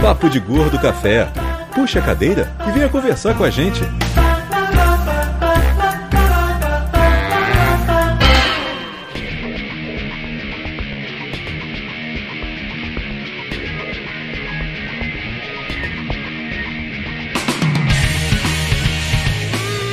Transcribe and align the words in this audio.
Papo 0.00 0.30
de 0.30 0.38
Gordo 0.38 0.78
Café. 0.78 1.28
Puxa 1.74 1.98
a 1.98 2.02
cadeira 2.02 2.54
e 2.68 2.70
venha 2.70 2.88
conversar 2.88 3.36
com 3.36 3.42
a 3.42 3.50
gente. 3.50 3.80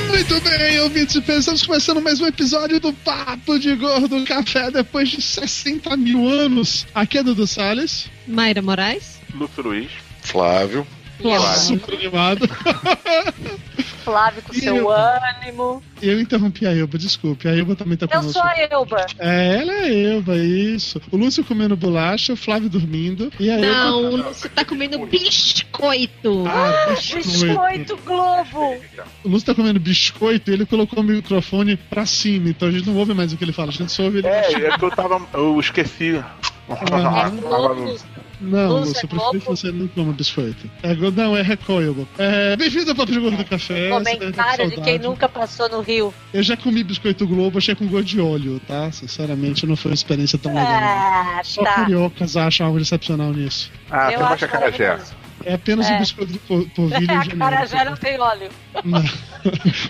Muito 0.09 0.39
bem, 0.41 0.79
ouvintes, 0.81 1.15
estamos 1.15 1.65
começando 1.65 1.99
mais 1.99 2.21
um 2.21 2.27
episódio 2.27 2.79
do 2.79 2.93
Papo 2.93 3.57
de 3.57 3.75
Gordo 3.75 4.23
Café 4.23 4.69
depois 4.69 5.09
de 5.09 5.19
60 5.19 5.97
mil 5.97 6.29
anos. 6.29 6.85
Aqui 6.93 7.17
é 7.17 7.23
Dudu 7.23 7.47
Salles. 7.47 8.07
Mayra 8.27 8.61
Moraes. 8.61 9.19
Lúcio 9.35 9.63
Luiz. 9.63 10.04
Flávio. 10.25 10.85
Flávio. 11.21 11.57
Super 11.57 11.93
animado. 11.95 12.47
Flávio 14.03 14.43
com 14.43 14.53
E 14.53 14.59
seu 14.59 14.75
eu? 14.75 14.91
ânimo. 14.91 15.81
Eu 15.99 16.21
interrompi 16.21 16.67
a 16.67 16.75
Elba, 16.77 16.95
desculpe. 16.97 17.47
A 17.47 17.57
Elba 17.57 17.75
também 17.75 17.97
tá 17.97 18.05
Eu 18.05 18.19
conosco. 18.19 18.33
sou 18.33 18.43
a 18.43 18.53
Elba. 18.55 19.05
É, 19.17 19.61
ela 19.61 19.71
é 19.73 19.83
a 19.83 19.93
Elba, 20.13 20.35
isso. 20.37 21.01
O 21.09 21.17
Lúcio 21.17 21.43
comendo 21.43 21.75
bolacha, 21.75 22.33
o 22.33 22.35
Flávio 22.35 22.69
dormindo. 22.69 23.31
E 23.39 23.49
a 23.49 23.57
Não, 23.57 24.01
o 24.03 24.05
Elba. 24.17 24.27
Lúcio 24.27 24.49
tá 24.49 24.63
comendo 24.63 25.03
biscoito. 25.07 26.43
Ah, 26.47 26.91
biscoito. 26.93 27.27
Biscoito 27.27 27.97
Globo. 28.05 28.75
O 29.23 29.29
Lúcio 29.29 29.45
tá 29.47 29.55
comendo 29.55 29.79
biscoito 29.79 30.51
e 30.51 30.53
ele 30.53 30.65
colocou 30.67 30.99
o 30.99 31.03
microfone 31.03 31.75
pra 31.75 32.05
cima, 32.05 32.49
então 32.49 32.67
a 32.67 32.71
gente 32.71 32.87
não 32.87 32.95
ouve 32.97 33.13
mais 33.15 33.33
o 33.33 33.37
que 33.37 33.43
ele 33.43 33.53
fala, 33.53 33.69
a 33.69 33.73
gente 33.73 33.91
só 33.91 34.03
ouve 34.03 34.19
ele. 34.19 34.27
É, 34.27 34.51
é 34.51 34.77
que 34.77 34.85
eu 34.85 34.91
tava. 34.91 35.19
Eu 35.33 35.59
esqueci. 35.59 36.21
Ah, 36.69 37.29
Globo. 37.29 37.95
Não, 38.41 38.83
eu 38.83 38.91
é 38.91 38.93
prefiro 38.93 39.31
que 39.31 39.39
você 39.39 39.71
não 39.71 39.87
coma 39.87 40.13
biscoito. 40.13 40.69
É, 40.83 40.93
não, 40.93 41.35
é 41.35 41.41
recoilable. 41.41 42.07
É, 42.17 42.55
Bem-vindo 42.55 42.89
ao 42.91 42.95
Papo 42.95 43.11
de 43.11 43.19
Gordo 43.19 43.37
do 43.37 43.45
Café. 43.45 43.89
você 43.89 44.03
deve 44.17 44.29
estar 44.29 44.43
com 44.43 44.57
Comentário 44.57 44.69
de 44.69 44.81
quem 44.81 44.99
nunca 44.99 45.29
passou 45.29 45.69
no 45.69 45.81
Rio. 45.81 46.13
Eu 46.33 46.43
já 46.43 46.57
comi 46.57 46.83
biscoito 46.83 47.25
Globo, 47.27 47.57
achei 47.57 47.75
com 47.75 47.87
gosto 47.87 48.05
de 48.05 48.19
óleo, 48.19 48.61
tá? 48.67 48.91
Sinceramente, 48.91 49.65
não 49.65 49.75
foi 49.75 49.91
uma 49.91 49.95
experiência 49.95 50.37
tão 50.37 50.53
legal. 50.53 50.67
Ah, 50.69 51.41
Só 51.43 51.63
tá. 51.63 51.73
cariocas 51.75 52.35
acham 52.37 52.67
algo 52.67 52.79
excepcional 52.79 53.31
nisso. 53.31 53.71
Ah, 53.89 54.11
Eu 54.11 54.25
acho 54.25 54.45
acarajé. 54.45 54.99
É 55.43 55.53
apenas 55.55 55.87
É. 55.87 55.95
um 55.95 55.99
biscoito 55.99 56.31
de 56.33 56.39
po- 56.39 56.65
polvilho 56.75 57.01
genérico. 57.07 57.37
carajé 57.37 57.85
não 57.85 57.95
tem 57.95 58.19
óleo. 58.19 58.49
Não. 58.83 59.03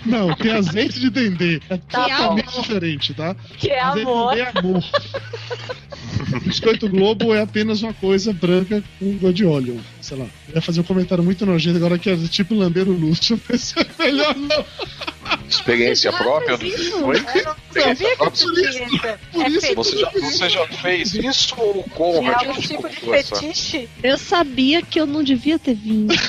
não, 0.28 0.34
tem 0.34 0.50
azeite 0.52 0.98
de 1.00 1.08
dendê. 1.10 1.60
É 1.70 1.76
Tá 1.78 2.02
totalmente 2.04 2.46
bom. 2.52 2.60
diferente, 2.60 3.14
tá? 3.14 3.34
Que 3.56 3.70
é 3.70 3.80
Azeite 3.80 4.08
amor. 4.10 4.34
de 4.34 4.42
dendê 4.42 4.50
é 4.56 4.60
amor. 4.60 4.84
Biscoito 6.44 6.88
Globo 6.88 7.34
é 7.34 7.42
apenas 7.42 7.82
uma 7.82 7.94
coisa 7.94 8.32
branca 8.32 8.82
com 8.98 9.12
gosto 9.18 9.34
de 9.34 9.44
óleo. 9.44 9.80
Sei 10.00 10.16
lá. 10.16 10.26
Eu 10.48 10.56
ia 10.56 10.60
fazer 10.62 10.80
um 10.80 10.84
comentário 10.84 11.22
muito 11.22 11.44
nojento 11.46 11.76
agora 11.76 11.98
que 11.98 12.10
é 12.10 12.16
tipo 12.28 12.54
lamber 12.54 12.88
o 12.88 12.92
Lúcio, 12.92 13.40
mas 13.48 13.74
é 13.76 13.86
melhor 14.02 14.34
não. 14.36 14.64
Experiência 15.48 16.10
Já 16.10 16.18
própria. 16.18 16.56
sabia 16.56 16.70
que 16.70 16.76
tinha 16.76 16.88
isso. 16.88 17.00
por 17.00 17.14
É 19.42 19.48
isso- 19.48 19.74
Você 19.74 19.96
já, 19.98 20.10
você 20.10 20.48
já 20.48 20.66
fez 20.68 21.14
isso 21.14 21.54
ou 21.58 21.76
o 21.76 21.80
É 21.86 21.90
Conrad? 21.90 22.34
algum 22.46 22.60
tipo 22.60 22.88
de 22.88 22.96
fetiche? 22.96 23.88
Eu 24.02 24.18
sabia 24.18 24.82
que 24.82 24.98
eu 25.00 25.06
não 25.06 25.22
devia 25.22 25.58
ter 25.58 25.74
vindo. 25.74 26.14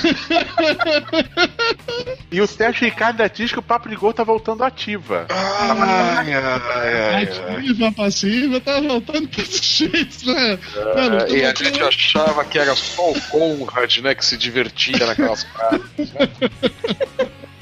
E 2.31 2.41
o 2.41 2.47
Sérgio 2.47 2.83
Ricardo 2.85 3.23
diz 3.29 3.51
que 3.51 3.59
o 3.59 3.61
Papo 3.61 3.87
de 3.89 3.95
Gol 3.95 4.13
tá 4.13 4.23
voltando 4.23 4.63
ativa. 4.63 5.25
Ai, 5.29 6.33
ai, 6.33 6.33
ai, 6.33 7.13
ai. 7.15 7.23
Ativa, 7.23 7.91
passiva, 7.91 8.59
tá 8.59 8.79
voltando 8.81 9.27
pra 9.29 9.41
esses 9.43 9.65
jeitos, 9.65 10.23
né? 10.23 10.59
Mano, 10.95 11.17
É, 11.21 11.29
e 11.31 11.45
a 11.45 11.53
tô- 11.53 11.63
gente 11.63 11.81
achava 11.81 12.43
que 12.45 12.59
era 12.59 12.75
só 12.75 13.11
o 13.11 13.21
Conrad, 13.29 13.97
né, 13.99 14.13
que 14.13 14.25
se 14.25 14.37
divertia 14.37 15.05
naquelas 15.05 15.43
partes. 15.55 16.11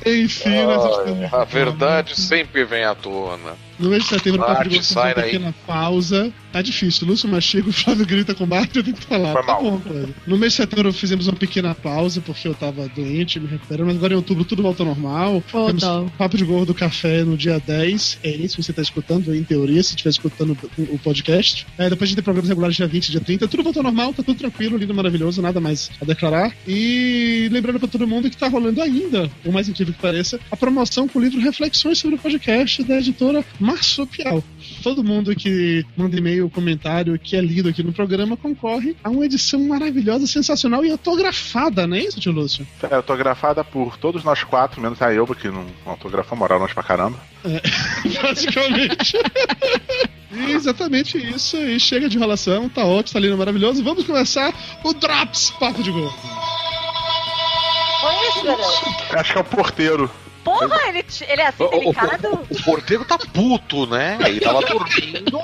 Enfim, 0.06 0.50
Ai, 0.50 1.30
a 1.32 1.44
verdade 1.44 2.20
sempre 2.20 2.64
vem 2.64 2.84
à 2.84 2.94
tona. 2.94 3.58
No 3.80 3.90
mês 3.90 4.04
de 4.04 4.10
setembro, 4.10 4.42
o 4.42 4.48
Marte, 4.48 4.58
Papo 4.58 4.70
de 4.70 4.76
Gordo 4.76 4.86
faz 4.88 4.96
uma 4.96 5.04
sai 5.04 5.16
daí. 5.16 5.32
pequena 5.32 5.56
pausa. 5.66 6.34
Tá 6.52 6.62
difícil. 6.62 7.06
Lúcio 7.08 7.28
mastiga, 7.28 7.70
o 7.70 7.74
Flávio 7.74 8.06
grita 8.06 8.34
com 8.34 8.46
o 8.46 8.48
Marte, 8.48 8.78
eu 8.78 8.84
tenho 8.84 8.96
que 8.96 9.04
falar. 9.06 9.34
Foi 9.34 9.42
tá 9.42 9.48
mal. 9.48 9.62
bom, 9.62 9.80
cara. 9.80 10.10
No 10.26 10.38
mês 10.38 10.54
de 10.54 10.58
setembro 10.58 10.94
fizemos 10.94 11.28
uma 11.28 11.36
pequena 11.36 11.76
pausa, 11.76 12.22
porque 12.22 12.48
eu 12.48 12.54
tava 12.54 12.88
doente, 12.88 13.40
me 13.40 13.48
recuperando, 13.48 13.88
mas 13.88 13.98
agora 13.98 14.14
em 14.14 14.16
outubro 14.16 14.46
tudo 14.46 14.64
volta 14.64 14.84
ao 14.84 14.88
normal. 14.88 15.44
Oh, 15.52 15.66
Temos. 15.66 16.12
Papo 16.18 16.38
de 16.38 16.46
Gordo 16.46 16.74
Café 16.74 17.24
no 17.24 17.36
dia 17.36 17.60
10. 17.60 18.20
É 18.24 18.30
isso 18.30 18.56
que 18.56 18.64
você 18.64 18.72
tá 18.72 18.82
escutando, 18.82 19.36
em 19.36 19.44
teoria, 19.44 19.84
se 19.84 19.90
estiver 19.90 20.10
escutando 20.12 20.58
o 20.78 20.96
o 20.96 21.00
podcast. 21.00 21.66
É, 21.78 21.90
depois 21.90 22.04
a 22.04 22.06
gente 22.08 22.16
tem 22.16 22.24
programas 22.24 22.48
regulares 22.48 22.76
dia 22.76 22.88
20, 22.88 23.12
dia 23.12 23.20
30. 23.20 23.48
Tudo 23.48 23.64
volta 23.64 23.80
ao 23.80 23.84
normal, 23.84 24.14
tá 24.14 24.24
tudo 24.24 24.38
tranquilo, 24.38 24.78
lindo, 24.78 24.94
maravilhoso, 24.94 25.42
nada 25.42 25.60
mais 25.60 25.90
a 26.02 26.06
declarar. 26.06 26.54
E 26.68 27.50
lembrando 27.52 27.80
pra 27.80 27.88
todo 27.88 28.08
mundo 28.08 28.30
que 28.30 28.38
tá 28.38 28.48
rolando 28.48 28.82
ainda, 28.82 29.30
o 29.44 29.52
mais 29.52 29.68
incrível 29.68 29.94
que 29.94 30.00
pareça, 30.00 30.40
a 30.52 30.56
promoção 30.56 31.08
com 31.08 31.20
o 31.20 31.22
livro 31.22 31.40
Reflexões 31.42 31.98
sobre 31.98 32.16
o 32.16 32.20
Podcast 32.20 32.84
da 32.84 32.98
editora 32.98 33.44
Marsupial. 33.66 34.44
Todo 34.84 35.04
mundo 35.04 35.36
que 35.36 35.86
manda 35.98 36.18
e-mail, 36.18 36.50
comentário, 36.50 37.18
que 37.18 37.36
é 37.36 37.42
lido 37.42 37.70
aqui 37.70 37.82
no 37.82 37.92
programa, 37.92 38.38
concorre 38.38 38.96
a 39.04 39.10
uma 39.10 39.26
edição 39.26 39.60
maravilhosa, 39.68 40.28
sensacional 40.28 40.86
e 40.86 40.92
autografada, 40.92 41.88
não 41.88 41.98
é 41.98 42.02
isso, 42.02 42.20
tio 42.20 42.32
Lúcio? 42.32 42.66
É 42.90 42.96
autografada 42.96 43.64
por 43.64 43.98
todos 43.98 44.24
nós 44.24 44.44
quatro, 44.44 44.82
menos 44.82 45.02
a 45.02 45.14
Elba, 45.14 45.36
que 45.36 45.50
não 45.50 45.66
autografou, 45.86 46.38
moral 46.38 46.60
nós 46.60 46.74
pra 46.74 46.84
caramba. 46.84 47.20
Basicamente. 48.22 49.18
E 50.32 50.52
exatamente 50.54 51.18
isso. 51.18 51.58
E 51.58 51.80
chega 51.80 52.10
de 52.10 52.18
enrolação, 52.18 52.70
tá 52.70 52.86
ótimo, 52.86 53.14
tá 53.14 53.20
lindo, 53.20 53.38
maravilhoso. 53.38 53.84
Vamos 53.84 54.06
começar 54.06 54.54
o 54.84 54.94
Drops 54.94 55.52
Papo 55.60 55.82
de 55.82 55.92
garoto. 55.92 56.16
Acho 59.12 59.34
que 59.34 59.38
é 59.38 59.42
o 59.42 59.46
porteiro. 59.46 60.12
Porra, 60.46 60.88
ele, 60.90 61.04
ele 61.28 61.42
é 61.42 61.48
assim 61.48 61.64
O, 61.64 61.66
o- 61.68 61.70
delicado? 61.72 62.28
o- 62.50 62.54
o 62.54 62.64
porteiro 62.64 63.04
tá 63.04 63.18
puto, 63.18 63.86
né? 63.88 64.18
Ele 64.26 64.40
tava 64.40 64.62
dormindo. 64.66 65.40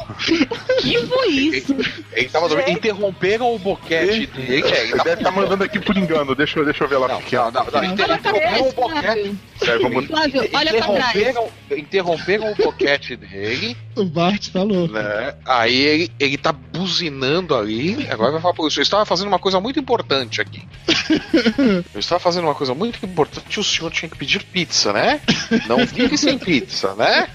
Que 0.80 0.98
foi 1.08 1.28
isso? 1.30 1.76
Ele 2.14 2.30
tava 2.30 2.48
dormindo. 2.48 2.68
Gente. 2.68 2.78
Interromperam 2.78 3.54
o 3.54 3.60
boquete 3.60 4.28
dele. 4.28 4.64
É, 4.68 4.82
ele 4.84 4.92
Ele 4.92 4.98
tá 4.98 5.04
deve 5.04 5.22
estar 5.22 5.32
mandando 5.32 5.64
aqui 5.64 5.80
por 5.80 5.98
engano. 5.98 6.36
Deixa 6.36 6.60
eu, 6.60 6.66
deixa 6.66 6.84
eu 6.84 6.88
ver 6.88 6.98
lá 6.98 7.08
Não, 7.08 7.20
porque 7.20 7.36
é. 7.36 7.40
não, 7.40 7.52
não, 7.52 7.64
não. 7.64 7.72
Pra 7.72 7.86
Interromperam 7.86 8.68
o 8.70 8.74
boquete. 8.74 9.36
É, 9.64 9.78
vamos... 9.80 10.06
Flávio, 10.08 10.50
olha 10.54 10.74
pra 10.74 10.88
trás. 10.94 11.36
Interromperam, 11.72 12.52
o 12.52 12.56
boquete 12.56 13.16
dele, 13.16 13.76
O 13.96 14.06
Bart 14.06 14.50
tá 14.50 14.62
louco. 14.64 14.94
né? 14.94 15.36
Aí 15.46 15.76
ele, 15.82 16.12
ele 16.20 16.38
tá 16.38 16.52
buzinando 16.52 17.56
ali. 17.56 18.08
Agora 18.10 18.32
vai 18.34 18.42
falar 18.42 18.54
por 18.54 18.68
isso. 18.68 18.80
Eu 18.80 18.84
estava 18.84 19.06
fazendo 19.06 19.28
uma 19.28 19.40
coisa 19.40 19.60
muito 19.60 19.80
importante 19.80 20.42
aqui. 20.42 20.62
Eu 21.94 22.00
estava 22.00 22.20
fazendo 22.20 22.46
uma 22.46 22.56
coisa 22.56 22.74
muito 22.74 23.04
importante. 23.06 23.60
O 23.60 23.64
senhor 23.64 23.92
tinha 23.92 24.10
que 24.10 24.18
pedir 24.18 24.44
pizza, 24.44 24.91
né? 24.94 25.22
Não 25.68 25.86
vive 25.86 26.18
sem 26.18 26.38
pizza, 26.38 26.94
né? 26.96 27.28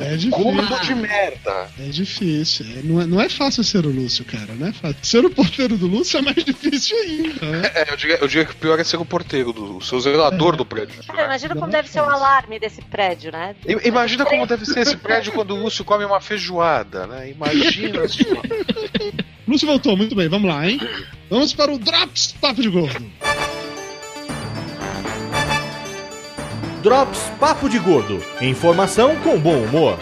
É 0.00 0.16
difícil. 0.16 0.30
Gordo 0.30 0.80
de 0.80 0.94
merda. 0.94 1.68
É 1.78 1.84
difícil. 1.90 2.66
É, 2.76 2.82
não, 2.82 3.00
é, 3.00 3.06
não 3.06 3.20
é 3.20 3.28
fácil 3.28 3.62
ser 3.62 3.84
o 3.86 3.90
Lúcio, 3.90 4.24
cara. 4.24 4.54
Não 4.54 4.66
é 4.68 4.72
fácil. 4.72 4.96
Ser 5.02 5.24
o 5.24 5.30
porteiro 5.30 5.76
do 5.76 5.86
Lúcio 5.86 6.18
é 6.18 6.22
mais 6.22 6.36
difícil 6.44 6.96
ainda. 6.98 7.46
né? 7.46 7.70
É, 7.74 7.92
eu 7.92 7.96
diria, 7.96 8.16
eu 8.20 8.26
diria 8.28 8.44
que 8.44 8.52
o 8.52 8.56
pior 8.56 8.78
é 8.80 8.84
ser 8.84 8.96
o 8.96 9.04
porteiro, 9.04 9.52
do, 9.52 9.76
o 9.76 9.82
seu 9.82 10.00
zelador 10.00 10.56
do 10.56 10.64
prédio. 10.64 11.02
Cara, 11.06 11.24
imagina 11.26 11.54
como 11.54 11.70
deve 11.70 11.88
ser 11.88 12.00
o 12.00 12.04
alarme 12.04 12.58
desse 12.58 12.80
prédio, 12.82 13.30
né? 13.30 13.54
I- 13.66 13.88
Imagina 13.88 14.24
como 14.24 14.46
deve 14.46 14.64
ser 14.64 14.80
esse 14.80 14.96
prédio 14.96 15.32
quando 15.32 15.54
o 15.54 15.62
Lúcio 15.62 15.84
come 15.84 16.04
uma 16.04 16.20
feijoada, 16.20 17.06
né? 17.06 17.30
Imagina. 17.30 18.00
Lúcio 19.46 19.66
voltou, 19.66 19.96
muito 19.96 20.14
bem. 20.14 20.28
Vamos 20.28 20.48
lá, 20.50 20.68
hein? 20.68 20.78
Vamos 21.30 21.52
para 21.54 21.72
o 21.72 21.78
Drops 21.78 22.34
Papo 22.40 22.60
de 22.60 22.68
Gordo. 22.68 23.10
Drops 26.88 27.30
Papo 27.38 27.68
de 27.68 27.78
Gordo. 27.78 28.18
Informação 28.40 29.14
com 29.16 29.38
bom 29.38 29.62
humor. 29.62 29.98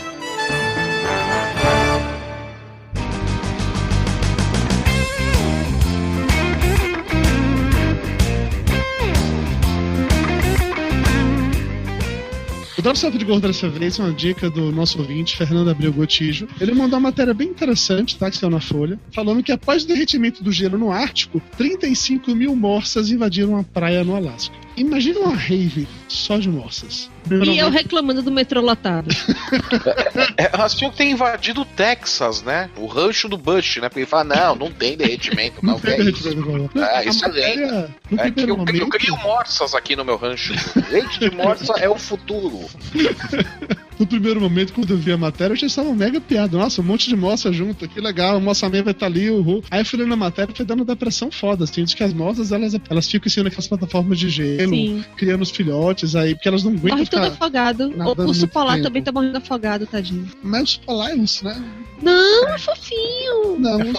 Drops 12.80 13.02
Papo 13.02 13.18
de 13.18 13.24
Gordo 13.24 13.48
dessa 13.48 13.68
vez 13.68 13.98
é 13.98 14.02
uma 14.04 14.12
dica 14.12 14.48
do 14.48 14.70
nosso 14.70 15.00
ouvinte, 15.00 15.36
Fernando 15.36 15.70
Abreu 15.70 15.92
Gotijo. 15.92 16.46
Ele 16.60 16.72
mandou 16.72 17.00
uma 17.00 17.08
matéria 17.08 17.34
bem 17.34 17.48
interessante, 17.48 18.16
tá? 18.16 18.30
Que 18.30 18.36
saiu 18.36 18.48
na 18.50 18.60
Folha, 18.60 18.96
falando 19.10 19.42
que 19.42 19.50
após 19.50 19.82
o 19.82 19.88
derretimento 19.88 20.44
do 20.44 20.52
gelo 20.52 20.78
no 20.78 20.92
Ártico, 20.92 21.42
35 21.56 22.32
mil 22.32 22.54
morsas 22.54 23.10
invadiram 23.10 23.54
uma 23.54 23.64
praia 23.64 24.04
no 24.04 24.14
Alasca. 24.14 24.65
Imagina 24.76 25.20
uma 25.20 25.34
rave 25.34 25.88
só 26.08 26.38
de 26.38 26.48
morsas. 26.48 27.10
E 27.30 27.58
eu 27.58 27.70
reclamando 27.70 28.22
do 28.22 28.30
metrô 28.30 28.60
lotado. 28.60 29.08
É, 30.38 30.50
elas 30.52 30.74
tinham 30.74 30.90
que 30.90 30.98
ter 30.98 31.04
invadido 31.04 31.62
o 31.62 31.64
Texas, 31.64 32.42
né? 32.42 32.68
O 32.76 32.86
rancho 32.86 33.28
do 33.28 33.38
Bush, 33.38 33.76
né? 33.76 33.88
Porque 33.88 34.00
ele 34.00 34.06
fala, 34.06 34.24
não, 34.24 34.54
não 34.56 34.70
tem 34.70 34.96
derretimento, 34.96 35.64
não, 35.64 35.74
Não 35.74 35.80
que 35.80 35.88
é 35.88 35.96
tem 35.96 36.08
isso. 36.10 36.22
derretimento, 36.24 36.70
não. 36.74 36.84
É, 36.84 36.96
A 36.98 37.04
isso 37.04 37.24
é 37.24 37.28
matéria, 37.28 37.66
lenda. 37.66 37.94
É 38.18 38.30
que 38.30 38.42
eu, 38.42 38.56
momento, 38.56 38.76
eu 38.76 38.88
crio 38.88 39.16
morsas 39.18 39.74
aqui 39.74 39.96
no 39.96 40.04
meu 40.04 40.16
rancho. 40.16 40.52
Leite 40.90 41.18
de 41.20 41.30
morsa 41.30 41.72
é 41.78 41.88
o 41.88 41.96
futuro. 41.96 42.68
no 43.98 44.06
primeiro 44.06 44.40
momento, 44.40 44.72
quando 44.72 44.90
eu 44.90 44.96
vi 44.98 45.12
a 45.12 45.16
matéria, 45.16 45.52
eu 45.52 45.56
já 45.56 45.66
estava 45.66 45.92
mega 45.94 46.20
piada. 46.20 46.56
Nossa, 46.58 46.80
um 46.80 46.84
monte 46.84 47.08
de 47.08 47.16
moça 47.16 47.52
junto, 47.52 47.88
que 47.88 48.00
legal, 48.00 48.36
a 48.36 48.40
moça 48.40 48.68
meia 48.68 48.82
vai 48.82 48.92
estar 48.92 49.06
ali, 49.06 49.30
uhul. 49.30 49.62
Aí 49.70 49.80
eu 49.80 49.84
fui 49.86 49.98
lendo 49.98 50.12
a 50.12 50.16
matéria 50.16 50.52
e 50.52 50.56
foi 50.56 50.66
dando 50.66 50.84
depressão 50.84 51.30
foda, 51.30 51.64
assim. 51.64 51.84
Diz 51.84 51.94
que 51.94 52.02
as 52.04 52.12
moças, 52.12 52.52
elas, 52.52 52.74
elas 52.90 53.08
ficam 53.08 53.28
assim 53.28 53.42
naquelas 53.42 53.66
plataformas 53.68 54.18
de 54.18 54.28
gelo, 54.28 54.70
Sim. 54.70 55.04
criando 55.16 55.42
os 55.42 55.50
filhotes 55.50 56.14
aí, 56.14 56.34
porque 56.34 56.48
elas 56.48 56.62
não 56.62 56.72
aguentam 56.72 56.98
Morre 56.98 57.08
tudo 57.10 57.24
afogado. 57.26 57.88
O 57.88 58.04
muito 58.04 58.22
urso 58.22 58.48
polar 58.48 58.74
tempo. 58.74 58.84
também 58.86 59.02
tá 59.02 59.12
morrendo 59.12 59.38
afogado, 59.38 59.86
tadinho. 59.86 60.26
Mas 60.42 60.62
os 60.70 60.76
polares, 60.78 61.42
né? 61.42 61.62
Não, 62.02 62.48
é 62.48 62.58
fofinho. 62.58 63.58
Não, 63.58 63.80
É 63.80 63.84
não, 63.84 63.92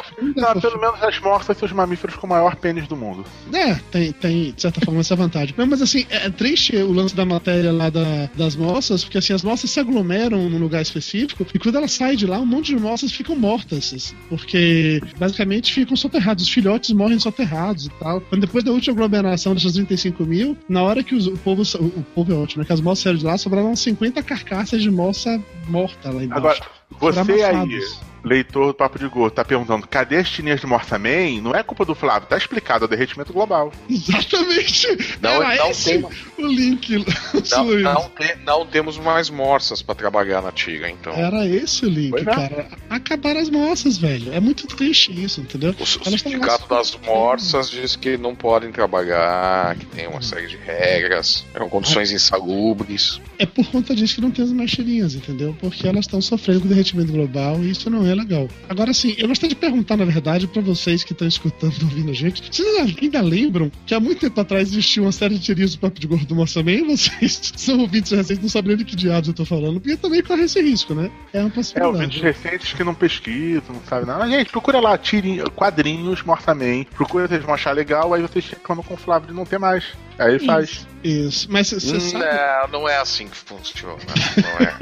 Não, 0.54 0.62
pelo 0.62 0.80
menos 0.80 1.02
as 1.02 1.20
morsas 1.20 1.58
são 1.58 1.66
os 1.66 1.72
mamíferos 1.74 2.16
com 2.16 2.28
o 2.28 2.30
maior 2.30 2.56
pênis 2.56 2.88
do 2.88 2.96
mundo. 2.96 3.26
É, 3.52 3.76
tem, 3.92 4.12
tem, 4.12 4.52
de 4.52 4.62
certa 4.62 4.80
forma, 4.82 5.00
essa 5.00 5.16
vantagem. 5.16 5.56
Não, 5.58 5.66
mas 5.66 5.82
assim, 5.82 6.06
é 6.10 6.30
triste 6.30 6.76
o 6.78 6.92
lance 6.92 7.16
da 7.16 7.26
matéria 7.26 7.72
lá 7.72 7.90
da- 7.90 8.30
das 8.36 8.56
moças, 8.56 9.04
porque 9.04 9.18
assim, 9.18 9.34
as 9.34 9.44
moças 9.44 9.72
se 9.72 9.80
aglomeram 9.88 10.50
num 10.50 10.58
lugar 10.60 10.82
específico, 10.82 11.46
e 11.54 11.60
quando 11.60 11.76
elas 11.78 11.92
saem 11.92 12.18
de 12.18 12.26
lá, 12.26 12.40
um 12.40 12.46
monte 12.46 12.68
de 12.76 12.80
moças 12.82 13.12
ficam 13.12 13.36
mortas. 13.36 13.94
assim, 13.94 14.16
Porque 14.30 15.02
basicamente 15.18 15.74
ficam 15.74 15.96
soterrados, 15.96 16.44
os 16.44 16.50
filhotes 16.50 16.92
morrem 16.92 17.20
soterrados 17.20 17.86
e 17.86 17.90
tal. 17.92 18.22
Quando 18.22 18.42
depois 18.42 18.64
da 18.64 18.72
última 18.72 18.94
aglomeração 18.94 19.54
dessas 19.54 19.74
35 19.74 20.26
mil, 20.26 20.58
na 20.68 20.82
hora 20.84 21.04
que 21.04 21.16
os- 21.16 21.28
o 21.28 21.38
povo. 21.38 21.62
O, 21.80 21.86
o 21.86 22.04
povo 22.16 22.32
é 22.32 22.36
ótimo, 22.36 22.62
né? 22.62 22.66
Que 22.68 22.74
as 22.74 22.82
moças 22.82 23.04
saíram 23.04 23.20
de 23.20 23.26
lá, 23.26 23.38
sobraram 23.38 23.76
50 23.76 24.22
carcaças 24.24 24.82
de 24.82 24.92
moça 24.92 25.42
morta 25.68 26.10
lá 26.12 26.24
embaixo. 26.24 26.38
Agora, 26.38 26.77
você 26.90 27.44
aí, 27.44 27.82
leitor 28.24 28.68
do 28.68 28.74
Papo 28.74 29.00
de 29.00 29.08
Gordo, 29.08 29.34
tá 29.34 29.46
perguntando 29.46 29.88
cadê 29.88 30.18
as 30.18 30.30
tirinhas 30.30 30.60
de 30.60 30.68
Morsa 30.68 30.98
Man? 30.98 31.42
Não 31.42 31.56
é 31.56 31.64
culpa 31.64 31.86
do 31.86 31.96
Flávio, 31.96 32.28
tá 32.28 32.38
explicado, 32.38 32.84
é 32.84 32.88
o 32.88 32.90
derretimento 32.90 33.32
global. 33.32 33.72
Exatamente! 33.90 34.88
Não, 35.22 35.42
Era 35.44 35.56
não 35.64 35.70
esse 35.72 35.90
tem- 35.92 36.06
o 36.38 36.48
link. 36.48 37.06
Não, 37.52 37.66
não, 37.66 38.10
te- 38.10 38.38
não 38.46 38.66
temos 38.66 38.98
mais 38.98 39.30
morsas 39.30 39.82
pra 39.82 39.96
trabalhar 39.96 40.42
na 40.42 40.52
Tiga, 40.52 40.90
então. 40.90 41.14
Era 41.14 41.46
esse 41.48 41.86
o 41.86 41.90
link, 41.90 42.14
é. 42.20 42.24
cara. 42.26 42.68
Acabaram 42.90 43.40
as 43.40 43.50
moças, 43.50 43.98
velho. 43.98 44.34
É 44.34 44.40
muito 44.40 44.68
triste 44.68 45.12
isso, 45.24 45.40
entendeu? 45.42 45.74
O, 45.80 45.84
o 45.84 45.86
Sindicato 45.86 46.68
das 46.68 46.98
Morsas 47.06 47.70
diz 47.70 47.96
que 47.96 48.18
não 48.18 48.36
podem 48.36 48.72
trabalhar, 48.72 49.76
que 49.76 49.86
tem 49.86 50.08
uma 50.08 50.22
série 50.22 50.48
de 50.48 50.58
regras, 50.58 51.46
são 51.56 51.70
condições 51.70 52.12
insalubres. 52.12 53.22
É 53.40 53.46
por 53.46 53.66
conta 53.68 53.96
disso 53.96 54.16
que 54.16 54.22
não 54.22 54.32
tem 54.32 54.44
as 54.46 54.52
marchirinhas, 54.52 55.16
entendeu? 55.16 55.56
Porque 55.60 55.88
elas 55.88 56.06
estão 56.06 56.22
sofrendo 56.22 56.62
com 56.62 56.68
derretimento 56.78 57.12
global 57.12 57.60
e 57.64 57.72
isso 57.72 57.90
não 57.90 58.06
é 58.06 58.14
legal. 58.14 58.48
Agora, 58.70 58.94
sim, 58.94 59.16
eu 59.18 59.28
gostaria 59.28 59.50
de 59.50 59.60
perguntar, 59.60 59.98
na 59.98 60.06
verdade, 60.06 60.48
pra 60.48 60.62
vocês 60.62 61.04
que 61.04 61.12
estão 61.14 61.28
escutando, 61.28 61.74
ouvindo 61.84 62.12
a 62.12 62.14
gente, 62.14 62.44
vocês 62.52 62.98
ainda 63.02 63.22
lembram 63.22 63.72
que 63.86 63.94
há 63.94 64.00
muito 64.00 64.20
tempo 64.20 64.40
atrás 64.40 64.70
existiu 64.70 65.04
uma 65.04 65.12
série 65.12 65.36
de 65.36 65.42
tirinhas 65.42 65.74
do 65.76 65.80
Papo 65.80 66.00
de 66.00 66.08
Gordo 66.08 66.26
do 66.26 66.36
Moçamém 66.36 66.80
e 66.80 66.84
vocês 66.98 67.54
são 67.56 67.80
ouvintes 67.80 68.12
recentes, 68.12 68.42
não 68.42 68.50
sabem 68.50 68.70
nem 68.70 68.78
de 68.78 68.86
que 68.86 68.96
diabos 68.96 69.28
eu 69.28 69.34
tô 69.34 69.46
falando, 69.46 69.80
porque 69.80 69.98
também 69.98 70.22
corre 70.22 70.44
esse 70.44 70.62
risco, 70.62 70.94
né? 70.94 71.10
É 71.34 71.40
uma 71.40 71.48
É, 71.48 71.52
possibilidade. 71.52 71.96
ouvintes 71.96 72.22
recentes 72.22 72.74
que 72.74 72.84
não 72.84 72.94
pesquisam, 72.94 73.76
não 73.76 73.82
sabem 73.88 74.06
nada. 74.06 74.28
Gente, 74.28 74.52
procura 74.52 74.80
lá, 74.80 74.98
tirinha, 74.98 75.44
quadrinhos, 75.46 76.22
Morsa 76.24 76.54
Man. 76.54 76.84
Procura, 76.96 77.28
vocês 77.28 77.44
vão 77.44 77.54
achar 77.54 77.72
legal, 77.72 78.14
aí 78.14 78.22
vocês 78.22 78.48
reclamam 78.50 78.84
com 78.84 78.94
o 78.94 78.98
Flávio 78.98 79.30
de 79.30 79.34
não 79.34 79.46
ter 79.46 79.58
mais. 79.60 79.84
Aí 80.20 80.40
faz. 80.40 80.88
Isso. 81.04 81.48
Mas 81.50 81.70
você 81.70 82.00
sabe. 82.00 82.26
Não, 82.72 82.82
não 82.82 82.90
é 82.90 82.98
assim 82.98 83.28
que 83.28 83.38
funciona. 83.38 83.98
Não 84.38 84.68
é. 84.68 84.78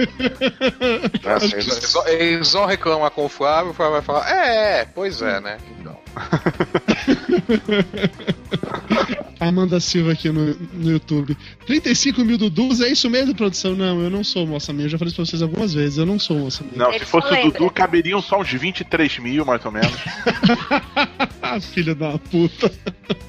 Não 1.24 1.32
é 1.32 1.34
assim. 1.36 1.54
Eles, 1.54 1.94
vão- 1.94 2.08
eles 2.08 2.52
vão 2.54 2.66
reclamar 2.66 3.12
com 3.12 3.26
o 3.26 3.30
Flávio, 3.30 3.72
o 3.72 3.74
Flávio 3.74 3.94
vai 3.94 4.02
falar: 4.02 4.30
É, 4.32 4.80
é, 4.82 4.86
pois 4.86 5.22
é, 5.22 5.40
né? 5.42 5.58
Então. 5.80 5.96
Amanda 9.40 9.80
Silva 9.80 10.14
aqui 10.14 10.30
no, 10.30 10.54
no 10.56 10.92
YouTube. 10.92 11.38
35 11.66 12.24
mil 12.24 12.38
Dudus, 12.38 12.80
é 12.82 12.90
isso 12.90 13.10
mesmo, 13.10 13.36
produção? 13.36 13.76
Não, 13.76 14.02
eu 14.02 14.10
não 14.10 14.24
sou 14.24 14.48
moça 14.48 14.72
minha. 14.72 14.86
Eu 14.86 14.90
já 14.90 14.98
falei 14.98 15.10
isso 15.10 15.18
pra 15.18 15.26
vocês 15.26 15.42
algumas 15.42 15.74
vezes. 15.74 15.98
Eu 15.98 16.06
não 16.06 16.18
sou 16.18 16.38
moça 16.40 16.64
minha. 16.64 16.78
Não, 16.78 16.90
Ele 16.92 17.00
se 17.00 17.06
fosse 17.06 17.34
o. 17.34 17.52
Dudu, 17.52 17.70
caberiam 17.70 18.22
só 18.22 18.40
uns 18.40 18.50
23 18.52 19.20
mil, 19.20 19.46
mais 19.46 19.64
ou 19.66 19.72
menos. 19.72 19.92
Filha 21.74 21.94
da 21.94 22.18
puta. 22.18 22.72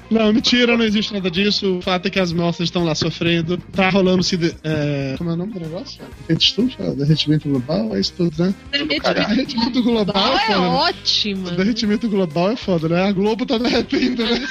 Não, 0.09 0.31
mentira, 0.33 0.75
não 0.77 0.83
existe 0.85 1.13
nada 1.13 1.29
disso. 1.29 1.77
O 1.77 1.81
fato 1.81 2.07
é 2.07 2.09
que 2.09 2.19
as 2.19 2.31
moças 2.33 2.65
estão 2.77 2.83
lá 2.83 2.95
sofrendo. 2.95 3.57
Tá 3.57 3.89
rolando 3.89 4.23
se. 4.23 4.37
É... 4.63 5.15
Como 5.17 5.29
é 5.29 5.33
o 5.33 5.35
nome 5.35 5.53
do 5.53 5.59
negócio? 5.59 6.01
Estufa? 6.29 6.95
Derretimento 6.95 7.49
global? 7.49 7.95
É 7.95 7.99
isso 7.99 8.13
tudo, 8.15 8.43
né? 8.43 8.53
Derretimento 8.71 9.81
global 9.83 10.07
Global 10.07 10.37
é 10.37 10.45
é 10.45 10.49
né? 10.49 10.67
ótima. 10.67 11.51
Derretimento 11.51 12.09
global 12.09 12.51
é 12.51 12.55
foda, 12.55 12.89
né? 12.89 13.03
A 13.03 13.11
Globo 13.11 13.45
tá 13.45 13.57
derretendo, 13.57 14.23
né? 14.23 14.47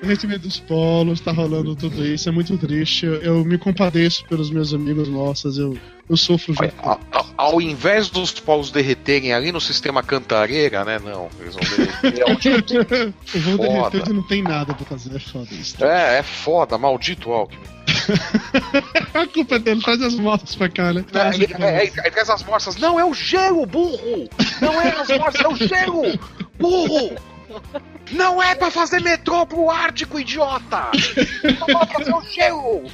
Derretimento 0.00 0.40
dos 0.40 0.58
polos, 0.60 1.20
tá 1.20 1.32
rolando 1.32 1.74
tudo 1.74 2.04
isso. 2.04 2.28
É 2.28 2.32
muito 2.32 2.56
triste. 2.58 3.06
Eu, 3.06 3.44
me 3.44 3.58
compadeço 3.58 4.24
pelos 4.26 4.50
meus 4.50 4.74
amigos 4.74 5.08
moças. 5.08 5.58
Eu, 5.58 5.76
eu 6.08 6.16
sofro 6.16 6.54
junto. 6.54 6.74
A- 6.88 6.98
a- 7.12 7.24
Ao 7.36 7.60
invés 7.60 8.08
dos 8.08 8.32
polos 8.32 8.70
derreterem 8.70 9.32
ali 9.32 9.50
no 9.52 9.60
sistema 9.60 10.02
Cantareira, 10.02 10.84
né? 10.84 10.98
Não, 10.98 11.28
eles 11.40 11.54
vão 11.54 11.62
derreter 12.02 12.24
onde 12.30 12.48
Eu 13.34 13.40
vou 13.42 13.56
Foda. 13.66 13.90
derreter 13.90 14.10
e 14.10 14.14
não 14.14 14.22
tem 14.26 14.42
nada 14.42 14.72
pra 14.74 14.86
fazer. 14.86 15.14
É 15.16 15.18
foda 15.18 15.48
isso. 15.52 15.84
É, 15.84 16.18
é 16.18 16.22
foda, 16.22 16.78
maldito 16.78 17.30
Alckmin. 17.32 17.60
A 19.14 19.26
culpa 19.26 19.56
é 19.56 19.58
dele, 19.58 19.80
traz 19.82 20.00
as 20.02 20.14
moças 20.14 20.54
pra 20.54 20.68
cá, 20.68 20.92
né? 20.92 21.04
É, 21.12 21.34
ele, 21.34 21.44
é, 21.58 21.82
ele- 21.86 21.92
ele 21.98 22.10
traz 22.10 22.30
as 22.30 22.42
morsas. 22.44 22.76
Não, 22.76 22.98
é 23.00 23.04
o 23.04 23.12
gelo, 23.14 23.64
burro! 23.66 24.28
Não 24.60 24.80
é 24.80 24.88
as 25.00 25.08
morsas, 25.08 25.40
é 25.40 25.48
o 25.48 25.56
gelo! 25.56 26.02
Burro! 26.58 27.16
Não 28.12 28.42
é 28.42 28.54
pra 28.54 28.70
fazer 28.70 29.00
metrô 29.00 29.46
pro 29.46 29.70
Ártico, 29.70 30.18
idiota! 30.20 30.88
Não 31.58 31.80
é 31.80 31.86
pra 31.86 31.86
fazer 31.98 32.14
o 32.14 32.22
gelo! 32.22 32.84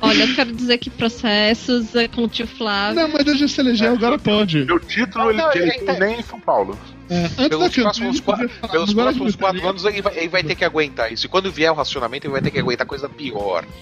Olha, 0.00 0.24
eu 0.24 0.34
quero 0.34 0.52
dizer 0.52 0.78
que 0.78 0.90
processos 0.90 1.94
é 1.94 2.06
com 2.06 2.22
o 2.22 2.28
tio 2.28 2.46
Flávio. 2.46 3.00
Não, 3.00 3.08
mas 3.08 3.26
a 3.26 3.34
gente 3.34 3.52
se 3.52 3.60
elegeu, 3.60 3.92
agora 3.92 4.18
pode. 4.18 4.64
Meu 4.64 4.78
título, 4.78 5.30
ele, 5.30 5.38
Não, 5.38 5.52
ele 5.52 5.72
tem 5.72 5.98
nem 5.98 6.20
em 6.20 6.22
São 6.22 6.40
Paulo. 6.40 6.78
É, 7.10 7.24
antes 7.24 7.48
Pelos 7.48 7.68
campanha, 7.68 7.82
próximos, 7.82 8.20
quatro, 8.20 8.48
falar, 8.48 8.72
pelos 8.72 8.94
próximos 8.94 9.36
quatro 9.36 9.66
anos 9.66 9.84
ele 9.84 10.02
vai, 10.02 10.18
ele 10.18 10.28
vai 10.28 10.44
ter 10.44 10.54
que 10.54 10.64
aguentar 10.64 11.12
isso. 11.12 11.26
E 11.26 11.28
quando 11.28 11.50
vier 11.50 11.72
o 11.72 11.74
racionamento, 11.74 12.26
ele 12.26 12.32
vai 12.32 12.42
ter 12.42 12.50
que 12.50 12.58
aguentar 12.58 12.86
coisa 12.86 13.08
pior. 13.08 13.64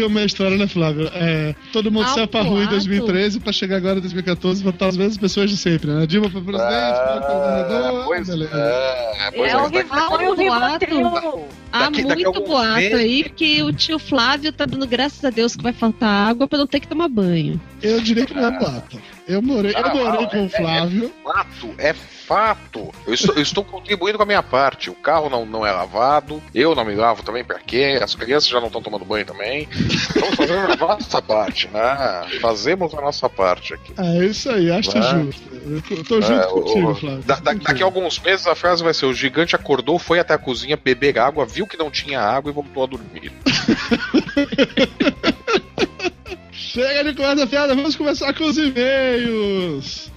Que 0.00 0.04
é 0.04 0.06
uma 0.08 0.22
história, 0.22 0.56
né, 0.56 0.66
Flávio? 0.66 1.10
É, 1.14 1.54
todo 1.74 1.90
mundo 1.92 2.06
Ah, 2.06 2.14
saiu 2.14 2.26
pra 2.26 2.40
rua 2.40 2.52
em 2.60 2.66
boato. 2.66 2.70
2013 2.70 3.38
pra 3.38 3.52
chegar 3.52 3.76
agora 3.76 3.98
em 3.98 4.00
2014 4.00 4.60
e 4.60 4.64
votar 4.64 4.88
as 4.88 4.96
mesmas 4.96 5.18
pessoas 5.18 5.50
de 5.50 5.56
sempre, 5.58 5.90
né? 5.90 6.06
Dilma 6.06 6.30
pra 6.30 6.40
presidente, 6.40 6.70
pra 6.70 7.20
governador, 7.20 8.04
pois 8.06 8.26
beleza. 8.28 8.50
é, 8.56 9.30
pois 9.36 9.52
É 9.52 9.54
é. 9.54 9.56
o 9.58 9.62
Daqui- 9.70 9.76
rival 9.78 10.22
e 10.22 10.28
o 10.28 10.36
boato. 10.36 11.44
Há 11.72 11.78
Daqui- 11.84 12.02
daqui 12.02 12.10
a 12.12 12.14
muito 12.14 12.26
alguns 12.28 12.48
boato 12.48 12.74
meses- 12.76 12.94
aí 12.98 13.24
que 13.28 13.62
o 13.62 13.72
tio 13.72 13.98
Flávio 13.98 14.52
tá 14.52 14.64
dando 14.66 14.86
graças 14.88 15.24
a 15.24 15.30
Deus 15.30 15.54
que 15.54 15.62
vai 15.62 15.72
faltar 15.72 16.28
água 16.30 16.48
pra 16.48 16.58
não 16.58 16.66
ter 16.66 16.80
que 16.80 16.88
tomar 16.88 17.08
banho. 17.08 17.60
Eu 17.82 18.00
diria 18.00 18.26
que 18.26 18.34
não 18.34 18.48
é 18.48 18.58
boato. 18.58 19.00
Eu 19.28 19.40
morei, 19.40 19.70
eu 19.72 19.78
Ah, 19.78 19.94
morei 19.94 20.24
ah, 20.24 20.28
com 20.28 20.46
o 20.46 20.48
Flávio. 20.48 21.12
fato, 21.22 21.74
é 21.78 21.92
fato. 21.92 22.92
Eu 23.06 23.14
estou, 23.14 23.34
eu 23.36 23.42
estou 23.42 23.62
contribuindo 23.62 24.16
com 24.18 24.24
a 24.24 24.26
minha 24.26 24.42
parte. 24.42 24.90
O 24.90 24.94
carro 24.94 25.30
não, 25.30 25.46
não 25.46 25.64
é 25.64 25.70
lavado, 25.70 26.42
eu 26.52 26.74
não 26.74 26.84
me 26.84 26.94
lavo 26.96 27.22
também, 27.22 27.44
pra 27.44 27.60
quê? 27.60 28.00
As 28.02 28.16
crianças 28.16 28.48
já 28.50 28.58
não 28.58 28.66
estão 28.66 28.82
tomando 28.82 29.04
banho 29.04 29.24
também. 29.24 29.68
Estamos 29.94 30.34
fazendo 30.36 30.72
a 30.72 30.76
nossa 30.76 31.22
parte, 31.22 31.68
né? 31.68 32.26
Fazemos 32.40 32.94
a 32.94 33.00
nossa 33.00 33.28
parte 33.28 33.74
aqui. 33.74 33.92
É 33.98 34.24
isso 34.26 34.50
aí, 34.50 34.70
acho 34.70 34.96
Ah. 34.96 35.00
justo. 35.02 35.50
Eu 35.52 35.82
tô, 35.82 35.96
tô 36.04 36.20
junto 36.22 36.40
É, 36.40 36.46
contigo, 36.46 36.90
o- 36.90 36.94
Flávio. 36.94 37.22
da- 37.22 37.36
da- 37.36 37.52
daqui 37.52 37.82
a 37.82 37.86
alguns 37.86 38.18
meses 38.18 38.46
a 38.46 38.54
frase 38.54 38.82
vai 38.82 38.94
ser: 38.94 39.06
o 39.06 39.12
gigante 39.14 39.54
acordou, 39.54 39.98
foi 39.98 40.18
até 40.18 40.34
a 40.34 40.38
cozinha 40.38 40.76
beber 40.76 41.18
água, 41.18 41.44
viu 41.44 41.66
que 41.66 41.76
não 41.76 41.90
tinha 41.90 42.20
água 42.20 42.50
e 42.50 42.54
voltou 42.54 42.84
a 42.84 42.86
dormir. 42.86 43.32
Chega 46.52 47.04
de 47.04 47.14
conversa 47.14 47.46
fiada, 47.46 47.74
vamos 47.74 47.96
começar 47.96 48.32
com 48.34 48.44
os 48.44 48.56
e-mails. 48.56 50.10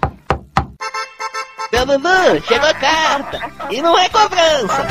Dudu, 1.71 2.45
chegou 2.47 2.69
a 2.69 2.73
carta. 2.75 3.39
E 3.71 3.81
não 3.81 3.97
é 3.97 4.07
cobrança. 4.07 4.87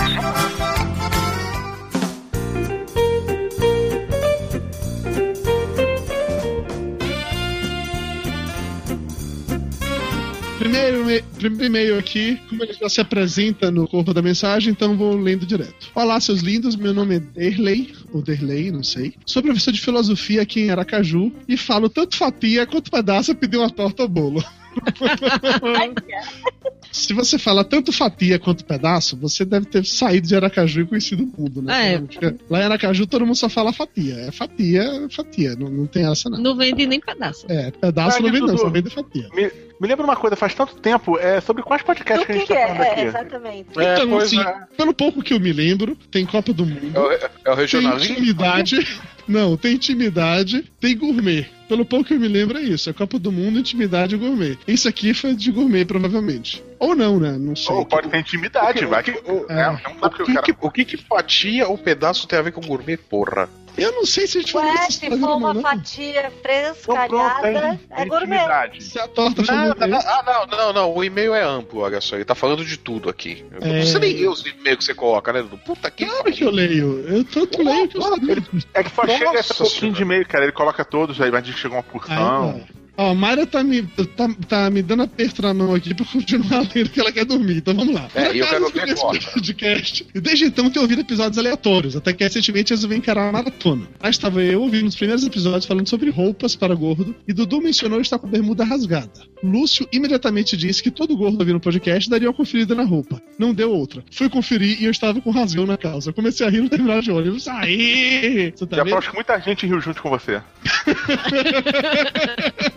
Primeiro, 10.73 11.25
primeiro 11.35 11.65
e-mail 11.67 11.99
aqui, 11.99 12.41
como 12.49 12.65
ele 12.65 12.73
já 12.73 12.89
se 12.89 12.99
apresenta 12.99 13.71
no 13.71 13.87
corpo 13.87 14.15
da 14.15 14.23
mensagem, 14.23 14.73
então 14.73 14.97
vou 14.97 15.15
lendo 15.15 15.45
direto. 15.45 15.91
Olá, 15.95 16.19
seus 16.19 16.41
lindos, 16.41 16.77
meu 16.77 16.95
nome 16.95 17.17
é 17.17 17.21
Derley, 17.21 17.95
ou 18.11 18.23
Derley, 18.23 18.71
não 18.71 18.83
sei. 18.83 19.13
Sou 19.27 19.43
professor 19.43 19.71
de 19.71 19.83
filosofia 19.83 20.41
aqui 20.41 20.63
em 20.63 20.71
Aracaju 20.71 21.31
e 21.47 21.59
falo 21.59 21.91
tanto 21.91 22.17
fatia 22.17 22.67
quanto 22.67 22.91
pedaço 22.91 23.35
pedir 23.35 23.59
uma 23.59 23.69
torta 23.69 24.05
ou 24.05 24.09
bolo. 24.09 24.43
Se 26.91 27.13
você 27.13 27.39
fala 27.39 27.65
tanto 27.65 27.93
fatia 27.93 28.39
quanto 28.39 28.65
pedaço, 28.65 29.17
você 29.17 29.45
deve 29.45 29.67
ter 29.67 29.85
saído 29.85 30.27
de 30.27 30.35
Aracaju 30.35 30.81
e 30.81 30.87
conhecido 30.87 31.25
o 31.25 31.41
mundo, 31.41 31.61
né? 31.63 31.95
É. 31.95 31.99
Porque 31.99 32.35
Lá 32.49 32.61
em 32.61 32.65
Aracaju 32.65 33.07
todo 33.07 33.27
mundo 33.27 33.37
só 33.37 33.49
fala 33.49 33.73
fatia. 33.73 34.15
É 34.15 34.31
fatia, 34.31 34.83
é 34.83 35.09
fatia. 35.11 35.57
Não, 35.57 35.69
não 35.69 35.87
tem 35.87 36.11
essa, 36.11 36.31
não. 36.31 36.39
Não 36.39 36.57
vende 36.57 36.87
nem 36.87 37.01
pedaço. 37.01 37.47
É, 37.49 37.71
pedaço 37.71 38.23
Mas, 38.23 38.33
não 38.33 38.41
vem 38.41 38.41
não, 38.41 38.59
só 38.59 38.71
vem 38.71 38.83
de 38.83 38.91
fatia. 38.91 39.29
Me, 39.35 39.51
me 39.83 39.89
lembra 39.89 40.05
uma 40.05 40.17
coisa, 40.17 40.37
faz 40.37 40.55
tanto 40.55 40.77
tempo, 40.77 41.19
é 41.19 41.41
sobre 41.41 41.63
quais 41.63 41.83
podcasts 41.83 42.23
O 42.23 42.27
que 42.27 42.33
a 42.33 42.35
que, 42.35 42.41
gente 42.41 42.49
que 42.49 42.55
tá 42.55 42.61
falando 42.69 42.83
é? 42.83 42.87
É, 42.89 42.93
aqui? 42.93 43.01
exatamente. 43.03 43.79
É, 43.81 43.95
então, 43.95 44.17
assim, 44.19 44.41
é. 44.41 44.55
pelo 44.77 44.95
pouco 44.95 45.23
que 45.23 45.35
eu 45.35 45.41
me 45.41 45.53
lembro, 45.53 45.97
tem 46.11 46.25
Copa 46.25 46.53
do 46.53 46.65
Mundo, 46.65 46.93
É 46.95 47.01
o, 47.01 47.13
é 47.13 47.65
o 47.65 47.69
tem 47.69 47.85
intimidade, 47.97 48.77
Não, 49.29 49.57
tem 49.57 49.75
intimidade, 49.75 50.63
tem 50.81 50.97
gourmet. 50.97 51.47
Pelo 51.69 51.85
pouco 51.85 52.07
que 52.07 52.15
eu 52.15 52.19
me 52.21 52.27
lembro 52.29 52.59
é 52.59 52.63
isso. 52.63 52.91
É 52.91 52.93
Copa 52.93 53.19
do 53.21 53.31
Mundo, 53.31 53.59
intimidade 53.59 54.15
e 54.17 54.19
gourmet. 54.19 54.59
Isso 54.67 54.89
aqui 54.89 55.15
foi 55.15 55.35
de 55.35 55.51
gourmet, 55.53 55.85
provavelmente. 55.85 56.63
Ou 56.79 56.95
não, 56.97 57.21
né? 57.21 57.37
Não 57.39 57.55
sei. 57.55 57.75
Ou 57.75 57.87
pode 57.87 58.09
ter 58.09 58.19
intimidade, 58.19 58.85
vai 58.85 59.03
que. 59.03 59.13
o- 59.13 59.47
É, 59.49 59.63
É. 59.63 59.77
que 59.77 59.89
O 59.91 60.07
o 60.07 60.11
que, 60.11 60.35
cara. 60.35 60.43
que, 60.43 60.55
o 60.61 60.71
que 60.71 60.85
que 60.85 60.97
fatia 60.97 61.69
ou 61.69 61.79
pedaço 61.79 62.27
tem 62.27 62.39
a 62.39 62.43
ver 62.43 62.51
com 62.53 62.61
gourmet, 62.61 62.97
porra? 62.97 63.49
Eu 63.77 63.93
não 63.93 64.05
sei 64.05 64.27
se 64.27 64.39
a 64.39 64.41
gente 64.43 64.57
Ué, 64.57 64.71
desse 64.73 64.93
se 64.99 65.11
for 65.19 65.37
uma 65.37 65.55
não. 65.55 65.63
fatia 65.63 66.31
frescalhada, 66.43 67.81
é 67.91 68.05
gourmet. 68.05 68.81
Se 68.81 68.99
a 68.99 69.09
torta 69.09 69.43
gourmet, 69.43 69.87
na- 69.89 69.99
ah, 69.99 70.23
não, 70.51 70.57
não, 70.59 70.73
não. 70.73 70.95
O 70.95 71.03
e-mail 71.03 71.35
é 71.35 71.43
amplo, 71.43 71.81
olha 71.81 72.01
só. 72.01 72.17
Ele 72.17 72.25
tá 72.25 72.35
falando 72.35 72.65
de 72.65 72.77
tudo 72.77 73.09
aqui. 73.09 73.45
É. 73.61 73.83
Você 73.83 73.99
nem 73.99 74.15
lê 74.15 74.29
os 74.29 74.45
e-mails 74.45 74.79
que 74.79 74.85
você 74.85 74.95
coloca, 74.95 75.33
né? 75.33 75.43
Puta 75.65 75.91
que 75.91 76.05
Claro 76.05 76.25
que 76.33 76.45
eu 76.45 76.51
leio. 76.51 77.01
Eu 77.09 77.25
tanto 77.25 77.63
leio 77.63 77.89
que 77.89 77.97
eu 77.97 78.03
sabia. 78.03 78.37
É 78.75 78.83
que 78.83 78.91
só 78.91 79.03
Nossa 79.05 79.19
chega 79.19 79.41
esse 79.41 79.55
pouquinho 79.55 79.93
de 79.93 80.03
e-mail, 80.03 80.27
cara. 80.29 80.45
Ele 80.45 80.53
coloca 80.53 80.85
todos, 80.85 81.21
aí 81.21 81.31
vai 81.31 81.41
que 81.43 81.53
chegou 81.53 81.77
uma 81.79 81.83
porção. 81.83 82.61
Ó, 82.97 83.11
a 83.11 83.15
Mayra 83.15 83.47
tá 83.47 83.63
me, 83.63 83.83
tá, 83.83 84.29
tá 84.49 84.71
me 84.71 84.83
dando 84.83 85.05
aperto 85.05 85.41
na 85.43 85.55
mão 85.55 85.75
aqui 85.75 85.95
pra 85.95 86.05
continuar 86.05 86.67
lendo 86.75 86.91
que 86.91 87.01
ela 87.01 87.11
quer 87.11 87.25
dormir. 87.25 87.57
Então 87.57 87.75
vamos 87.75 87.95
lá. 87.95 88.09
É, 88.15 88.27
Por 88.27 88.37
eu 88.37 88.45
acaso, 88.45 88.73
quero 88.73 88.87
ver 88.87 88.93
esse 88.93 89.33
podcast. 89.33 90.07
E 90.15 90.21
desde 90.21 90.45
então 90.45 90.71
tenho 90.71 90.83
ouvido 90.83 91.01
episódios 91.01 91.39
aleatórios. 91.39 91.97
Até 91.97 92.13
que 92.13 92.23
recentemente 92.23 92.71
resolvi 92.71 92.97
encarar 92.97 93.29
a 93.29 93.33
maratona. 93.33 93.89
Lá 94.03 94.11
estava 94.11 94.43
eu 94.43 94.63
ouvindo 94.63 94.89
os 94.89 94.97
primeiros 94.97 95.25
episódios 95.25 95.65
falando 95.65 95.89
sobre 95.89 96.11
roupas 96.11 96.55
para 96.55 96.75
gordo. 96.75 97.15
E 97.27 97.33
Dudu 97.33 97.63
mencionou 97.63 98.01
estar 98.01 98.19
com 98.19 98.27
a 98.27 98.31
bermuda 98.31 98.65
rasgada. 98.65 99.11
Lúcio 99.43 99.89
imediatamente 99.93 100.57
disse 100.57 100.83
que 100.83 100.91
todo 100.91 101.17
gordo 101.17 101.41
ouvindo 101.41 101.57
o 101.57 101.61
podcast 101.61 102.11
daria 102.11 102.29
uma 102.29 102.35
conferida 102.35 102.75
na 102.75 102.85
roupa. 102.85 103.21
Não 103.39 103.55
deu 103.55 103.73
outra. 103.73 104.05
Fui 104.11 104.29
conferir 104.29 104.81
e 104.81 104.85
eu 104.85 104.91
estava 104.91 105.21
com 105.21 105.31
rasgão 105.31 105.67
na 105.67 105.79
calça. 105.79 106.11
Eu 106.11 106.15
comecei 106.15 106.47
a 106.47 106.51
rir 106.51 106.61
no 106.61 106.69
terminal 106.69 107.01
de 107.01 107.11
ônibus. 107.11 107.49
Aí! 107.49 108.53
Você 108.55 108.67
tá 108.67 108.77
Já 108.77 108.83
aposto 108.83 109.11
que 109.11 109.17
muita 109.17 109.39
gente 109.41 109.67
riu 109.67 109.81
junto 109.81 110.03
com 110.03 110.11
você. 110.11 110.43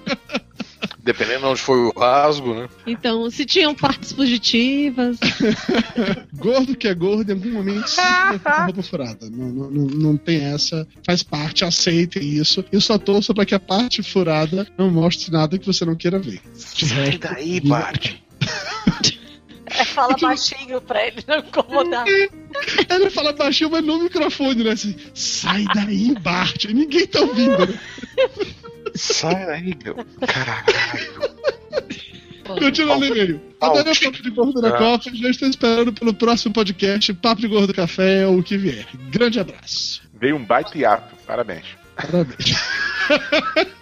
Dependendo 1.05 1.41
de 1.41 1.45
onde 1.45 1.61
foi 1.61 1.77
o 1.77 1.93
rasgo, 1.95 2.55
né? 2.55 2.67
Então, 2.87 3.29
se 3.29 3.45
tinham 3.45 3.75
partes 3.75 4.11
positivas. 4.11 5.19
Gordo 6.33 6.75
que 6.75 6.87
é 6.87 6.95
gordo, 6.95 7.29
em 7.29 7.35
algum 7.35 7.51
momento 7.51 7.87
se 7.87 8.01
fica 8.01 8.39
com 8.39 8.49
a 8.49 8.65
roupa 8.65 8.81
furada. 8.81 9.29
Não, 9.29 9.47
não, 9.49 9.69
não, 9.69 10.17
tem 10.17 10.43
essa. 10.43 10.87
Faz 11.05 11.21
parte, 11.21 11.63
aceitem 11.63 12.23
isso. 12.23 12.65
Eu 12.71 12.81
só 12.81 12.97
torço 12.97 13.35
pra 13.35 13.45
que 13.45 13.53
a 13.53 13.59
parte 13.59 14.01
furada 14.01 14.67
não 14.79 14.89
mostre 14.89 15.31
nada 15.31 15.59
que 15.59 15.65
você 15.67 15.85
não 15.85 15.95
queira 15.95 16.17
ver. 16.17 16.41
Sai 16.55 17.19
daí, 17.19 17.59
Bart. 17.59 18.15
É, 19.67 19.83
fala 19.85 20.15
baixinho 20.19 20.81
pra 20.81 21.05
ele 21.05 21.23
não 21.27 21.37
incomodar. 21.37 22.05
Ele 22.89 23.09
fala 23.09 23.33
baixinho, 23.33 23.69
mas 23.69 23.83
no 23.83 23.99
microfone, 23.99 24.63
né? 24.63 24.71
Assim, 24.71 24.95
sai 25.13 25.65
daí, 25.73 26.15
Bart. 26.21 26.65
Ninguém 26.65 27.05
tá 27.05 27.19
ouvindo. 27.19 27.65
né? 27.67 27.79
Sai 28.95 29.45
daí, 29.45 29.75
meu. 29.83 29.95
Caralho. 30.27 30.65
Continua 32.59 32.97
no 32.97 33.05
e-mail. 33.05 33.41
Adorei 33.59 33.91
o 33.93 34.01
Papo 34.11 34.21
de 34.23 34.29
Gordo 34.29 34.61
na 34.61 34.69
Ah. 34.69 34.77
Copa. 34.77 35.09
Já 35.13 35.29
estou 35.29 35.49
esperando 35.49 35.91
pelo 35.93 36.13
próximo 36.13 36.53
podcast, 36.53 37.13
Papo 37.15 37.41
de 37.41 37.47
Gordo 37.47 37.73
Café 37.73 38.25
ou 38.27 38.39
o 38.39 38.43
que 38.43 38.57
vier. 38.57 38.85
Grande 39.09 39.39
abraço. 39.39 40.01
Veio 40.13 40.35
um 40.35 40.43
baita 40.45 40.77
hiato. 40.77 41.15
Parabéns. 41.25 41.65
Parabéns. 41.95 42.55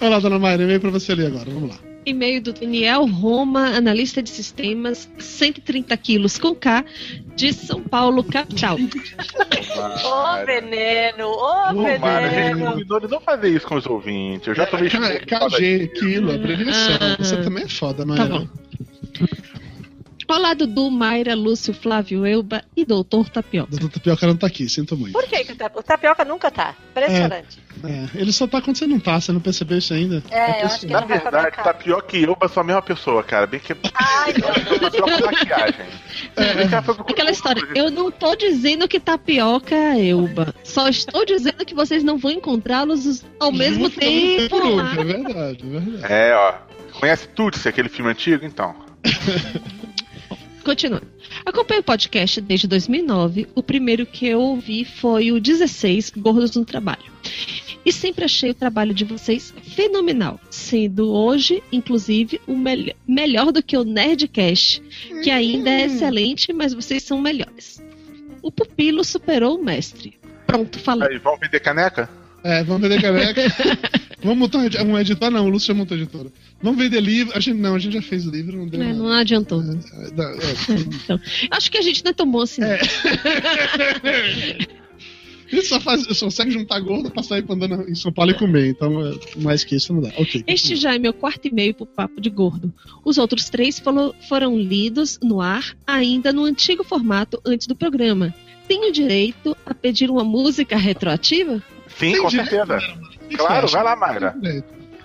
Olha 0.00 0.10
lá, 0.10 0.18
dona 0.18 0.38
Mayra, 0.38 0.62
e-mail 0.62 0.80
pra 0.80 0.90
você 0.90 1.14
ler 1.14 1.26
agora. 1.28 1.50
Vamos 1.50 1.70
lá. 1.70 1.89
E-mail 2.06 2.40
do 2.42 2.52
Daniel 2.52 3.06
Roma, 3.06 3.68
analista 3.76 4.22
de 4.22 4.30
sistemas, 4.30 5.08
130 5.18 5.96
quilos 5.98 6.38
com 6.38 6.54
K, 6.54 6.84
de 7.36 7.52
São 7.52 7.82
Paulo, 7.82 8.24
capital. 8.24 8.76
Ô 8.76 10.44
veneno, 10.46 11.26
ô 11.28 11.72
Mara, 12.00 12.26
a 12.26 12.30
gente 12.30 12.54
veneno. 12.54 13.00
de 13.00 13.08
não 13.08 13.20
fazer 13.20 13.50
isso 13.50 13.66
com 13.66 13.76
os 13.76 13.86
ouvintes. 13.86 14.48
Eu 14.48 14.54
já 14.54 14.66
tomei 14.66 14.88
K- 14.90 14.98
chute 15.00 15.26
foda 15.38 15.56
KG, 15.56 15.88
quilo, 15.88 16.32
abreviação. 16.34 16.96
Ah. 17.00 17.16
Você 17.18 17.36
também 17.42 17.64
é 17.64 17.68
foda, 17.68 17.98
Tá 17.98 18.06
Mayra. 18.06 18.48
Bom. 20.30 20.40
Olá, 20.40 20.54
Dudu, 20.54 20.90
Mayra, 20.90 21.34
Lúcio, 21.34 21.74
Flávio, 21.74 22.24
Elba 22.24 22.62
e 22.76 22.84
Doutor 22.84 23.28
Tapioca. 23.28 23.70
Doutor 23.70 23.90
Tapioca 23.90 24.26
não 24.26 24.36
tá 24.36 24.46
aqui, 24.46 24.68
sinto 24.68 24.96
muito. 24.96 25.12
Por 25.12 25.24
que, 25.24 25.44
que 25.44 25.52
o 25.52 25.56
tap- 25.56 25.76
o 25.76 25.82
tapioca 25.82 26.24
nunca 26.24 26.50
tá? 26.50 26.74
Impressionante. 26.90 27.58
É, 27.84 28.08
ele 28.20 28.32
só 28.32 28.46
tá 28.46 28.60
quando 28.60 28.76
você 28.76 28.86
não 28.86 29.00
tá, 29.00 29.20
você 29.20 29.32
não 29.32 29.40
percebeu 29.40 29.78
isso 29.78 29.92
ainda? 29.94 30.22
É, 30.30 30.62
eu 30.62 30.66
acho 30.66 30.80
que 30.80 30.86
Na 30.86 31.00
verdade, 31.00 31.50
que 32.08 32.22
eu, 32.22 32.36
mas 32.40 32.52
sou 32.52 32.60
a 32.60 32.64
mesma 32.64 32.82
pessoa, 32.82 33.22
cara. 33.22 33.46
Bem 33.46 33.60
que 33.60 33.74
Ai, 33.94 34.32
pior 34.32 34.54
com 35.18 35.26
maquiagem. 35.26 35.86
É, 36.36 37.10
Aquela 37.10 37.30
história, 37.30 37.62
eu 37.74 37.90
não 37.90 38.10
tô 38.10 38.34
dizendo 38.34 38.86
que 38.88 39.00
tapioca 39.00 39.74
é 39.74 40.08
Elba. 40.08 40.54
Só 40.62 40.88
estou 40.88 41.24
dizendo 41.24 41.64
que 41.64 41.74
vocês 41.74 42.02
não 42.04 42.18
vão 42.18 42.30
encontrá-los 42.30 43.24
ao 43.38 43.50
mesmo 43.52 43.86
ao 43.86 43.90
mesmo 43.90 43.90
tempo. 43.90 44.56
um, 44.56 44.80
É 44.80 45.04
verdade, 45.04 45.66
é 45.66 45.80
verdade. 45.80 46.12
É, 46.12 46.34
ó. 46.34 46.54
Conhece 46.98 47.28
Tutsi, 47.28 47.68
aquele 47.68 47.88
filme 47.88 48.10
antigo? 48.10 48.44
Então. 48.44 48.74
Continuando. 50.64 51.06
Acompanho 51.44 51.80
o 51.80 51.84
podcast 51.84 52.40
desde 52.40 52.66
2009. 52.66 53.48
O 53.54 53.62
primeiro 53.62 54.04
que 54.04 54.26
eu 54.26 54.40
ouvi 54.40 54.84
foi 54.84 55.32
o 55.32 55.40
16, 55.40 56.12
Gordos 56.16 56.54
no 56.54 56.64
Trabalho. 56.64 57.10
E 57.84 57.92
sempre 57.92 58.24
achei 58.24 58.50
o 58.50 58.54
trabalho 58.54 58.92
de 58.92 59.04
vocês 59.04 59.54
fenomenal, 59.74 60.38
sendo 60.50 61.10
hoje, 61.10 61.62
inclusive, 61.72 62.40
o 62.46 62.56
melhor, 62.56 62.94
melhor 63.08 63.52
do 63.52 63.62
que 63.62 63.76
o 63.76 63.84
Nerdcast, 63.84 64.82
que 65.22 65.30
ainda 65.30 65.70
é 65.70 65.86
excelente, 65.86 66.52
mas 66.52 66.74
vocês 66.74 67.02
são 67.02 67.20
melhores. 67.20 67.82
O 68.42 68.52
pupilo 68.52 69.02
superou 69.02 69.58
o 69.58 69.64
mestre. 69.64 70.18
Pronto, 70.46 70.78
falei. 70.78 71.08
Aí, 71.08 71.18
vamos 71.18 71.40
vender 71.40 71.60
caneca? 71.60 72.19
É, 72.42 72.64
vamos 72.64 72.82
vender 72.88 73.00
caneca. 73.02 73.42
vamos 74.22 74.38
montar 74.38 74.58
um 74.58 74.64
edi- 74.66 74.78
editor? 75.00 75.30
Não, 75.30 75.46
o 75.46 75.50
Lúcio 75.50 75.68
já 75.68 75.74
montou 75.74 75.96
a 75.96 76.00
editora. 76.00 76.30
Vamos 76.62 76.82
vender 76.82 77.00
livro. 77.00 77.36
A 77.36 77.40
gente, 77.40 77.58
não, 77.58 77.74
a 77.74 77.78
gente 77.78 77.92
já 77.94 78.02
fez 78.02 78.26
o 78.26 78.30
livro, 78.30 78.56
não 78.56 78.66
deu 78.66 78.82
É, 78.82 78.92
não 78.92 79.08
adiantou. 79.12 79.62
né? 79.62 79.78
É, 80.06 80.10
dá- 80.10 80.32
é. 80.32 80.80
Então, 81.04 81.20
acho 81.50 81.70
que 81.70 81.78
a 81.78 81.82
gente 81.82 82.02
não 82.04 82.10
é 82.10 82.14
tão 82.14 82.30
bom 82.30 82.40
assim. 82.40 82.62
não. 82.62 82.68
Ele 85.52 85.62
só, 85.62 85.80
faz, 85.80 86.02
só 86.16 86.26
consegue 86.26 86.52
juntar 86.52 86.78
gordo 86.78 87.10
pra 87.10 87.24
sair 87.24 87.44
andando 87.48 87.82
em 87.90 87.94
São 87.96 88.12
Paulo 88.12 88.30
e 88.30 88.34
comer. 88.34 88.68
Então, 88.68 89.04
é, 89.04 89.12
mais 89.42 89.64
que 89.64 89.74
isso 89.74 89.92
não 89.92 90.00
dá. 90.00 90.08
Ok. 90.16 90.44
Este 90.46 90.76
já 90.76 90.94
é 90.94 90.98
meu 90.98 91.12
quarto 91.12 91.48
e-mail 91.48 91.74
pro 91.74 91.86
Papo 91.86 92.20
de 92.20 92.30
Gordo. 92.30 92.72
Os 93.04 93.18
outros 93.18 93.50
três 93.50 93.82
foram 94.28 94.56
lidos 94.56 95.18
no 95.20 95.40
ar, 95.40 95.76
ainda 95.84 96.32
no 96.32 96.44
antigo 96.44 96.84
formato 96.84 97.40
antes 97.44 97.66
do 97.66 97.74
programa. 97.74 98.32
Tenho 98.68 98.92
direito 98.92 99.56
a 99.66 99.74
pedir 99.74 100.08
uma 100.08 100.22
música 100.22 100.76
retroativa? 100.76 101.60
Sim, 102.00 102.12
Tem 102.12 102.22
com 102.22 102.28
direito, 102.28 102.50
certeza. 102.50 102.78
O 103.24 103.28
que 103.28 103.36
Claro, 103.36 103.68
vai 103.68 103.84
lá, 103.84 103.94
Mayra. 103.96 104.34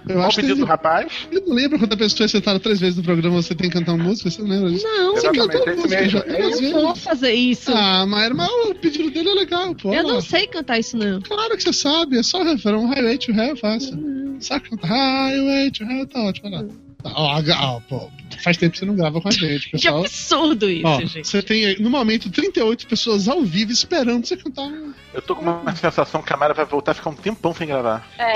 Eu 0.07 0.17
Qual 0.17 0.19
o 0.19 0.27
acho 0.27 0.35
que 0.35 0.41
pedido 0.43 0.59
do 0.59 0.65
rapaz? 0.65 1.11
eu 1.31 1.41
não 1.47 1.55
lembro 1.55 1.79
quantas 1.79 1.97
pessoas 2.13 2.29
sentaram 2.29 2.59
três 2.59 2.79
vezes 2.79 2.95
no 2.95 3.03
programa 3.03 3.41
você 3.41 3.55
tem 3.55 3.69
que 3.71 3.75
cantar 3.77 3.93
uma 3.93 4.03
música, 4.03 4.29
você 4.29 4.39
não 4.41 4.49
lembra 4.49 4.69
disso? 4.69 4.85
Não, 4.87 5.15
Você 5.15 5.31
cantou 5.31 5.61
é 5.67 5.75
música 5.75 5.87
mesmo. 6.01 6.09
já 6.11 6.19
É 6.19 6.21
três 6.21 6.61
eu 6.61 6.69
não 6.71 6.81
vou 6.83 6.95
fazer 6.95 7.33
isso. 7.33 7.71
Ah, 7.73 8.05
mas, 8.07 8.31
mas 8.33 8.49
o 8.69 8.75
pedido 8.75 9.09
dele 9.09 9.29
é 9.29 9.33
legal, 9.33 9.73
pô. 9.75 9.91
eu 9.93 10.03
não 10.03 10.21
sei 10.21 10.45
cantar 10.45 10.77
isso, 10.79 10.95
não. 10.95 11.19
Claro 11.21 11.57
que 11.57 11.63
você 11.63 11.73
sabe, 11.73 12.19
é 12.19 12.23
só 12.23 12.39
o 12.41 12.43
refrão, 12.43 12.85
Highway 12.87 13.17
to 13.17 13.31
Hell, 13.31 13.57
fácil. 13.57 14.37
Sabe 14.39 14.69
cantar 14.69 14.89
Highway 14.89 15.71
to 15.71 15.83
Hell, 15.83 16.05
tá 16.07 16.19
ótimo, 16.21 16.49
olha 16.49 16.57
lá. 16.61 16.67
Tá, 17.01 17.11
ó, 17.15 17.41
ó, 17.75 17.79
pô, 17.89 18.11
faz 18.43 18.57
tempo 18.57 18.73
que 18.73 18.79
você 18.79 18.85
não 18.85 18.95
grava 18.95 19.19
com 19.21 19.27
a 19.27 19.31
gente, 19.31 19.65
Que 19.65 19.71
pessoal. 19.71 19.99
absurdo 20.01 20.69
isso, 20.69 20.87
Ó, 20.87 20.99
gente. 21.01 21.27
você 21.27 21.41
tem 21.41 21.79
no 21.79 21.89
momento 21.89 22.29
38 22.31 22.87
pessoas 22.87 23.27
ao 23.27 23.41
vivo 23.43 23.71
esperando 23.71 24.25
você 24.25 24.37
cantar. 24.37 24.63
um- 24.63 24.93
Eu 25.13 25.21
tô 25.21 25.35
com 25.35 25.43
uma 25.43 25.75
sensação 25.75 26.21
que 26.21 26.33
a 26.33 26.37
Mayra 26.37 26.53
vai 26.53 26.65
voltar 26.65 26.91
a 26.91 26.95
ficar 26.95 27.09
um 27.09 27.15
tempão 27.15 27.53
sem 27.53 27.67
gravar. 27.67 28.07
É, 28.17 28.33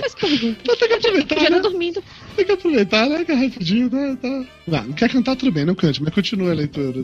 Faz 0.00 0.14
pergunta. 0.14 0.58
Então 0.62 0.76
tem 0.76 0.88
que 0.88 0.94
aproveitar, 0.94 1.40
Já 1.40 1.50
né? 1.50 1.60
dormindo. 1.60 2.02
Tem 2.36 2.44
que 2.44 2.52
aproveitar, 2.52 3.08
né? 3.08 3.24
Que 3.24 3.32
é 3.32 3.34
rapidinho, 3.34 3.90
tá, 3.90 4.16
tá. 4.16 4.28
Não, 4.66 4.82
não 4.84 4.92
quer 4.92 5.10
cantar, 5.10 5.36
tudo 5.36 5.52
bem, 5.52 5.64
não 5.64 5.74
cante, 5.74 6.02
mas 6.02 6.14
continua 6.14 6.50
a 6.50 6.54
leitura. 6.54 7.02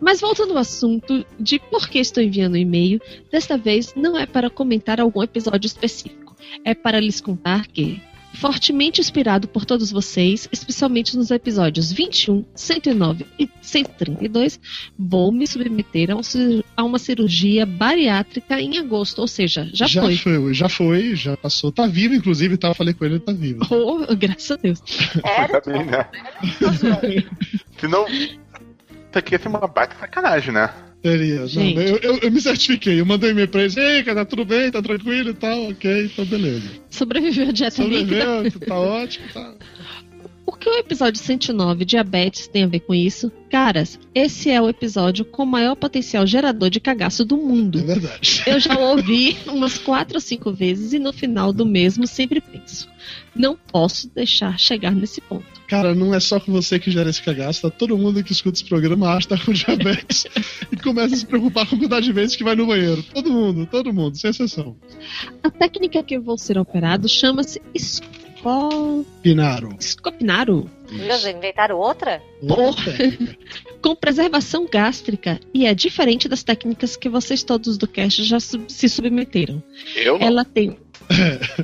Mas 0.00 0.20
voltando 0.20 0.52
ao 0.52 0.58
assunto 0.58 1.24
de 1.38 1.58
por 1.58 1.88
que 1.88 1.98
estou 1.98 2.22
enviando 2.22 2.54
o 2.54 2.56
e-mail, 2.58 3.00
desta 3.32 3.56
vez 3.56 3.94
não 3.96 4.16
é 4.18 4.26
para 4.26 4.48
comentar 4.50 5.00
algum 5.00 5.22
episódio 5.22 5.66
específico. 5.66 6.36
É 6.64 6.74
para 6.74 6.98
lhes 7.00 7.20
contar 7.20 7.66
que, 7.66 8.00
fortemente 8.34 9.00
inspirado 9.00 9.48
por 9.48 9.64
todos 9.64 9.90
vocês, 9.90 10.48
especialmente 10.52 11.16
nos 11.16 11.30
episódios 11.30 11.90
21, 11.92 12.44
109 12.54 13.26
e 13.38 13.48
132, 13.60 14.60
vou 14.98 15.32
me 15.32 15.46
submeter 15.46 16.10
a, 16.10 16.16
um 16.16 16.22
uma 16.88 16.98
cirurgia 16.98 17.66
bariátrica 17.66 18.60
em 18.60 18.78
agosto, 18.78 19.20
ou 19.20 19.28
seja, 19.28 19.68
já, 19.72 19.88
foi. 19.88 20.54
Já 20.54 20.68
foi, 20.68 21.16
já 21.16 21.36
passou. 21.36 21.70
Tá 21.70 21.86
vivo, 21.86 22.14
inclusive, 22.14 22.56
tá? 22.56 22.74
Falei 22.74 22.94
com 22.94 23.04
ele, 23.04 23.14
ele 23.14 23.20
tá 23.20 23.32
vivo. 23.32 23.60
Oh, 23.88 24.14
graças 24.16 24.50
a 24.50 24.56
Deus. 24.56 24.82
Ainda 25.24 25.62
bem, 25.64 25.84
né? 25.86 26.06
Senão. 27.78 28.06
Isso 28.08 29.18
aqui 29.18 29.34
ia 29.34 29.38
ser 29.38 29.48
uma 29.48 29.66
baita 29.66 29.96
sacanagem, 29.98 30.52
né? 30.52 30.70
Teria. 31.02 31.46
Gente. 31.46 31.78
eu, 31.78 31.96
eu, 31.98 32.18
eu 32.18 32.30
me 32.30 32.40
certifiquei, 32.40 33.00
eu 33.00 33.06
mandei 33.06 33.30
um 33.30 33.32
e-mail 33.32 33.48
pra 33.48 33.60
eles. 33.62 33.76
Ei, 33.76 34.02
cara, 34.02 34.20
tá 34.20 34.24
tudo 34.24 34.44
bem, 34.44 34.70
tá 34.70 34.82
tranquilo 34.82 35.30
e 35.30 35.34
tal, 35.34 35.68
ok, 35.70 36.04
então 36.06 36.24
beleza. 36.24 36.68
Sobreviveu 36.90 37.48
a 37.48 37.52
dieta. 37.52 37.76
Sobreviveu, 37.76 38.50
tá 38.66 38.74
ótimo, 38.78 39.26
tá. 39.32 39.54
O 40.44 40.52
que 40.52 40.68
o 40.68 40.74
episódio 40.78 41.22
109, 41.22 41.84
Diabetes, 41.84 42.48
tem 42.48 42.64
a 42.64 42.66
ver 42.66 42.80
com 42.80 42.94
isso? 42.94 43.30
Caras, 43.50 43.98
esse 44.14 44.50
é 44.50 44.60
o 44.60 44.68
episódio 44.68 45.24
com 45.24 45.42
o 45.42 45.46
maior 45.46 45.76
potencial 45.76 46.26
gerador 46.26 46.70
de 46.70 46.80
cagaço 46.80 47.22
do 47.24 47.36
É 47.36 47.38
mundo. 47.38 47.84
verdade. 47.84 48.42
Eu 48.46 48.58
já 48.58 48.76
ouvi 48.78 49.36
umas 49.46 49.76
quatro 49.78 50.16
ou 50.16 50.20
cinco 50.22 50.50
vezes 50.50 50.94
e 50.94 50.98
no 50.98 51.12
final 51.12 51.52
do 51.52 51.66
mesmo 51.66 52.06
sempre 52.06 52.40
penso. 52.40 52.88
Não 53.38 53.56
posso 53.56 54.08
deixar 54.14 54.58
chegar 54.58 54.90
nesse 54.90 55.20
ponto. 55.20 55.46
Cara, 55.68 55.94
não 55.94 56.14
é 56.14 56.18
só 56.20 56.40
com 56.40 56.50
você 56.50 56.78
que 56.78 56.90
gera 56.90 57.08
esse 57.10 57.22
cagaço, 57.22 57.62
tá? 57.62 57.70
Todo 57.70 57.96
mundo 57.96 58.24
que 58.24 58.32
escuta 58.32 58.56
esse 58.56 58.64
programa 58.64 59.10
acha 59.10 59.28
que 59.28 59.36
tá 59.36 59.44
com 59.44 59.52
diabetes 59.52 60.24
e 60.72 60.76
começa 60.76 61.14
a 61.14 61.18
se 61.18 61.26
preocupar 61.26 61.66
com 61.66 61.74
a 61.74 61.78
quantidade 61.78 62.06
de 62.06 62.12
vezes 62.12 62.34
que 62.36 62.42
vai 62.44 62.56
no 62.56 62.66
banheiro. 62.66 63.02
Todo 63.14 63.30
mundo, 63.30 63.66
todo 63.70 63.92
mundo, 63.92 64.16
sem 64.16 64.30
exceção. 64.30 64.76
A 65.42 65.50
técnica 65.50 66.02
que 66.02 66.14
eu 66.16 66.22
vou 66.22 66.36
ser 66.36 66.58
operado 66.58 67.08
chama-se 67.08 67.60
esco... 67.74 68.06
Pinaro. 69.20 69.76
escopinaro, 69.80 70.70
Meu 70.90 71.06
Deus, 71.08 71.26
inventaram 71.26 71.76
outra? 71.76 72.22
Outra 72.40 72.92
técnica. 72.92 73.36
com 73.82 73.94
preservação 73.96 74.66
gástrica 74.70 75.40
e 75.52 75.66
é 75.66 75.74
diferente 75.74 76.28
das 76.28 76.42
técnicas 76.44 76.96
que 76.96 77.08
vocês 77.08 77.42
todos 77.42 77.76
do 77.76 77.86
cast 77.88 78.22
já 78.24 78.38
sub- 78.40 78.64
se 78.72 78.88
submeteram. 78.88 79.62
Eu 79.96 80.18
não. 80.18 80.26
Ela 80.26 80.44
tem 80.44 80.78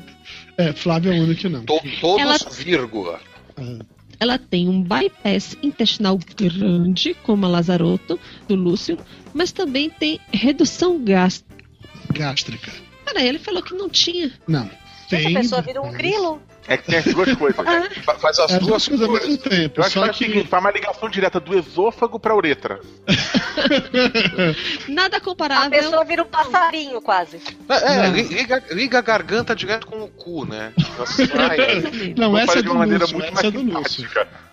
É, 0.56 0.72
Flávio 0.72 1.12
é 1.12 1.18
o 1.18 1.22
único 1.24 1.40
que 1.40 1.48
não. 1.48 1.64
To- 1.64 1.80
todos, 2.00 2.20
Ela- 2.20 2.38
vírgula. 2.52 3.20
Ah, 3.56 3.84
Ela 4.20 4.38
tem 4.38 4.68
um 4.68 4.80
bypass 4.82 5.56
intestinal 5.62 6.18
grande, 6.36 7.14
como 7.24 7.44
a 7.46 7.48
Lazaroto, 7.48 8.18
do 8.48 8.54
Lúcio, 8.54 8.96
mas 9.34 9.50
também 9.52 9.90
tem 9.90 10.20
redução 10.32 11.02
gástrica. 11.04 11.64
gástrica. 12.12 12.72
Peraí, 13.04 13.26
ele 13.28 13.38
falou 13.40 13.62
que 13.62 13.74
não 13.74 13.88
tinha. 13.88 14.32
Não. 14.46 14.70
Essa 15.10 15.16
Tem. 15.22 15.34
pessoa 15.34 15.60
vira 15.62 15.82
um 15.82 15.92
grilo. 15.92 16.40
É 16.66 16.76
que 16.78 16.86
tem 16.86 16.98
as 16.98 17.04
duas 17.04 17.34
coisas. 17.34 17.58
Ah, 17.66 17.90
Fa- 18.02 18.14
Faz 18.18 18.38
as 18.38 18.52
É 18.52 18.54
as 18.54 18.60
duas 18.60 18.88
duas 18.88 18.88
coisas 18.88 19.06
ao 19.06 19.12
mesmo 19.12 19.36
tempo. 19.36 19.80
Eu 19.80 19.84
acho 19.84 19.92
que 19.92 20.00
Só 20.00 20.06
é 20.06 20.10
o 20.10 20.14
seguinte, 20.14 20.48
faz 20.48 20.62
uma 20.64 20.70
ligação 20.70 21.10
direta 21.10 21.38
do 21.38 21.58
esôfago 21.58 22.18
pra 22.18 22.34
uretra. 22.34 22.80
nada 24.88 25.16
A 25.18 25.20
comparável. 25.20 25.70
pessoa 25.70 26.04
vira 26.04 26.22
um 26.22 26.26
passarinho 26.26 27.00
quase. 27.00 27.40
É, 27.68 28.06
é, 28.06 28.10
liga, 28.10 28.62
liga 28.70 28.98
a 28.98 29.02
garganta 29.02 29.54
direto 29.54 29.86
com 29.86 30.02
o 30.02 30.08
cu, 30.08 30.44
né? 30.44 30.72
Sai. 31.06 32.14
Não, 32.16 32.30
Vou 32.30 32.38
essa 32.38 32.58
é 32.58 32.62
de 32.62 32.68
do 32.68 32.74
Lúcio. 32.74 33.18
muito 33.18 33.32
Essa 33.32 33.46
é 33.46 33.50
mais 33.50 33.52
do 33.52 33.62
Lúcio. 33.62 34.08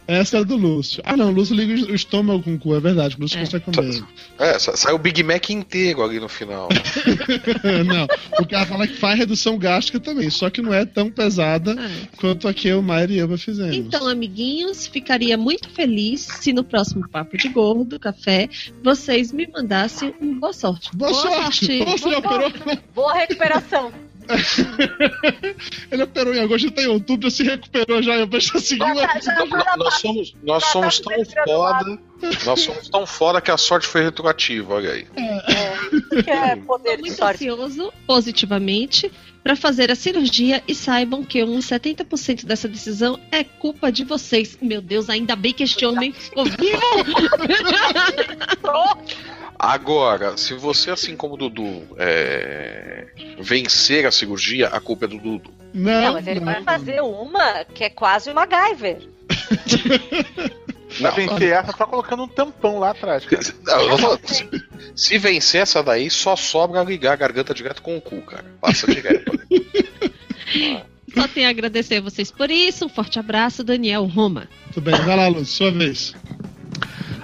Essa 0.07 0.37
é 0.39 0.43
do 0.43 0.55
Lúcio. 0.57 1.01
Ah, 1.05 1.15
não, 1.15 1.27
o 1.29 1.31
Lúcio 1.31 1.55
liga 1.55 1.89
o 1.89 1.95
estômago 1.95 2.41
com 2.43 2.55
o 2.55 2.59
cu, 2.59 2.75
é 2.75 2.79
verdade. 2.81 3.15
O 3.17 3.21
Lúcio 3.21 3.37
É. 3.37 3.41
consegue 3.45 3.65
comer. 3.65 4.03
É, 4.39 4.59
sa- 4.59 4.75
sai 4.75 4.91
o 4.93 4.97
Big 4.97 5.23
Mac 5.23 5.49
inteiro 5.51 6.03
ali 6.03 6.19
no 6.19 6.27
final. 6.27 6.67
não, 7.85 8.07
o 8.39 8.45
cara 8.45 8.65
fala 8.65 8.87
que 8.87 8.95
faz 8.97 9.17
redução 9.17 9.57
gástrica 9.57 9.99
também, 9.99 10.29
só 10.29 10.49
que 10.49 10.61
não 10.61 10.73
é 10.73 10.85
tão 10.85 11.09
pesada 11.09 11.75
Ah. 11.77 12.07
quanto 12.17 12.47
a 12.47 12.53
que 12.53 12.67
eu, 12.67 12.81
Mayra 12.81 13.13
e 13.13 13.19
Eva 13.19 13.37
fizemos. 13.37 13.75
Então, 13.77 14.05
amiguinhos, 14.07 14.87
ficaria 14.87 15.37
muito 15.37 15.69
feliz 15.69 16.21
se 16.21 16.51
no 16.51 16.63
próximo 16.63 17.07
Papo 17.07 17.37
de 17.37 17.47
Gordo, 17.47 17.99
café, 17.99 18.49
vocês 18.95 19.31
me 19.31 19.47
mandassem 19.47 20.13
um 20.19 20.37
boa 20.37 20.51
sorte. 20.51 20.89
Boa, 20.93 21.13
sorte! 21.13 21.79
Nossa, 21.79 22.07
ele 22.07 22.15
operou, 22.17 22.51
Boa 22.93 23.13
recuperação. 23.13 23.93
ele 25.91 26.03
operou 26.03 26.33
em 26.33 26.39
agosto, 26.39 26.67
já 26.67 26.71
tá 26.71 26.81
em 26.81 26.87
outubro, 26.87 27.29
já 27.29 27.35
se 27.37 27.43
recuperou 27.43 28.03
já. 28.03 28.15
Eu 28.15 28.27
vejo 28.27 28.57
a 28.57 28.59
segunda. 28.59 28.95
Já, 28.95 29.19
já, 29.19 29.45
Nós, 29.45 29.49
já, 29.49 29.77
nós 29.77 29.93
somos, 29.95 30.35
nós 30.43 30.63
tá 30.63 30.69
somos 30.71 30.95
se 30.97 31.03
tão 31.03 31.13
retirando 31.17 31.51
foda. 31.51 31.99
Nós 32.45 32.59
somos 32.59 32.89
tão 32.89 33.05
foda 33.05 33.41
que 33.41 33.49
a 33.49 33.57
sorte 33.57 33.87
foi 33.87 34.03
retroativa, 34.03 34.73
olha 34.73 34.91
aí. 34.91 35.07
É, 35.15 36.21
que 36.21 36.29
é 36.29 36.55
poder 36.57 36.97
de 36.97 37.01
muito 37.03 37.15
sorte. 37.15 37.49
ansioso, 37.49 37.93
positivamente, 38.05 39.09
para 39.43 39.55
fazer 39.55 39.91
a 39.91 39.95
cirurgia 39.95 40.63
e 40.67 40.75
saibam 40.75 41.23
que 41.23 41.43
uns 41.43 41.67
70% 41.67 42.45
dessa 42.45 42.67
decisão 42.67 43.19
é 43.31 43.43
culpa 43.43 43.91
de 43.91 44.03
vocês. 44.03 44.57
Meu 44.61 44.81
Deus, 44.81 45.09
ainda 45.09 45.35
bem 45.35 45.53
que 45.53 45.63
este 45.63 45.85
homem 45.85 46.11
ficou 46.11 46.45
vivo! 46.45 46.81
Agora, 49.57 50.37
se 50.37 50.55
você, 50.55 50.89
assim 50.89 51.15
como 51.15 51.35
o 51.35 51.37
Dudu, 51.37 51.83
é, 51.97 53.07
vencer 53.39 54.07
a 54.07 54.11
cirurgia, 54.11 54.69
a 54.69 54.79
culpa 54.79 55.05
é 55.05 55.07
do 55.07 55.19
Dudu. 55.19 55.53
Não, 55.71 56.01
Não, 56.01 56.13
mas 56.13 56.25
ele 56.25 56.39
vai 56.39 56.63
fazer 56.63 56.99
uma 57.01 57.63
que 57.65 57.83
é 57.83 57.89
quase 57.89 58.31
uma 58.31 58.47
MacGyver. 58.47 59.07
Pra 60.97 61.09
Não, 61.09 61.15
vencer 61.15 61.51
essa, 61.53 61.75
só 61.75 61.85
colocando 61.85 62.23
um 62.23 62.27
tampão 62.27 62.79
lá 62.79 62.91
atrás, 62.91 63.25
cara. 63.25 63.43
Não, 63.63 64.19
se, 64.23 64.49
se 64.95 65.17
vencer 65.17 65.61
essa 65.61 65.81
daí, 65.81 66.09
só 66.09 66.35
sobra 66.35 66.83
ligar 66.83 67.13
a 67.13 67.15
garganta 67.15 67.53
direto 67.53 67.81
com 67.81 67.97
o 67.97 68.01
cu, 68.01 68.21
cara. 68.21 68.45
Passa 68.59 68.87
direto. 68.91 69.31
Só 71.13 71.27
tenho 71.27 71.47
a 71.47 71.49
agradecer 71.49 71.97
a 71.97 72.01
vocês 72.01 72.31
por 72.31 72.49
isso. 72.49 72.85
Um 72.85 72.89
forte 72.89 73.19
abraço, 73.19 73.65
Daniel 73.65 74.05
Roma. 74.05 74.47
Tudo 74.73 74.85
bem, 74.85 74.95
vai 75.01 75.17
lá, 75.17 75.27
Lúcio, 75.27 75.45
sua 75.45 75.71
vez. 75.71 76.15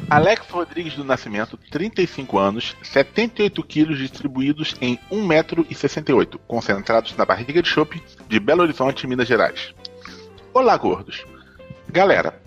Alex 0.10 0.46
Rodrigues 0.50 0.94
do 0.94 1.04
Nascimento, 1.04 1.58
35 1.70 2.38
anos, 2.38 2.76
78 2.82 3.62
quilos 3.64 3.98
distribuídos 3.98 4.76
em 4.80 4.98
1,68m, 5.12 6.40
concentrados 6.48 7.16
na 7.18 7.26
barriga 7.26 7.62
de 7.62 7.68
chope 7.68 8.02
de 8.28 8.40
Belo 8.40 8.64
Horizonte, 8.64 9.06
Minas 9.06 9.28
Gerais. 9.28 9.74
Olá, 10.54 10.78
gordos. 10.78 11.26
Galera, 11.90 12.42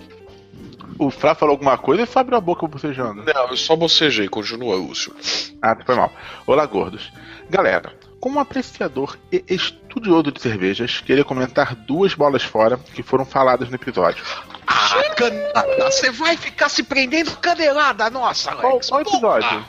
o 1.01 1.11
Flá 1.11 1.35
falou 1.35 1.53
alguma 1.55 1.79
coisa 1.79 2.03
e 2.03 2.07
só 2.07 2.19
abriu 2.21 2.37
a 2.37 2.41
boca 2.41 2.67
bocejando. 2.67 3.25
Não, 3.25 3.49
eu 3.49 3.57
só 3.57 3.75
bocejei, 3.75 4.29
continua, 4.29 4.77
Lúcio. 4.77 5.15
Ah, 5.63 5.77
foi 5.85 5.95
mal. 5.95 6.13
Olá, 6.47 6.67
gordos. 6.67 7.11
Galera, 7.49 7.93
como 8.21 8.39
apreciador 8.39 9.17
e 9.33 9.43
estudioso 9.49 10.31
de 10.31 10.41
cervejas, 10.41 11.01
queria 11.01 11.25
comentar 11.25 11.75
duas 11.75 12.13
bolas 12.15 12.43
fora 12.43 12.79
que 12.95 13.03
foram 13.03 13.25
faladas 13.25 13.69
no 13.71 13.75
episódio. 13.77 14.23
Ah, 14.67 15.15
canelada, 15.17 15.91
você 15.91 16.11
vai 16.11 16.37
ficar 16.37 16.69
se 16.69 16.83
prendendo 16.83 17.35
canelada, 17.39 18.09
nossa, 18.11 18.55
Qual, 18.55 18.73
Alex. 18.73 18.89
qual 18.89 19.01
episódio? 19.01 19.65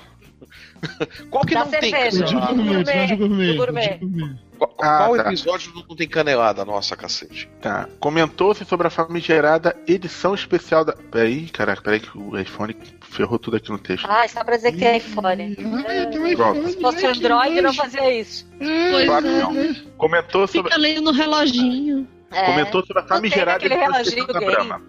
Qual 1.29 1.45
que 1.45 1.53
Da 1.53 1.61
não 1.63 1.71
tem 1.71 1.91
cerveja. 1.91 2.23
O 2.23 2.27
de 2.27 2.35
canelada? 2.35 2.57
gourmet, 2.57 2.83
gourmet, 2.83 3.03
o 3.03 3.07
de 3.07 3.15
gourmet, 3.15 3.97
do 3.97 4.07
gourmet. 4.07 4.35
De 4.67 4.67
gourmet. 4.67 4.75
Qual, 4.75 4.75
Ah, 4.79 4.97
qual 5.07 5.15
tá. 5.17 5.27
episódio 5.27 5.73
não 5.87 5.95
tem 5.95 6.07
canelada, 6.07 6.63
nossa, 6.65 6.95
cacete? 6.95 7.49
Tá. 7.61 7.87
Comentou-se 7.99 8.63
sobre 8.65 8.87
a 8.87 8.89
famigerada 8.89 9.75
edição 9.87 10.33
especial 10.35 10.83
da. 10.85 10.93
Peraí, 10.93 11.47
caraca, 11.49 11.81
peraí 11.81 11.99
que 11.99 12.17
o 12.17 12.37
iPhone 12.37 12.75
ferrou 13.01 13.37
tudo 13.39 13.57
aqui 13.57 13.69
no 13.69 13.77
texto. 13.79 14.05
Ah, 14.09 14.27
só 14.27 14.43
pra 14.43 14.55
dizer 14.55 14.71
que 14.73 14.79
tem 14.79 14.97
iPhone. 14.97 15.57
Ah, 15.59 16.11
Pronto. 16.11 16.27
iPhone, 16.27 16.67
Se 16.71 16.81
fosse 16.81 16.95
né, 17.07 17.11
que 17.13 17.19
Android, 17.19 17.61
não 17.61 17.73
fazia 17.73 18.19
isso. 18.19 18.47
Pois 18.57 19.05
Claro 19.05 19.23
que 19.25 19.29
é. 19.29 19.39
não. 19.41 19.75
Comentou 19.97 20.47
sobre, 20.47 20.71
Fica 20.71 20.81
lendo 20.81 21.01
no 21.01 21.11
reloginho. 21.11 22.07
É. 22.33 22.45
comentou 22.45 22.85
sobre 22.85 23.03
a 23.03 23.05
famigerada 23.05 23.65
edição 23.65 24.25
da. 24.27 24.39
Brahma. 24.39 24.81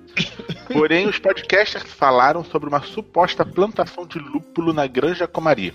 Porém, 0.72 1.08
os 1.08 1.18
podcasters 1.18 1.82
falaram 1.92 2.44
sobre 2.44 2.68
uma 2.68 2.80
suposta 2.82 3.44
plantação 3.44 4.06
de 4.06 4.18
lúpulo 4.20 4.72
na 4.72 4.86
Granja 4.86 5.26
Comari. 5.26 5.74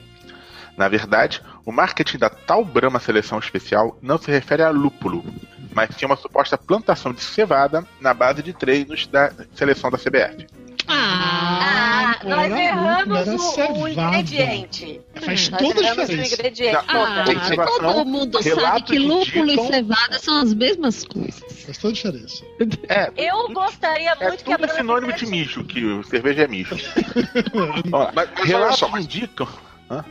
Na 0.78 0.88
verdade, 0.88 1.42
o 1.66 1.72
marketing 1.72 2.20
da 2.20 2.30
tal 2.30 2.63
Brahma 2.63 3.00
Seleção 3.00 3.40
Especial 3.40 3.98
não 4.02 4.18
se 4.20 4.30
refere 4.30 4.62
a 4.62 4.70
lúpulo, 4.70 5.26
mas 5.74 5.90
sim 5.98 6.06
a 6.06 6.08
uma 6.08 6.16
suposta 6.16 6.56
plantação 6.58 7.12
de 7.12 7.22
cevada 7.22 7.84
na 8.00 8.13
base 8.13 8.44
de 8.44 8.54
treinos 8.54 9.08
da 9.08 9.32
seleção 9.56 9.90
da 9.90 9.98
CBF. 9.98 10.46
Ah, 10.90 12.16
Ah, 12.20 12.24
nós 12.24 12.52
erramos 12.54 13.28
o, 13.28 13.36
o 13.36 13.40
cevada. 13.40 13.90
ingrediente. 14.18 15.02
Faz 15.16 15.50
Nós 15.50 15.62
toda 15.62 15.80
a 15.92 15.94
diferença. 16.06 16.84
ah, 16.88 17.66
todo 17.80 18.06
mundo 18.06 18.42
sabe 18.42 18.82
que 18.84 18.98
lúpulo 19.00 19.52
indicam- 19.52 19.66
e 19.66 19.68
cevada 19.68 20.20
são 20.20 20.40
as 20.42 20.54
mesmas 20.54 21.04
coisas. 21.04 21.44
Faz 21.66 21.78
toda 21.78 21.92
a 21.92 21.96
diferença. 21.96 22.44
É, 22.88 23.12
Eu 23.18 23.50
gostaria 23.54 24.12
é 24.20 24.28
muito 24.28 24.44
que 24.46 24.54
a 24.54 24.56
tudo 24.58 24.68
Brahma 24.68 24.76
sinônimo 24.80 25.13
de 25.13 25.26
mijo, 25.26 25.63
que 25.66 25.84
o 25.84 26.04
cerveja 26.04 26.44
é 26.44 26.48
mijo. 26.48 26.76
Lá. 27.92 28.12
Mas, 28.16 28.30
mas 28.30 28.40
olha 28.40 28.46
Relatos 28.46 28.78
só, 28.80 28.88
mas- 28.88 29.04
indicam. 29.06 29.48
Ah, 29.90 30.04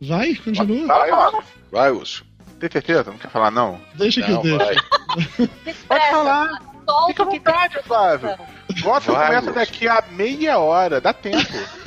vai, 0.00 0.34
continua. 0.34 0.86
Vai, 0.86 1.10
ó. 1.10 1.42
vai, 1.70 1.90
Lúcio. 1.90 2.24
Tem 2.58 2.70
certeza? 2.70 3.10
Não 3.10 3.18
quer 3.18 3.30
falar, 3.30 3.50
não? 3.50 3.80
Deixa 3.94 4.22
que 4.22 4.30
eu 4.30 4.40
deixo. 4.40 4.58
vai. 4.58 4.76
Pode 5.88 6.10
falar. 6.10 6.75
Solta 6.88 7.06
Fica 7.08 7.22
à 7.22 7.26
que 7.26 7.38
vontade, 7.38 7.82
Flávio. 7.84 8.36
Vai, 8.82 9.00
começa 9.00 9.52
daqui 9.52 9.88
a 9.88 10.04
meia 10.10 10.58
hora, 10.58 11.00
dá 11.00 11.12
tempo. 11.12 11.38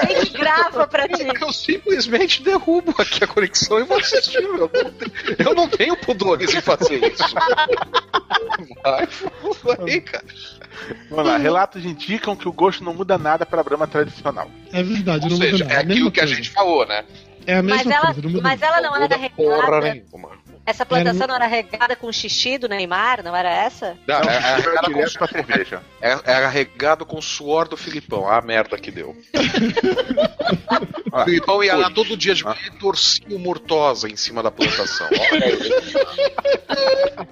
A 0.00 0.06
gente 0.06 0.30
grava 0.38 0.86
pra 0.86 1.08
ti. 1.08 1.26
Eu 1.40 1.52
simplesmente 1.52 2.42
derrubo 2.42 2.94
aqui 2.98 3.24
a 3.24 3.26
conexão 3.26 3.78
e 3.80 3.84
você 3.84 4.18
assistiu. 4.18 4.42
Eu 4.56 4.58
não 4.58 4.68
tenho, 4.68 5.12
eu 5.38 5.54
não 5.54 5.68
tenho 5.68 5.96
pudores 5.96 6.54
em 6.54 6.60
fazer 6.60 7.02
isso. 7.12 7.24
Vai, 8.82 9.08
vai, 9.62 10.00
cara. 10.00 10.24
Vamos 11.10 11.26
lá, 11.26 11.36
relatos 11.38 11.84
indicam 11.84 12.36
que 12.36 12.48
o 12.48 12.52
gosto 12.52 12.84
não 12.84 12.94
muda 12.94 13.18
nada 13.18 13.44
para 13.44 13.60
a 13.60 13.64
Brahma 13.64 13.86
tradicional. 13.86 14.48
É 14.72 14.82
verdade, 14.82 15.24
Ou 15.24 15.30
não 15.30 15.36
muda 15.38 15.50
seja, 15.50 15.64
nada. 15.64 15.74
é 15.74 15.76
a 15.76 15.84
mesma 15.84 15.92
aquilo 15.94 16.12
que 16.12 16.20
a 16.20 16.26
gente 16.26 16.50
falou, 16.50 16.86
né? 16.86 17.04
É 17.46 17.56
a 17.56 17.62
mesma 17.62 17.82
Mas 17.84 17.86
ela, 17.96 18.04
coisa, 18.06 18.22
não 18.22 18.30
muda 18.30 18.42
mas 18.42 18.60
nada. 18.60 18.72
ela 18.76 18.80
não 18.88 18.96
era 18.96 19.16
Muda 19.18 19.30
porra 19.30 19.64
regada. 19.80 19.94
nenhuma. 19.94 20.30
Essa 20.68 20.84
plantação 20.84 21.26
não 21.26 21.34
era 21.34 21.46
regada 21.46 21.96
com 21.96 22.12
xixi 22.12 22.58
do 22.58 22.68
Neymar? 22.68 23.22
Não 23.24 23.34
era 23.34 23.48
essa? 23.50 23.96
Não, 24.06 24.20
é- 24.20 24.36
é 24.36 24.36
era 24.36 24.56
regado 24.60 24.86
com 24.92 24.98
direto 24.98 25.18
pra 25.18 25.26
cerveja. 25.28 25.82
É- 26.00 26.18
Era 26.24 26.48
regado 26.48 27.06
com 27.06 27.16
o 27.18 27.22
suor 27.22 27.66
do 27.66 27.76
Filipão. 27.76 28.28
A 28.28 28.40
merda 28.42 28.76
que 28.78 28.90
deu. 28.90 29.16
O 31.10 31.24
Filipão 31.24 31.64
ia 31.64 31.74
lá 31.74 31.90
todo 31.90 32.16
dia 32.16 32.34
de 32.34 32.44
manhã 32.44 32.56
e 32.66 32.70
torcia 32.78 33.24
o 33.34 33.38
Murtosa 33.38 34.08
em 34.08 34.16
cima 34.16 34.42
da 34.42 34.50
plantação. 34.50 35.08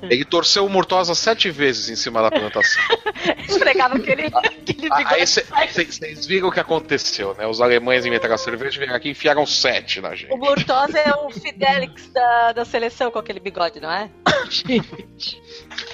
Ele 0.02 0.24
torceu 0.24 0.64
o 0.64 0.68
Murtosa 0.70 1.14
sete 1.14 1.50
vezes 1.50 1.88
em 1.88 1.96
cima 1.96 2.22
da 2.22 2.30
plantação. 2.30 2.82
Esfregava 3.48 3.96
aquele, 3.96 4.26
aquele. 4.26 4.88
Aí 4.92 5.26
vocês 5.26 6.26
viram 6.26 6.48
o 6.48 6.52
que 6.52 6.60
aconteu, 6.60 7.34
né? 7.38 7.46
Os 7.46 7.60
alemães 7.60 8.04
inventaram 8.06 8.34
a 8.34 8.38
cerveja, 8.38 8.78
vieram 8.78 8.94
aqui 8.94 9.08
e 9.08 9.12
enfiaram 9.12 9.44
sete 9.46 10.00
na 10.00 10.14
gente. 10.14 10.32
O 10.32 10.36
Murtosa 10.38 10.98
é 10.98 11.12
o 11.14 11.30
Fidelix 11.30 12.08
da, 12.12 12.52
da 12.52 12.64
seleção 12.64 13.10
com 13.10 13.18
aquele 13.26 13.40
bigode, 13.40 13.80
não 13.80 13.90
é? 13.90 14.08
Gente. 14.48 15.42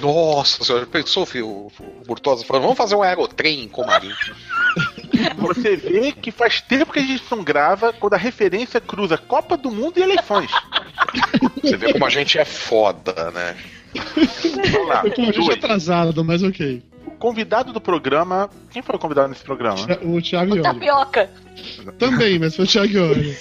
Nossa 0.01 0.63
senhora, 0.63 0.87
pensou, 0.87 1.25
filho, 1.25 1.49
o 1.49 1.73
o 2.03 2.09
Murtosa 2.09 2.45
falando, 2.45 2.63
vamos 2.63 2.77
fazer 2.77 2.95
um 2.95 3.03
aerotrem 3.03 3.63
em 3.63 3.69
Comarim. 3.69 4.13
Você 5.39 5.77
vê 5.77 6.13
que 6.13 6.31
faz 6.31 6.61
tempo 6.61 6.93
que 6.93 6.99
a 6.99 7.03
gente 7.03 7.25
não 7.31 7.45
grava 7.45 7.93
quando 7.93 8.15
a 8.15 8.19
referência 8.19 8.81
cruza 8.81 9.17
Copa 9.17 9.57
do 9.57 9.71
Mundo 9.71 9.99
e 9.99 10.03
eleições. 10.03 10.51
Você 11.63 11.77
vê 11.77 11.93
como 11.93 12.07
a 12.07 12.11
gente 12.11 12.39
é 12.39 12.45
foda, 12.45 13.31
né? 13.31 13.57
Vamos 13.95 14.89
lá. 14.89 15.01
Foi 15.03 15.11
com 15.11 15.23
a 15.23 15.27
gente 15.27 15.37
Dois. 15.37 15.59
atrasado, 15.59 16.25
mas 16.25 16.43
ok. 16.43 16.83
O 17.07 17.11
convidado 17.13 17.73
do 17.73 17.81
programa. 17.81 18.51
Quem 18.71 18.83
foi 18.83 18.97
o 18.97 18.99
convidado 18.99 19.29
nesse 19.29 19.45
programa? 19.45 19.77
O 20.03 20.21
Thiago 20.21 20.57
Iori. 20.57 20.63
Tapioca. 20.63 21.31
Também, 21.99 22.39
mas 22.39 22.57
foi 22.57 22.65
o 22.65 22.69
Thiago 22.69 22.93
Iori. 22.93 23.37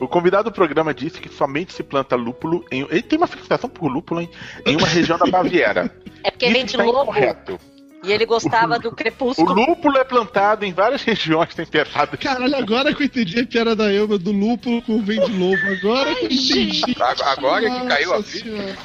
O 0.00 0.08
convidado 0.08 0.50
do 0.50 0.52
programa 0.54 0.94
disse 0.94 1.20
que 1.20 1.28
somente 1.28 1.72
se 1.74 1.82
planta 1.82 2.16
lúpulo 2.16 2.64
em. 2.70 2.86
Ele 2.90 3.02
tem 3.02 3.18
uma 3.18 3.26
fixação 3.26 3.68
por 3.68 3.88
lúpulo 3.88 4.20
hein? 4.22 4.30
em 4.66 4.76
uma 4.76 4.86
região 4.86 5.18
da 5.18 5.26
Baviera. 5.26 5.94
É 6.24 6.30
porque 6.30 6.46
Isso 6.46 6.54
vem 6.54 6.64
de 6.64 6.70
está 6.72 6.82
lobo 6.84 7.02
incorreto. 7.02 7.60
e 8.02 8.10
ele 8.12 8.24
gostava 8.24 8.78
do 8.78 8.88
O 8.88 8.92
crepúsculo. 8.92 9.52
lúpulo 9.52 9.98
é 9.98 10.04
plantado 10.04 10.64
em 10.64 10.72
várias 10.72 11.02
regiões 11.02 11.54
temperadas. 11.54 12.18
Caralho, 12.18 12.56
agora 12.56 12.94
que 12.94 13.02
eu 13.02 13.06
entendi 13.06 13.40
a 13.40 13.46
piada 13.46 13.76
da 13.76 13.92
Elba 13.92 14.16
do 14.18 14.32
lúpulo 14.32 14.80
com 14.82 14.96
o 14.96 15.02
vem 15.02 15.20
de 15.20 15.32
lobo. 15.32 15.60
Agora 15.70 16.14
que 16.14 16.24
eu 16.24 16.30
entendi. 16.30 16.96
Agora 17.22 17.70
que 17.70 17.86
caiu 17.86 18.12
a 18.14 18.16
Nossa 18.16 18.28
ficha. 18.30 18.44
Senhora. 18.44 18.76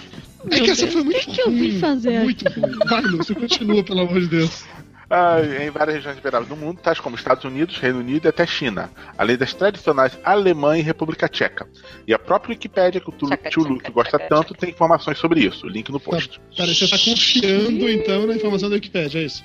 É 0.51 0.59
que 0.59 0.69
essa 0.69 0.87
foi 0.87 1.01
o 1.01 1.05
muito 1.05 1.19
que, 1.21 1.31
que 1.31 1.41
eu 1.41 1.49
vim 1.49 1.79
fazer 1.79 2.19
Muito 2.19 2.45
ruim. 2.49 2.77
Vai, 2.87 3.01
Lúcio, 3.01 3.33
continua, 3.35 3.83
pelo 3.83 4.01
amor 4.01 4.19
de 4.19 4.27
Deus. 4.27 4.63
Ah, 5.09 5.37
em 5.63 5.69
várias 5.69 5.95
regiões 5.97 6.15
temperadas 6.15 6.47
do 6.47 6.55
mundo, 6.55 6.79
tais 6.81 6.99
como 6.99 7.15
Estados 7.15 7.43
Unidos, 7.43 7.77
Reino 7.77 7.99
Unido 7.99 8.25
e 8.25 8.29
até 8.29 8.45
China, 8.47 8.89
além 9.17 9.37
das 9.37 9.53
tradicionais 9.53 10.17
Alemanha 10.23 10.81
e 10.81 10.83
República 10.85 11.27
Tcheca. 11.29 11.67
E 12.07 12.13
a 12.13 12.17
própria 12.19 12.53
Wikipédia, 12.53 12.99
que 12.99 13.09
o 13.09 13.13
tcheca, 13.13 13.49
Luke 13.59 13.91
gosta 13.91 14.17
tcheca, 14.17 14.35
tanto, 14.35 14.53
tem 14.55 14.71
informações 14.71 15.17
sobre 15.19 15.41
isso. 15.41 15.67
Link 15.67 15.91
no 15.91 15.99
post. 15.99 16.41
Pera, 16.57 16.73
você 16.73 16.87
tá 16.87 16.97
confiando 16.97 17.89
então 17.89 18.25
na 18.25 18.33
informação 18.35 18.67
da 18.69 18.75
Wikipedia, 18.75 19.21
é 19.21 19.25
isso? 19.25 19.43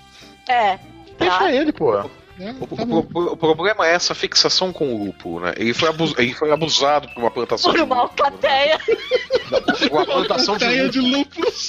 É. 0.49 0.79
Deixa 1.19 1.39
Tá. 1.39 1.53
ele, 1.53 1.73
pô. 1.73 1.95
É, 1.99 2.55
O, 2.59 2.67
tá 2.67 2.83
o- 2.85 3.07
o- 3.13 3.33
o 3.33 3.37
problema 3.37 3.87
é 3.87 3.93
essa 3.93 4.15
fixação 4.15 4.73
com 4.73 4.95
o 4.95 5.05
lúpulo, 5.05 5.41
né? 5.41 5.53
Ele 5.59 5.75
foi, 5.75 5.91
abus- 5.91 6.15
ele 6.17 6.33
foi 6.33 6.51
abusado 6.51 7.07
por 7.11 7.21
uma 7.21 7.31
plantação 7.31 7.71
Por 7.71 7.81
uma 7.83 7.97
alcateia. 7.99 8.79
Uma 9.91 10.07
plantação 10.07 10.57
de 10.57 10.65
Teia 10.67 10.85
lúpulo. 10.85 10.91
de 11.05 11.11
lúpulos. 11.17 11.69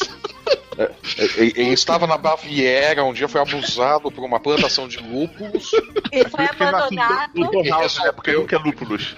Ele, 1.18 1.54
ele 1.56 1.74
estava 1.74 2.08
na 2.08 2.18
Baviera, 2.18 3.04
um 3.04 3.14
dia 3.14 3.28
foi 3.28 3.42
abusado 3.42 4.12
por 4.12 4.24
uma 4.24 4.40
plantação 4.40 4.88
de 4.88 4.98
lúpulos. 4.98 5.72
Ele 6.12 6.30
foi 6.30 6.48
que 6.48 6.64
abandonado, 6.64 7.32
no 7.36 7.52
Tornhouse, 7.52 8.00
né? 8.04 8.12
Porque 8.12 8.32
nunca 8.32 8.56
é 8.56 8.60
lúpulos. 8.60 9.16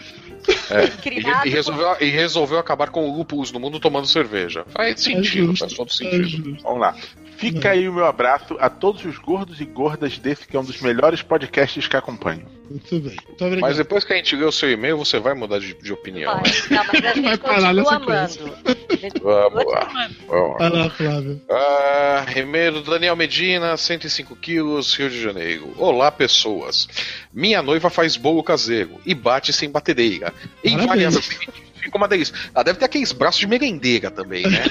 E, 0.74 0.90
criado. 1.02 1.46
e 1.48 1.50
resolveu, 1.50 1.96
e 2.00 2.06
resolveu 2.06 2.58
acabar 2.58 2.90
com 2.90 3.08
o 3.08 3.18
lúpulos 3.18 3.52
no 3.52 3.60
mundo 3.60 3.80
tomando 3.80 4.08
cerveja. 4.08 4.66
Faz 4.70 5.02
sentido, 5.02 5.48
justo, 5.48 5.60
faz 5.60 5.74
todo 5.74 5.90
É 5.90 5.94
sentido. 5.94 6.58
Vamos 6.64 6.80
lá. 6.80 6.96
Fica 7.38 7.72
aí 7.72 7.90
o 7.90 7.94
meu 7.94 8.06
abraço 8.06 8.56
a 8.60 8.70
todos 8.70 9.04
os 9.06 9.18
gordos 9.18 9.60
e 9.60 9.66
gordas 9.66 10.18
desse 10.18 10.48
que 10.48 10.56
é 10.56 10.60
um 10.60 10.64
dos 10.64 10.80
melhores 10.82 11.22
podcasts 11.22 11.88
que 11.88 11.98
acompanho. 11.98 12.46
Muito 12.70 13.00
bem. 13.02 13.18
Muito 13.28 13.46
obrigado. 13.46 13.62
Mas 13.62 13.78
depois 13.78 14.04
que 14.04 14.14
a 14.14 14.16
gente 14.16 14.36
lê 14.36 14.46
o 14.46 14.52
seu 14.52 14.72
e-mail, 14.72 14.98
você 14.98 15.20
vai 15.20 15.34
mudar 15.34 15.60
de, 15.60 15.74
de 15.74 15.92
opinião. 15.92 16.34
Vai. 16.34 16.44
né? 16.44 16.58
Não, 16.72 16.84
mas 16.86 16.96
a 16.96 17.02
Vai 17.02 17.14
gente 17.16 17.38
parar 17.40 17.74
nessa 17.74 18.00
continua 18.00 18.24
amando. 18.24 18.58
A 18.66 18.96
gente 18.96 19.20
Vamos 19.22 19.66
lá. 19.66 20.10
Vamos 20.28 20.52
lá. 20.52 20.58
Vai 20.58 20.70
lá, 20.70 20.90
Flávio. 20.90 21.42
Ah, 21.52 22.26
e-mail 22.36 22.72
do 22.74 22.82
Daniel 22.84 23.16
Medina, 23.16 23.76
105 23.76 24.36
quilos, 24.38 24.96
Rio 24.96 25.10
de 25.10 25.22
Janeiro. 25.22 25.74
Olá, 25.78 26.12
pessoas. 26.12 26.88
Minha 27.34 27.62
noiva 27.62 27.90
faz 27.90 28.16
bolo 28.16 28.42
caseiro 28.42 29.00
e 29.06 29.14
bate 29.14 29.52
sem 29.52 29.70
batedeira. 29.70 30.33
Parabéns. 30.64 30.84
Invariavelmente 30.84 31.64
fica 31.84 31.98
uma 31.98 32.08
delícia. 32.08 32.34
Ela 32.56 32.64
deve 32.64 32.80
ter 32.80 32.86
aqueles 32.86 33.12
braços 33.12 33.42
de 33.42 33.46
merendeira 33.48 34.10
também, 34.10 34.44
né? 34.48 34.64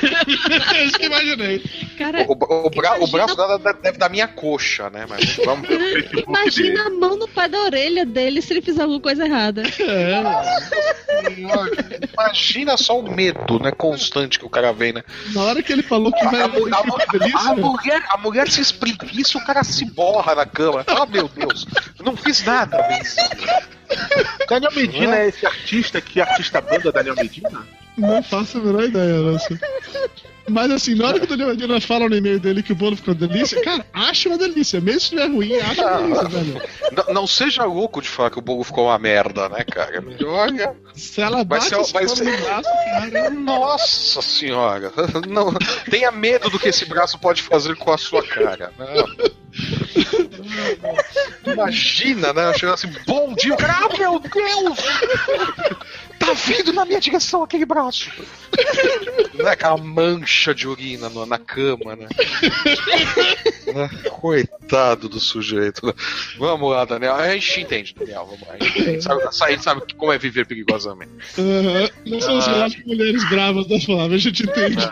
É 0.74 0.84
isso 0.86 0.98
que 0.98 1.04
imaginei. 1.04 1.58
Cara, 1.98 2.24
O, 2.26 2.32
o- 2.32 2.66
o 2.66 2.70
bra- 2.70 2.94
o 2.94 2.96
Imagina- 3.06 3.08
braço 3.12 3.36
dela 3.36 3.58
deve 3.58 3.98
dar 3.98 4.08
minha 4.08 4.26
coxa, 4.26 4.88
né? 4.88 5.04
Mas 5.06 5.36
vamos 5.44 5.68
ver 5.68 5.74
o 5.76 5.78
Facebook 5.92 6.22
imagina 6.26 6.84
dele. 6.84 6.96
a 6.96 6.98
mão 6.98 7.16
no 7.18 7.28
pé 7.28 7.48
da 7.48 7.60
orelha 7.64 8.06
dele 8.06 8.40
se 8.40 8.54
ele 8.54 8.62
fizer 8.62 8.80
alguma 8.82 9.00
coisa 9.00 9.26
errada. 9.26 9.62
É, 9.82 10.22
Imagina 12.12 12.76
só 12.76 12.98
o 12.98 13.10
medo, 13.14 13.58
né? 13.60 13.70
Constante 13.70 14.38
que 14.38 14.44
o 14.46 14.50
cara 14.50 14.72
vem, 14.72 14.92
né? 14.92 15.02
na 15.34 15.42
hora 15.42 15.62
que 15.62 15.72
ele 15.72 15.82
falou 15.82 16.12
que 16.12 16.24
vai 16.26 16.40
A, 16.42 16.48
mu- 16.48 16.66
a 16.74 16.78
a 16.78 17.18
delícia, 17.18 17.54
mulher, 17.54 18.02
a 18.08 18.16
mulher 18.18 18.50
se 18.50 18.60
espreguiça, 18.60 19.38
o 19.38 19.44
cara 19.44 19.62
se 19.62 19.84
borra 19.84 20.34
na 20.34 20.46
cama. 20.46 20.84
Ah, 20.86 21.06
meu 21.06 21.28
Deus, 21.28 21.66
não 22.02 22.16
fiz 22.16 22.42
nada. 22.44 22.78
mas- 22.90 23.16
Daniel 24.48 24.72
Medina 24.72 25.16
é 25.18 25.28
esse 25.28 25.46
artista 25.46 26.00
que 26.00 26.20
é 26.20 26.22
artista 26.24 26.60
banda 26.60 26.92
Daniel 26.92 27.14
Medina? 27.16 27.66
não 27.96 28.22
faço 28.22 28.56
a 28.58 28.60
menor 28.62 28.84
ideia, 28.84 29.18
nossa. 29.20 29.58
Mas 30.48 30.70
assim, 30.72 30.94
na 30.94 31.06
hora 31.08 31.18
que 31.20 31.24
o 31.24 31.28
Daniel 31.28 31.48
Medina 31.50 31.80
fala 31.80 32.08
no 32.08 32.16
e-mail 32.16 32.40
dele 32.40 32.62
que 32.62 32.72
o 32.72 32.74
bolo 32.74 32.96
ficou 32.96 33.14
delícia, 33.14 33.62
cara, 33.62 33.86
acha 33.92 34.28
uma 34.28 34.36
delícia. 34.38 34.80
Mesmo 34.80 35.00
se 35.00 35.04
estiver 35.14 35.26
ruim, 35.30 35.54
acha 35.60 35.86
uma 35.86 35.98
delícia, 36.00 36.28
velho. 36.28 36.62
Não, 36.96 37.14
não 37.14 37.26
seja 37.26 37.64
louco 37.64 38.00
de 38.02 38.08
falar 38.08 38.30
que 38.30 38.38
o 38.38 38.42
bolo 38.42 38.64
ficou 38.64 38.86
uma 38.86 38.98
merda, 38.98 39.48
né, 39.50 39.62
cara? 39.62 40.02
Olha. 40.26 40.74
Se 40.94 41.20
ela 41.20 41.36
Vai 41.38 41.44
bate 41.44 41.66
ser- 41.68 41.80
esse 41.80 41.92
vai 41.92 42.08
ser- 42.08 42.24
no 42.24 42.36
braço, 42.38 42.70
cara. 42.84 43.30
Nossa 43.30 44.22
senhora. 44.22 44.92
Não, 45.28 45.52
tenha 45.88 46.10
medo 46.10 46.50
do 46.50 46.58
que 46.58 46.68
esse 46.70 46.84
braço 46.86 47.18
pode 47.18 47.42
fazer 47.42 47.76
com 47.76 47.92
a 47.92 47.98
sua 47.98 48.22
cara. 48.26 48.72
Não. 48.78 49.41
Imagina, 51.46 52.32
né? 52.32 52.52
Chegando 52.54 52.74
assim, 52.74 52.90
bom 53.06 53.34
dia, 53.34 53.54
o 53.54 53.56
cara, 53.56 53.86
ah, 53.86 53.98
meu 53.98 54.18
Deus! 54.18 54.78
Tá 56.18 56.32
vindo 56.34 56.72
na 56.72 56.84
minha 56.84 57.00
direção 57.00 57.42
aquele 57.42 57.66
braço. 57.66 58.08
Né? 59.34 59.50
Aquela 59.50 59.76
mancha 59.76 60.54
de 60.54 60.68
urina 60.68 61.08
no- 61.08 61.26
na 61.26 61.36
cama, 61.38 61.96
né? 61.96 62.06
Né? 63.74 63.90
Coitado 64.10 65.08
do 65.08 65.18
sujeito. 65.18 65.84
né? 65.84 65.92
Vamos 66.38 66.70
lá, 66.70 66.84
Daniel. 66.84 67.14
A 67.16 67.28
gente 67.34 67.60
entende, 67.62 67.94
Daniel. 67.98 68.24
Vamos 68.30 68.46
lá. 68.46 68.54
A 68.54 68.64
gente, 68.64 68.80
entende. 68.80 69.02
sabe, 69.02 69.22
a 69.24 69.50
gente 69.50 69.64
sabe 69.64 69.82
como 69.96 70.12
é 70.12 70.18
viver 70.18 70.46
perigosamente. 70.46 71.10
Aham. 71.38 71.88
Não 72.06 72.20
são 72.20 72.38
os 72.38 72.46
Ah. 72.46 72.68
mulheres 72.86 73.28
bravas 73.28 73.66
da 73.66 73.80
Flávia, 73.80 74.16
a 74.16 74.20
gente 74.20 74.44
entende. 74.44 74.90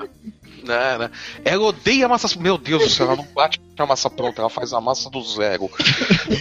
Né, 0.64 0.99
né? 0.99 1.11
Ela 1.44 1.64
odeia 1.64 2.09
massa. 2.09 2.29
Meu 2.38 2.59
Deus 2.59 2.83
do 2.83 2.90
céu, 2.90 3.07
ela 3.07 3.16
não 3.16 3.25
bate 3.25 3.61
a 3.79 3.87
massa 3.87 4.11
pronta, 4.11 4.42
ela 4.42 4.51
faz 4.51 4.73
a 4.73 4.81
massa 4.81 5.09
do 5.09 5.23
zero. 5.23 5.70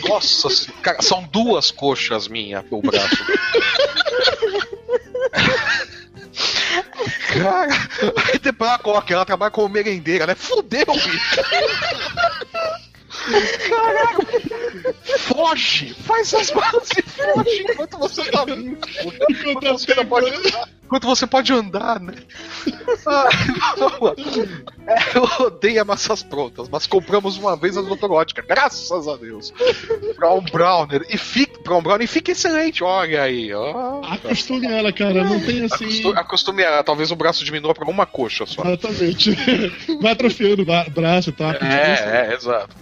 Nossa, 0.08 0.50
cara, 0.82 1.02
são 1.02 1.24
duas 1.24 1.72
coxas 1.72 2.28
minhas 2.28 2.64
pelo 2.64 2.82
braço. 2.82 3.18
Cara, 7.34 7.68
aí 8.28 8.40
depois 8.40 8.70
ela 8.70 8.80
coloca, 8.80 9.14
ela 9.14 9.26
trabalha 9.26 9.52
como 9.52 9.70
merendeira, 9.70 10.26
né? 10.26 10.36
Fudeu, 10.36 10.86
bicho! 10.86 11.42
Caralho! 13.70 14.28
Foge! 15.20 15.94
Faz 16.06 16.34
as 16.34 16.52
malas 16.52 16.90
e 16.98 17.02
foge 17.02 17.66
enquanto 17.70 17.98
você 17.98 18.24
tá 18.32 18.46
vivo. 18.46 18.78
Enquanto 19.30 19.80
você, 19.80 19.96
não 19.96 20.06
pode 20.06 20.32
enquanto 20.90 21.06
você 21.08 21.28
pode 21.28 21.54
andar, 21.54 22.00
né? 22.00 22.14
Ah. 23.08 23.30
É, 24.88 25.18
eu 25.18 25.46
odeio 25.48 25.86
massas 25.86 26.22
prontas, 26.24 26.68
mas 26.70 26.86
compramos 26.86 27.38
uma 27.38 27.56
vez 27.56 27.78
a 27.78 27.82
Doutor 27.82 28.12
Ótica, 28.12 28.42
graças 28.48 29.08
a 29.08 29.16
Deus. 29.16 29.54
Brown 30.18 30.42
Browner. 30.52 31.06
E 31.10 31.18
fica, 31.18 31.60
Brown 31.64 31.82
Browner 31.82 32.04
e 32.04 32.08
fica 32.08 32.32
excelente, 32.32 32.84
olha 32.84 33.22
aí. 33.24 33.54
Ó. 33.54 34.02
Acostume 34.04 34.66
ela, 34.68 34.92
cara. 34.92 35.24
Não 35.24 35.40
tem 35.40 35.64
assim. 35.66 35.86
Acostu- 35.86 36.10
Acostume 36.20 36.64
a, 36.64 36.84
talvez 36.84 37.12
o 37.12 37.16
braço 37.16 37.44
diminua 37.46 37.74
pra 37.74 37.86
uma 37.90 38.06
coxa 38.06 38.46
só. 38.46 38.64
Exatamente. 38.64 39.32
Vai 40.02 40.12
atrofiando 40.12 40.64
o 40.64 40.92
braço, 40.92 41.32
tá? 41.32 41.56
É, 41.62 42.28
é, 42.32 42.34
exato. 42.34 42.76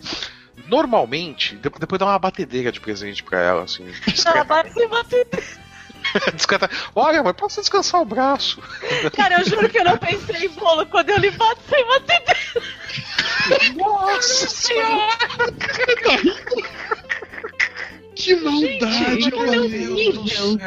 Normalmente, 0.67 1.55
de- 1.57 1.69
depois 1.79 1.99
dá 1.99 2.05
uma 2.05 2.19
batedeira 2.19 2.71
de 2.71 2.79
presente 2.79 3.23
pra 3.23 3.39
ela, 3.41 3.63
assim. 3.63 3.83
Ela 3.83 3.93
Discreta, 4.07 4.43
bate 4.45 4.73
sem 4.73 4.87
Olha, 6.95 7.23
mas 7.23 7.33
posso 7.33 7.59
descansar 7.59 8.01
o 8.01 8.05
braço? 8.05 8.61
Cara, 9.15 9.39
eu 9.39 9.45
juro 9.45 9.69
que 9.69 9.79
eu 9.79 9.83
não 9.83 9.97
pensei 9.97 10.45
em 10.45 10.49
bolo 10.49 10.85
quando 10.85 11.09
eu 11.09 11.17
lhe 11.17 11.31
bato 11.31 11.61
sem 11.69 11.85
bater. 11.87 12.23
Nossa 13.75 14.47
senhora! 14.47 15.13
Que 18.17 18.35
maldade, 18.35 19.29
o 19.33 19.39
meu. 19.39 19.69
Deus. 19.69 20.57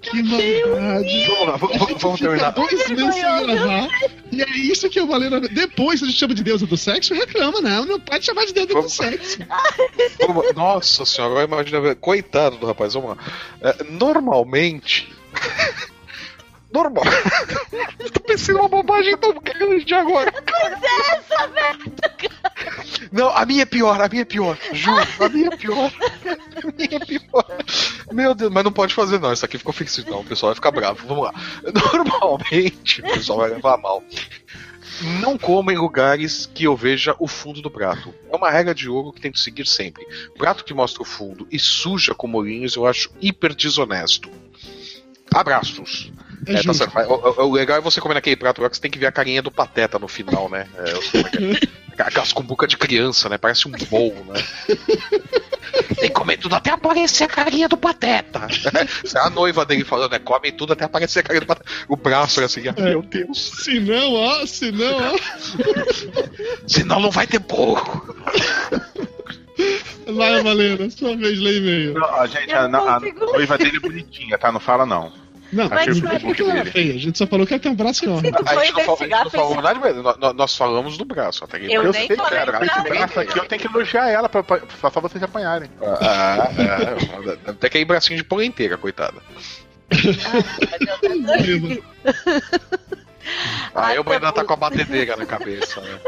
Que 0.00 0.22
maldade. 0.22 1.26
Vamos 1.26 1.46
lá, 1.48 1.56
vamos, 1.56 2.02
vamos- 2.02 2.20
terminar. 2.20 2.50
Dois 2.52 2.88
meses 2.88 3.14
sem 3.14 3.22
gravar. 3.46 3.88
E 4.32 4.42
é 4.42 4.50
isso 4.58 4.88
que 4.88 5.00
eu 5.00 5.06
falei. 5.08 5.28
na- 5.28 5.40
Depois 5.40 6.02
a 6.02 6.06
gente 6.06 6.16
chama 6.18 6.34
de 6.34 6.42
deusa 6.44 6.66
do 6.66 6.76
sexo 6.76 7.12
reclama, 7.14 7.60
não. 7.60 7.84
Não 7.84 8.00
pode 8.00 8.24
chamar 8.24 8.46
de 8.46 8.52
deusa 8.52 8.68
do 8.68 8.74
Vamos- 8.74 8.92
sexo. 8.92 9.38
Vamos- 10.26 10.54
Nossa 10.54 11.04
senhora, 11.04 11.42
agora 11.42 11.64
imagina. 11.64 11.94
Coitado 11.96 12.56
do 12.58 12.66
rapaz, 12.66 12.94
vamos 12.94 13.16
lá. 13.16 13.18
É, 13.62 13.84
normalmente. 13.90 15.08
Normal. 16.72 17.04
Tô 18.12 18.20
pensando 18.20 18.60
uma 18.60 18.68
bobagem 18.68 19.16
tão 19.16 19.34
grande 19.34 19.92
agora. 19.94 20.32
Essa, 21.12 21.48
velho! 21.48 22.30
Não, 23.10 23.28
a 23.30 23.44
minha 23.44 23.62
é 23.62 23.66
pior, 23.66 24.00
a 24.00 24.08
minha 24.08 24.22
é 24.22 24.24
pior. 24.24 24.56
Juro, 24.72 25.06
a 25.18 25.28
minha 25.28 25.48
é 25.48 25.56
pior. 25.56 25.92
A 26.60 26.66
minha 26.76 26.96
é 26.96 27.04
pior. 27.04 27.46
Meu 28.12 28.34
Deus, 28.34 28.52
mas 28.52 28.62
não 28.62 28.72
pode 28.72 28.94
fazer 28.94 29.18
não, 29.18 29.32
isso 29.32 29.44
aqui 29.44 29.56
ficou 29.56 29.72
ficção, 29.72 30.20
o 30.20 30.24
pessoal 30.24 30.50
vai 30.50 30.54
ficar 30.54 30.70
bravo. 30.70 31.06
Vamos 31.06 31.24
lá. 31.24 31.34
Normalmente, 31.94 33.00
o 33.00 33.04
pessoal 33.04 33.38
vai 33.38 33.50
levar 33.50 33.78
mal. 33.78 34.02
Não 35.20 35.38
coma 35.38 35.72
em 35.72 35.78
lugares 35.78 36.50
que 36.52 36.64
eu 36.64 36.76
veja 36.76 37.16
o 37.18 37.26
fundo 37.26 37.62
do 37.62 37.70
prato. 37.70 38.14
É 38.30 38.36
uma 38.36 38.50
regra 38.50 38.74
de 38.74 38.88
ouro 38.88 39.12
que 39.12 39.20
tem 39.20 39.32
que 39.32 39.40
seguir 39.40 39.66
sempre. 39.66 40.06
Prato 40.36 40.64
que 40.64 40.74
mostra 40.74 41.02
o 41.02 41.06
fundo 41.06 41.48
e 41.50 41.58
suja 41.58 42.14
com 42.14 42.26
molinhos 42.26 42.76
eu 42.76 42.86
acho 42.86 43.10
hiper 43.20 43.54
desonesto. 43.54 44.30
Abraços. 45.32 46.12
É 46.46 46.54
É, 46.54 46.62
tá 46.62 46.72
certo. 46.74 46.92
Mas 46.94 47.06
O, 47.08 47.42
o- 47.46 47.52
legal 47.52 47.76
é 47.78 47.80
você 47.80 48.00
comer 48.00 48.14
naquele 48.14 48.36
prato 48.36 48.62
lá 48.62 48.70
que 48.70 48.76
você 48.76 48.82
tem 48.82 48.90
que 48.90 48.98
ver 48.98 49.06
a 49.06 49.12
carinha 49.12 49.42
do 49.42 49.50
pateta 49.50 49.98
no 49.98 50.08
final, 50.08 50.48
né? 50.48 50.66
É, 50.76 50.92
eu 50.92 51.02
sei 51.02 51.20
é 51.20 51.24
é. 51.66 51.80
Aquelas 52.00 52.32
cumbuca 52.32 52.66
de 52.66 52.78
criança, 52.78 53.28
né? 53.28 53.36
Parece 53.36 53.68
um 53.68 53.72
bowl, 53.72 54.24
né? 54.26 54.42
Tem 55.96 56.08
que 56.08 56.10
comer 56.10 56.38
tudo 56.38 56.54
até 56.54 56.70
aparecer 56.70 57.24
a 57.24 57.28
carinha 57.28 57.68
do 57.68 57.76
pateta. 57.76 58.46
É 59.14 59.18
a 59.18 59.28
noiva 59.28 59.66
dele 59.66 59.84
falando, 59.84 60.12
né? 60.12 60.18
Come 60.18 60.50
tudo 60.50 60.72
até 60.72 60.84
aparecer 60.86 61.18
a 61.18 61.22
carinha 61.22 61.42
do 61.42 61.46
pateta. 61.46 61.68
O 61.88 61.96
braço 61.96 62.40
era 62.40 62.46
assim, 62.46 62.62
ah, 62.68 62.74
meu 62.78 63.02
Deus. 63.02 63.52
Se 63.62 63.78
não, 63.80 64.14
ó, 64.14 64.46
se 64.46 64.72
não, 64.72 64.96
ó. 64.96 65.18
Senão 66.66 67.00
não 67.00 67.10
vai 67.10 67.26
ter 67.26 67.38
bolo. 67.40 68.16
Vai, 70.06 70.42
Valena, 70.42 70.88
sua 70.90 71.14
vez, 71.16 71.38
lê 71.38 71.58
e-mail. 71.58 71.94
Não, 71.94 72.14
a 72.20 72.26
gente, 72.26 72.52
a, 72.52 72.64
a 72.64 72.98
ler. 72.98 73.12
noiva 73.14 73.58
dele 73.58 73.76
é 73.76 73.80
bonitinha, 73.80 74.38
tá? 74.38 74.50
Não 74.50 74.60
fala 74.60 74.86
não. 74.86 75.12
Não, 75.52 75.68
Mas 75.68 76.00
não 76.00 76.08
vai 76.08 76.20
falou 76.20 76.34
que 76.34 76.42
ela 76.42 76.58
era 76.58 76.70
feia. 76.70 76.94
A 76.94 76.98
gente 76.98 77.18
só 77.18 77.26
falou 77.26 77.46
que 77.46 77.54
ela 77.54 77.62
tem 77.62 77.72
um 77.72 77.74
braço 77.74 78.04
enorme. 78.04 78.30
Tu 78.30 78.42
A 78.46 78.64
gente 78.64 78.72
não 78.72 78.80
falou, 78.84 78.98
a 79.00 79.04
gente 79.04 79.24
não 79.24 79.30
falou 79.30 79.62
nada, 79.62 79.80
mas 79.80 80.18
nós, 80.18 80.34
nós 80.34 80.56
falamos 80.56 80.96
do 80.96 81.04
braço. 81.04 81.44
Até 81.44 81.58
que 81.58 81.72
Eu 81.72 81.82
Eu 81.82 81.92
sei, 81.92 82.08
cara. 82.08 82.64
Esse 82.64 82.76
nada. 82.76 82.88
braço 82.88 83.20
aqui 83.20 83.38
eu 83.38 83.44
tenho 83.46 83.60
que 83.60 83.66
elogiar 83.66 84.08
ela 84.08 84.28
pra, 84.28 84.42
pra, 84.42 84.58
pra 84.58 84.90
só 84.90 85.00
vocês 85.00 85.22
apanharem. 85.22 85.68
Ah, 85.82 86.50
é, 86.56 87.50
até 87.50 87.68
que 87.68 87.78
aí 87.78 87.84
bracinho 87.84 88.16
de 88.16 88.24
polenteira, 88.24 88.76
coitada. 88.76 89.20
Valena. 91.02 91.78
Aí 93.74 93.98
o 93.98 94.04
ainda 94.10 94.20
tá 94.20 94.32
tá 94.32 94.44
com 94.44 94.52
a 94.52 94.56
batedeira 94.56 95.16
na 95.16 95.26
cabeça, 95.26 95.80
né? 95.80 95.98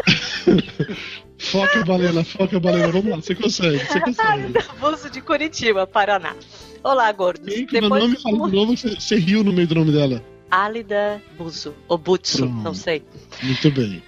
Foca, 1.39 1.85
Valena, 1.85 2.25
foca, 2.25 2.59
Valena. 2.59 2.89
Vamos 2.89 3.11
lá, 3.11 3.17
você 3.17 3.35
consegue, 3.35 3.79
você 3.79 4.01
consegue. 4.01 4.55
Buzo 4.81 5.11
de 5.11 5.21
Curitiba, 5.21 5.87
Paraná. 5.87 6.35
Olá, 6.83 7.11
gordos. 7.13 7.53
Quem 7.53 7.67
que 7.67 7.73
meu 7.81 7.83
Depois 7.83 8.03
nome 8.03 8.17
fala 8.21 8.51
de 8.51 8.57
novo, 8.57 8.77
você, 8.77 8.95
você 8.95 9.17
riu 9.17 9.45
no 9.45 9.53
meio 9.53 9.69
do 9.69 9.75
nome 9.75 9.93
dela. 9.93 10.23
Álida 10.51 11.23
Buzo, 11.39 11.75
ou 11.89 11.97
Butsu, 11.97 12.39
Pronto. 12.39 12.63
não 12.63 12.75
sei. 12.75 13.03
Muito 13.43 13.71
bem. 13.71 14.03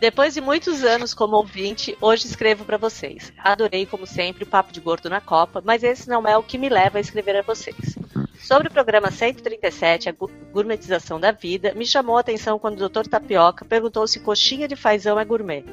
Depois 0.00 0.34
de 0.34 0.40
muitos 0.40 0.82
anos 0.82 1.14
como 1.14 1.36
ouvinte, 1.36 1.96
hoje 2.00 2.26
escrevo 2.26 2.64
pra 2.64 2.76
vocês. 2.76 3.32
Adorei, 3.38 3.86
como 3.86 4.04
sempre, 4.06 4.42
o 4.42 4.46
Papo 4.46 4.72
de 4.72 4.80
Gordo 4.80 5.08
na 5.08 5.20
Copa, 5.20 5.62
mas 5.64 5.84
esse 5.84 6.08
não 6.08 6.26
é 6.26 6.36
o 6.36 6.42
que 6.42 6.58
me 6.58 6.68
leva 6.68 6.98
a 6.98 7.00
escrever 7.00 7.36
a 7.36 7.42
vocês. 7.42 7.96
Sobre 8.40 8.68
o 8.68 8.70
programa 8.70 9.10
137, 9.10 10.08
a 10.08 10.14
gourmetização 10.52 11.20
da 11.20 11.30
vida, 11.30 11.72
me 11.74 11.86
chamou 11.86 12.16
a 12.16 12.20
atenção 12.20 12.58
quando 12.58 12.78
o 12.78 12.88
Dr. 12.88 13.08
Tapioca 13.08 13.64
perguntou 13.64 14.06
se 14.06 14.20
coxinha 14.20 14.66
de 14.66 14.76
fazão 14.76 15.18
é 15.18 15.24
gourmet. 15.24 15.64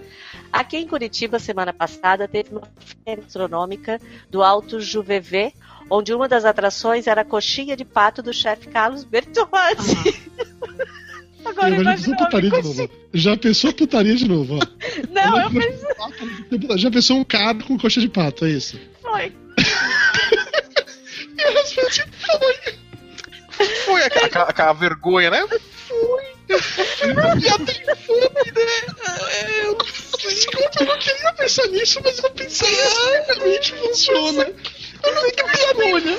Aqui 0.53 0.77
em 0.77 0.87
Curitiba, 0.87 1.39
semana 1.39 1.73
passada, 1.73 2.27
teve 2.27 2.51
uma 2.51 2.61
feira 3.03 3.21
gastronômica 3.23 3.99
do 4.29 4.41
Alto 4.43 4.79
Juvevê, 4.79 5.51
onde 5.91 6.13
uma 6.13 6.27
das 6.27 6.45
atrações 6.45 7.05
era 7.05 7.21
a 7.21 7.25
coxinha 7.25 7.75
de 7.75 7.83
pato 7.83 8.23
do 8.23 8.33
chefe 8.33 8.67
Carlos 8.69 9.03
Bertolazzi. 9.03 10.21
Agora 11.43 11.75
Eu 11.75 11.83
já 11.83 11.91
pensou 11.91 12.13
imagina 12.13 12.17
putaria 12.17 12.49
de 12.51 12.61
novo. 12.61 12.89
Já 13.13 13.37
pensou 13.37 13.73
putaria 13.73 14.15
de 14.15 14.27
novo, 14.27 14.55
ó. 14.57 14.59
Não, 15.11 15.41
eu 15.41 15.49
pensei, 15.51 16.77
Já 16.77 16.91
pensou 16.91 17.17
um 17.17 17.23
cara 17.23 17.57
com 17.63 17.77
coxa 17.77 17.99
de 17.99 18.07
pato, 18.07 18.45
é 18.45 18.49
isso. 18.51 18.79
foi. 19.01 19.33
E 21.37 21.43
às 21.43 21.73
vezes 21.73 22.05
Foi 23.85 24.03
aquela, 24.03 24.25
aquela- 24.27 24.45
aquela 24.49 24.73
vergonha, 24.73 25.29
né? 25.31 25.45
já 26.49 27.57
tem 27.59 27.95
fome, 27.95 28.51
né? 28.55 29.61
Eu 29.63 29.75
como 29.77 30.69
eu 30.79 30.85
não 30.85 30.97
queria 30.99 31.33
pensar 31.33 31.67
nisso, 31.67 31.99
mas 32.03 32.19
eu 32.19 32.29
pensei, 32.31 32.69
realmente 33.27 33.73
funciona. 33.73 34.47
Não 35.03 35.31
que 35.31 35.43
piada 35.43 35.85
olha. 35.85 36.17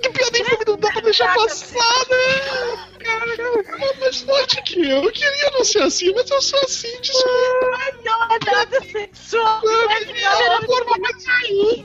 Que 0.00 0.08
piada 0.10 0.38
infame 0.38 0.64
não 0.66 0.76
dá 0.76 0.92
pra 0.92 1.00
deixar 1.02 1.34
passar, 1.34 1.78
né? 2.08 2.96
Cara, 2.98 3.34
é 3.34 3.98
mais 3.98 4.20
forte 4.20 4.62
que 4.62 4.80
eu. 4.80 5.02
Eu 5.04 5.12
queria 5.12 5.50
não 5.52 5.64
ser 5.64 5.82
assim, 5.82 6.12
mas 6.14 6.30
eu 6.30 6.40
sou 6.40 6.58
assim, 6.60 7.00
desculpa. 7.00 7.92
Não 8.04 8.24
é 8.24 8.38
nada 8.44 8.80
sexual. 8.80 9.60
Imaginar, 9.62 10.42
É 10.42 10.48
a 10.48 10.62
forma 10.62 10.96
mais 10.98 11.24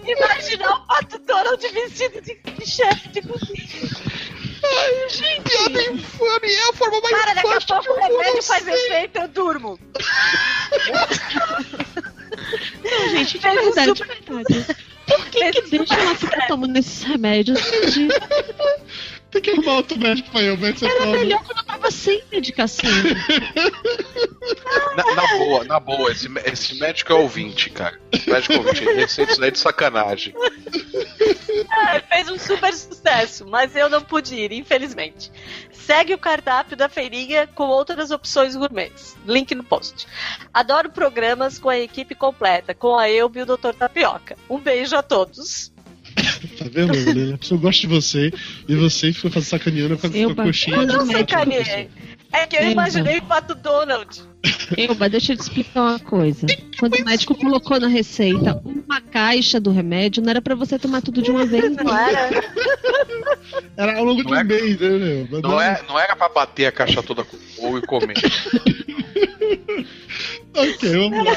imaginar 0.07 0.75
o 0.75 0.87
pato 0.87 1.19
Donald 1.19 1.67
vestido 1.67 2.21
de, 2.21 2.35
de 2.35 2.65
chefe 2.65 3.09
de 3.09 3.21
cozinha. 3.21 3.89
Ai, 4.63 5.09
gente, 5.09 5.41
piada 5.41 5.83
infame 5.83 6.53
é 6.53 6.69
a 6.69 6.73
forma 6.73 7.01
mais 7.01 7.19
Cara, 7.19 7.33
daqui 7.33 7.47
a 7.47 7.51
forte 7.61 7.67
pouco 7.67 7.91
o 7.91 7.95
remédio 8.01 8.35
não 8.35 8.43
faz 8.43 8.67
efeito, 8.67 9.19
eu 9.19 9.27
durmo. 9.27 9.79
Não, 12.83 13.09
gente, 13.09 13.39
de 13.39 13.49
verdade, 13.49 13.93
de 13.93 14.03
verdade. 14.03 14.90
Por 15.15 15.29
que, 15.29 15.51
que 15.51 15.77
deixa 15.77 15.93
ela 15.95 16.15
ficar 16.15 16.47
tomando 16.47 16.77
esses 16.77 17.03
remédios? 17.03 17.59
Tem 19.31 19.41
que 19.41 19.49
arrumar 19.51 19.75
outro 19.75 19.97
médico 19.97 20.29
pra 20.29 20.41
eu, 20.41 20.57
ver 20.57 20.77
se 20.77 20.85
Era 20.85 21.05
melhor 21.05 21.43
quando 21.43 21.59
eu 21.59 21.63
tava 21.63 21.89
sem 21.89 22.21
medicação. 22.31 22.89
Na, 24.95 25.15
na 25.15 25.37
boa, 25.37 25.63
na 25.63 25.79
boa, 25.79 26.11
esse, 26.11 26.27
esse 26.45 26.79
médico 26.79 27.13
é 27.13 27.15
ouvinte, 27.15 27.69
cara. 27.69 27.97
Esse 28.11 28.29
médico 28.29 28.53
é 28.53 28.57
ouvinte, 28.57 28.83
ele 28.83 28.99
receita 28.99 29.31
isso 29.31 29.41
daí 29.41 29.51
de 29.51 29.59
sacanagem. 29.59 30.33
Ah, 31.71 32.01
fez 32.09 32.29
um 32.29 32.37
super 32.37 32.73
sucesso, 32.73 33.45
mas 33.47 33.75
eu 33.75 33.89
não 33.89 34.01
pude 34.01 34.35
ir, 34.35 34.51
infelizmente. 34.51 35.31
Segue 35.71 36.13
o 36.13 36.17
cardápio 36.17 36.75
da 36.75 36.89
feirinha 36.89 37.47
com 37.47 37.67
outras 37.67 38.11
opções 38.11 38.55
gourmets. 38.55 39.15
Link 39.25 39.53
no 39.55 39.63
post. 39.63 40.07
Adoro 40.53 40.91
programas 40.91 41.57
com 41.57 41.69
a 41.69 41.77
equipe 41.77 42.15
completa, 42.15 42.73
com 42.73 42.97
a 42.97 43.09
Elbe 43.09 43.39
e 43.39 43.43
o 43.43 43.45
Dr. 43.45 43.73
Tapioca. 43.77 44.37
Um 44.49 44.59
beijo 44.59 44.95
a 44.95 45.01
todos. 45.01 45.70
Tá 46.57 46.65
vendo, 46.71 46.95
Helena? 46.95 47.35
A 47.35 47.37
pessoa 47.37 47.59
gosta 47.59 47.81
de 47.81 47.87
você 47.87 48.31
e 48.67 48.75
você 48.75 49.13
fica 49.13 49.29
fazendo 49.29 49.49
sacaneando 49.49 49.97
com 49.97 50.07
a 50.07 50.09
Eu 50.09 50.33
com 50.35 50.41
a 50.41 50.45
coxinha. 50.45 50.77
de 50.79 50.85
Não 50.87 51.05
sacaneei. 51.05 51.89
É 52.33 52.47
que 52.47 52.55
eu 52.55 52.59
Elba. 52.61 52.71
imaginei 52.71 53.17
o 53.17 53.23
Pato 53.23 53.53
Donald. 53.55 54.21
Elba, 54.77 55.09
deixa 55.09 55.33
eu 55.33 55.37
te 55.37 55.41
explicar 55.41 55.81
uma 55.81 55.99
coisa. 55.99 56.47
Quando 56.79 56.95
o 56.95 57.03
médico 57.05 57.35
colocou 57.35 57.77
na 57.79 57.87
receita 57.87 58.61
uma 58.63 59.01
caixa 59.01 59.59
do 59.59 59.69
remédio, 59.71 60.23
não 60.23 60.29
era 60.29 60.41
pra 60.41 60.55
você 60.55 60.79
tomar 60.79 61.01
tudo 61.01 61.21
de 61.21 61.29
uma 61.29 61.45
vez, 61.45 61.75
Não 61.75 61.83
não. 61.83 61.97
era? 61.97 62.43
Era 63.75 63.97
ao 63.97 64.05
longo 64.05 64.23
de 64.23 64.29
Não 64.31 64.37
é- 64.37 64.41
um 64.43 64.45
mês, 64.45 64.79
né, 64.79 64.89
meu? 65.29 65.41
Não, 65.41 65.61
é, 65.61 65.81
não 65.87 65.99
era 65.99 66.15
pra 66.15 66.29
bater 66.29 66.67
a 66.67 66.71
caixa 66.71 67.03
toda 67.03 67.23
com 67.25 67.37
ou 67.59 67.77
e 67.77 67.81
comer. 67.81 68.15
Ok, 70.53 70.89
vamos 70.97 71.25
lá. 71.25 71.31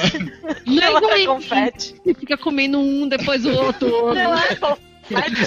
Não 0.66 0.82
é 1.12 1.22
a 1.22 1.26
confete. 1.26 1.94
Você 2.04 2.14
fica 2.14 2.36
comendo 2.36 2.78
um, 2.80 3.08
depois 3.08 3.44
o 3.46 3.50
outro. 3.52 3.86
o 3.88 3.92
outro. 4.06 4.14
Não 4.22 4.34
é 4.38 4.54
confete. 4.56 4.82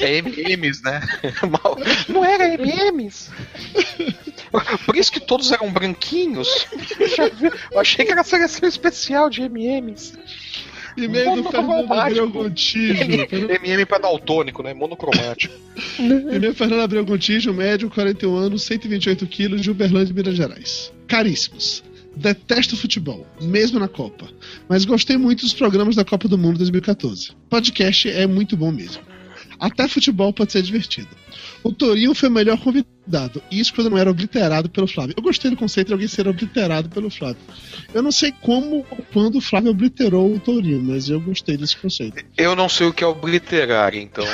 É 0.01 0.17
MMs, 0.17 0.83
né? 0.83 1.01
Não 2.07 2.23
era 2.23 2.53
MMs. 2.53 3.31
Por 4.85 4.95
isso 4.95 5.11
que 5.11 5.19
todos 5.19 5.51
eram 5.51 5.71
branquinhos. 5.71 6.67
Eu 7.71 7.79
achei 7.79 8.05
que 8.05 8.11
era 8.11 8.23
seleção 8.23 8.67
especial 8.67 9.29
de 9.29 9.41
MMs. 9.41 10.13
E-mail 10.97 11.43
do 11.43 11.49
Fernando 11.49 11.93
Abreu 11.93 12.29
Gontijo. 12.29 13.03
MM 13.03 13.85
pra 13.85 13.99
daltônico, 13.99 14.63
né? 14.63 14.73
Monocromático. 14.73 15.53
E-mail 15.99 16.55
Fernando 16.55 16.81
Abreu 16.81 17.05
Gontijo, 17.05 17.53
médio, 17.53 17.89
41 17.89 18.35
anos, 18.35 18.63
128 18.63 19.27
quilos, 19.27 19.61
de 19.61 19.69
Uberlândia, 19.69 20.13
Minas 20.13 20.35
Gerais. 20.35 20.91
Caríssimos. 21.07 21.83
Detesto 22.15 22.75
futebol, 22.75 23.27
mesmo 23.39 23.79
na 23.79 23.87
Copa. 23.87 24.27
Mas 24.67 24.85
gostei 24.85 25.17
muito 25.17 25.41
dos 25.41 25.53
programas 25.53 25.95
da 25.95 26.03
Copa 26.03 26.27
do 26.27 26.35
Mundo 26.35 26.57
2014. 26.57 27.31
Podcast 27.47 28.09
é 28.09 28.25
muito 28.25 28.57
bom 28.57 28.71
mesmo. 28.71 29.03
Até 29.59 29.87
futebol 29.87 30.31
pode 30.33 30.51
ser 30.51 30.61
divertido. 30.61 31.09
O 31.63 31.71
Torinho 31.71 32.13
foi 32.13 32.29
o 32.29 32.31
melhor 32.31 32.57
convidado. 32.59 33.41
Isso 33.51 33.73
quando 33.73 33.89
não 33.89 33.97
era 33.97 34.11
obliterado 34.11 34.69
pelo 34.69 34.87
Flávio. 34.87 35.13
Eu 35.17 35.23
gostei 35.23 35.49
do 35.49 35.57
conceito 35.57 35.87
de 35.87 35.93
alguém 35.93 36.07
ser 36.07 36.27
obliterado 36.27 36.89
pelo 36.89 37.09
Flávio. 37.09 37.37
Eu 37.93 38.01
não 38.01 38.11
sei 38.11 38.31
como 38.41 38.85
ou 38.89 39.05
quando 39.13 39.37
o 39.37 39.41
Flávio 39.41 39.71
obliterou 39.71 40.33
o 40.33 40.39
Torinho, 40.39 40.81
mas 40.81 41.09
eu 41.09 41.19
gostei 41.19 41.57
desse 41.57 41.77
conceito. 41.77 42.23
Eu 42.37 42.55
não 42.55 42.69
sei 42.69 42.87
o 42.87 42.93
que 42.93 43.03
é 43.03 43.07
obliterar, 43.07 43.95
então. 43.95 44.23
Oi. 44.23 44.31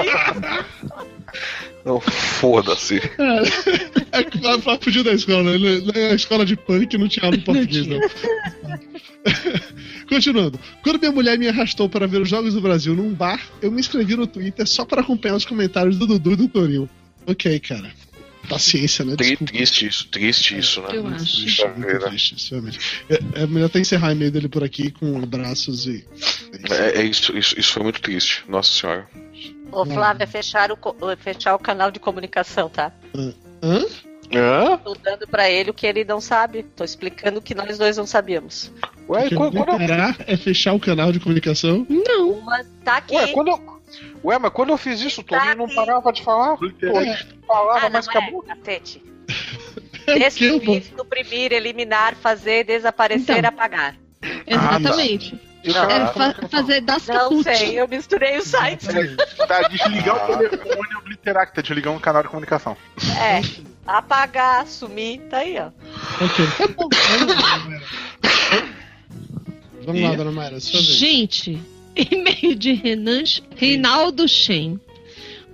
Oi. 0.00 1.10
Não, 1.84 2.00
foda-se. 2.00 3.00
É 4.12 4.22
que 4.24 4.36
o 4.36 4.40
Flávio 4.40 4.62
Flávio 4.62 4.84
fugiu 4.84 5.04
da 5.04 5.12
escola. 5.12 5.54
Ele, 5.54 5.80
na 5.92 6.14
escola 6.14 6.44
de 6.44 6.56
punk 6.56 6.98
não 6.98 7.08
tinha 7.08 7.24
aula 7.24 7.36
de 7.36 7.44
português, 7.44 7.86
não. 7.86 8.00
Continuando. 10.08 10.58
Quando 10.82 10.98
minha 10.98 11.12
mulher 11.12 11.38
me 11.38 11.48
arrastou 11.48 11.88
para 11.88 12.06
ver 12.06 12.20
os 12.20 12.28
Jogos 12.28 12.54
do 12.54 12.60
Brasil 12.60 12.94
num 12.94 13.12
bar, 13.14 13.40
eu 13.62 13.70
me 13.70 13.80
inscrevi 13.80 14.16
no 14.16 14.26
Twitter 14.26 14.66
só 14.66 14.84
para 14.84 15.00
acompanhar 15.00 15.36
os 15.36 15.44
comentários 15.44 15.98
do 15.98 16.06
Dudu 16.06 16.32
e 16.32 16.36
do 16.36 16.48
Torinho. 16.48 16.88
Ok, 17.26 17.58
cara. 17.60 17.90
Paciência, 18.48 19.04
né? 19.04 19.14
Desculpa. 19.14 19.52
triste 19.52 19.86
isso, 19.86 20.08
triste 20.08 20.58
isso, 20.58 20.80
né? 20.82 20.88
Eu 20.94 21.06
acho. 21.06 21.42
Triste, 21.42 21.64
muito 21.76 22.06
triste, 22.08 22.34
isso, 22.34 22.50
realmente. 22.50 22.78
É, 23.08 23.42
é 23.42 23.46
melhor 23.46 23.66
até 23.66 23.78
encerrar 23.78 24.08
o 24.08 24.12
e-mail 24.12 24.32
dele 24.32 24.48
por 24.48 24.64
aqui 24.64 24.90
com 24.90 25.22
abraços 25.22 25.86
e. 25.86 26.04
É, 26.68 27.00
é 27.00 27.04
isso, 27.04 27.36
isso, 27.38 27.58
isso 27.58 27.72
foi 27.72 27.84
muito 27.84 28.00
triste, 28.00 28.42
nossa 28.48 28.72
senhora. 28.72 29.08
Ô, 29.72 29.84
Flávia, 29.86 30.26
fechar 30.26 30.70
o, 30.72 30.76
co- 30.76 30.96
fechar 31.18 31.54
o 31.54 31.58
canal 31.58 31.90
de 31.90 32.00
comunicação, 32.00 32.68
tá? 32.68 32.92
Hã? 33.62 33.84
Hã? 34.32 34.76
Tô 34.78 34.94
dando 34.94 35.26
pra 35.26 35.50
ele 35.50 35.70
o 35.70 35.74
que 35.74 35.86
ele 35.86 36.04
não 36.04 36.20
sabe. 36.20 36.62
Tô 36.62 36.84
explicando 36.84 37.38
o 37.38 37.42
que 37.42 37.54
nós 37.54 37.78
dois 37.78 37.96
não 37.96 38.06
sabíamos. 38.06 38.72
Ué, 39.08 39.28
quando, 39.30 39.64
quando, 39.64 39.82
é 40.26 40.36
fechar 40.36 40.72
o 40.72 40.80
canal 40.80 41.10
de 41.10 41.18
comunicação. 41.18 41.84
Não. 41.88 42.30
Uma 42.30 42.64
tá 42.84 42.98
aqui. 42.98 43.14
ué, 43.16 43.26
quando 43.28 43.48
eu- 43.48 43.80
Ué, 44.24 44.38
mas 44.38 44.52
quando 44.52 44.68
eu 44.70 44.76
fiz 44.76 45.00
isso, 45.00 45.20
o 45.20 45.24
Toninho 45.24 45.56
não 45.56 45.68
parava 45.68 46.12
de 46.12 46.22
falar. 46.22 46.54
O 46.54 46.72
Toninho 46.72 47.16
falava, 47.46 47.86
ah, 47.86 47.90
mas 47.90 48.06
é, 48.06 48.10
acabou. 48.10 48.42
cacete. 48.42 49.02
É 50.06 50.14
o 50.14 50.18
Destruir, 50.18 50.82
suprimir, 50.96 51.52
eliminar, 51.52 52.16
fazer, 52.16 52.64
desaparecer, 52.64 53.36
Então. 53.38 53.48
apagar. 53.50 53.96
Exatamente. 54.46 55.34
Então, 55.34 55.49
É 55.62 56.06
fa- 56.12 56.34
fazer 56.48 56.80
das 56.80 57.06
Não 57.06 57.42
sei, 57.42 57.78
eu 57.80 57.86
misturei 57.86 58.38
os 58.38 58.44
sites. 58.48 58.88
Tá, 59.46 59.68
desligar 59.68 60.16
Ah. 60.16 60.32
o 60.32 60.38
telefone 60.38 60.88
e 60.92 60.96
obliterar, 60.98 61.46
que 61.48 61.54
tá 61.54 61.60
desligando 61.62 61.98
o 61.98 62.00
canal 62.00 62.22
de 62.22 62.28
comunicação. 62.28 62.76
É, 63.18 63.42
apagar, 63.86 64.66
sumir, 64.66 65.20
tá 65.28 65.38
aí, 65.38 65.56
ó. 65.58 65.68
Ok, 66.24 66.74
bom. 66.76 66.88
Vamos 69.84 70.02
lá, 70.02 70.14
dona 70.14 70.30
Mayra, 70.32 70.60
sua 70.60 70.80
vez. 70.80 70.84
Gente, 70.92 71.60
e-mail 71.96 72.54
de 72.54 72.72
Renan, 72.74 73.22
Reinaldo 73.56 74.28
Shen. 74.28 74.78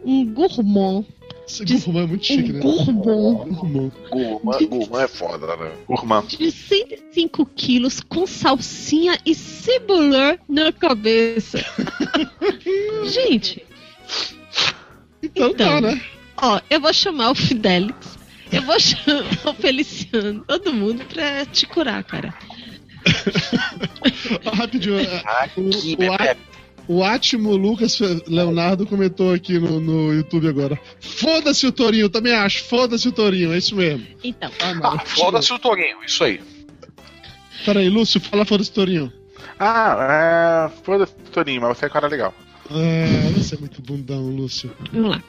Um 0.04 0.24
gourmand. 0.24 1.04
Esse 1.46 1.64
gourmand 1.64 2.02
é 2.02 2.06
muito 2.06 2.26
chique, 2.26 2.50
Um 2.50 2.54
né? 2.54 2.60
gourmand 2.60 3.02
Gourmand. 3.54 3.92
Gurmã, 4.10 4.58
Gurmã 4.68 5.02
é 5.02 5.08
foda, 5.08 5.56
né? 5.56 5.72
Urmã. 5.88 6.24
de 6.26 6.50
105 6.50 7.46
quilos 7.54 8.00
com 8.00 8.26
salsinha 8.26 9.16
e 9.24 9.34
cebola 9.34 10.38
na 10.48 10.72
cabeça. 10.72 11.64
Gente, 13.06 13.64
Então, 15.22 15.54
tá, 15.54 15.64
Então. 15.78 15.80
né? 15.82 16.00
ó, 16.36 16.60
eu 16.68 16.80
vou 16.80 16.92
chamar 16.92 17.30
o 17.30 17.34
Fidelix. 17.34 18.16
Eu 18.50 18.62
vou 18.62 18.78
chamar 18.78 19.24
o 19.50 19.54
Feliciano, 19.54 20.44
todo 20.46 20.72
mundo 20.72 21.04
pra 21.04 21.44
te 21.46 21.66
curar, 21.66 22.02
cara. 22.04 22.34
Rapidinho. 24.52 24.98
Ah, 25.24 25.48
O, 25.56 25.68
que 25.70 25.96
o, 25.98 26.12
A- 26.12 26.36
o 26.88 27.02
Atimo 27.04 27.56
Lucas 27.56 27.98
Leonardo 28.26 28.86
comentou 28.86 29.32
aqui 29.32 29.58
no, 29.58 29.80
no 29.80 30.12
YouTube 30.14 30.48
agora. 30.48 30.78
Foda-se 31.00 31.66
o 31.66 31.72
Torinho, 31.72 32.08
também 32.08 32.32
acho. 32.34 32.64
Foda-se 32.64 33.08
o 33.08 33.12
Torinho, 33.12 33.52
é 33.52 33.58
isso 33.58 33.74
mesmo. 33.76 34.06
Então, 34.22 34.50
Ah, 34.60 34.74
Ah, 34.82 34.98
foda-se 35.00 35.52
o 35.52 35.58
Torinho, 35.58 35.98
isso 36.06 36.22
aí. 36.24 36.40
Peraí, 37.64 37.88
Lúcio, 37.88 38.20
fala 38.20 38.44
foda-se 38.44 38.70
o 38.70 38.74
Torinho. 38.74 39.12
Ah, 39.58 40.68
é. 40.70 40.82
Foda-se, 40.84 41.14
Toninho, 41.32 41.62
mas 41.62 41.76
você 41.78 41.86
é 41.86 41.88
um 41.88 41.92
cara 41.92 42.08
legal. 42.08 42.34
É, 42.70 43.30
você 43.32 43.54
é 43.54 43.58
muito 43.58 43.80
bundão, 43.80 44.28
Lúcio. 44.28 44.70
vamos 44.92 45.10
lá. 45.10 45.22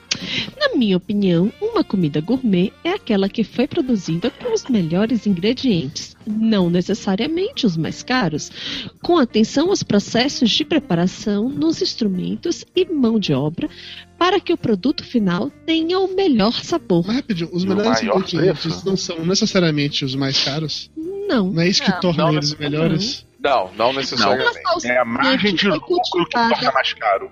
Na 0.59 0.75
minha 0.75 0.97
opinião, 0.97 1.51
uma 1.61 1.83
comida 1.83 2.19
gourmet 2.19 2.73
é 2.83 2.91
aquela 2.91 3.29
que 3.29 3.43
foi 3.43 3.67
produzida 3.67 4.31
com 4.31 4.53
os 4.53 4.63
melhores 4.65 5.27
ingredientes, 5.27 6.15
não 6.25 6.69
necessariamente 6.69 7.65
os 7.65 7.77
mais 7.77 8.01
caros, 8.01 8.51
com 9.03 9.17
atenção 9.17 9.69
aos 9.69 9.83
processos 9.83 10.49
de 10.49 10.65
preparação, 10.65 11.47
nos 11.49 11.81
instrumentos 11.81 12.65
e 12.75 12.85
mão 12.85 13.19
de 13.19 13.33
obra, 13.33 13.69
para 14.17 14.39
que 14.39 14.51
o 14.51 14.57
produto 14.57 15.03
final 15.03 15.51
tenha 15.65 15.99
o 15.99 16.15
melhor 16.15 16.53
sabor. 16.63 17.05
Mas 17.05 17.17
rapidinho, 17.17 17.49
os 17.53 17.63
melhores 17.63 18.01
ingredientes 18.01 18.61
preço? 18.61 18.85
não 18.87 18.97
são 18.97 19.23
necessariamente 19.25 20.03
os 20.03 20.15
mais 20.15 20.43
caros? 20.43 20.89
Não. 20.97 21.51
Não 21.51 21.61
é 21.61 21.67
isso 21.67 21.83
que 21.83 21.91
Não. 21.91 21.99
torna 21.99 22.23
Não, 22.23 22.33
eles 22.33 22.51
não. 22.51 22.59
melhores? 22.59 23.26
Não, 23.39 23.71
não 23.73 23.93
necessariamente. 23.93 24.87
É 24.87 24.97
a 24.97 25.05
margem 25.05 25.53
de 25.53 25.67
lucro 25.67 26.25
que 26.25 26.31
torna 26.31 26.71
mais 26.71 26.93
caro. 26.93 27.31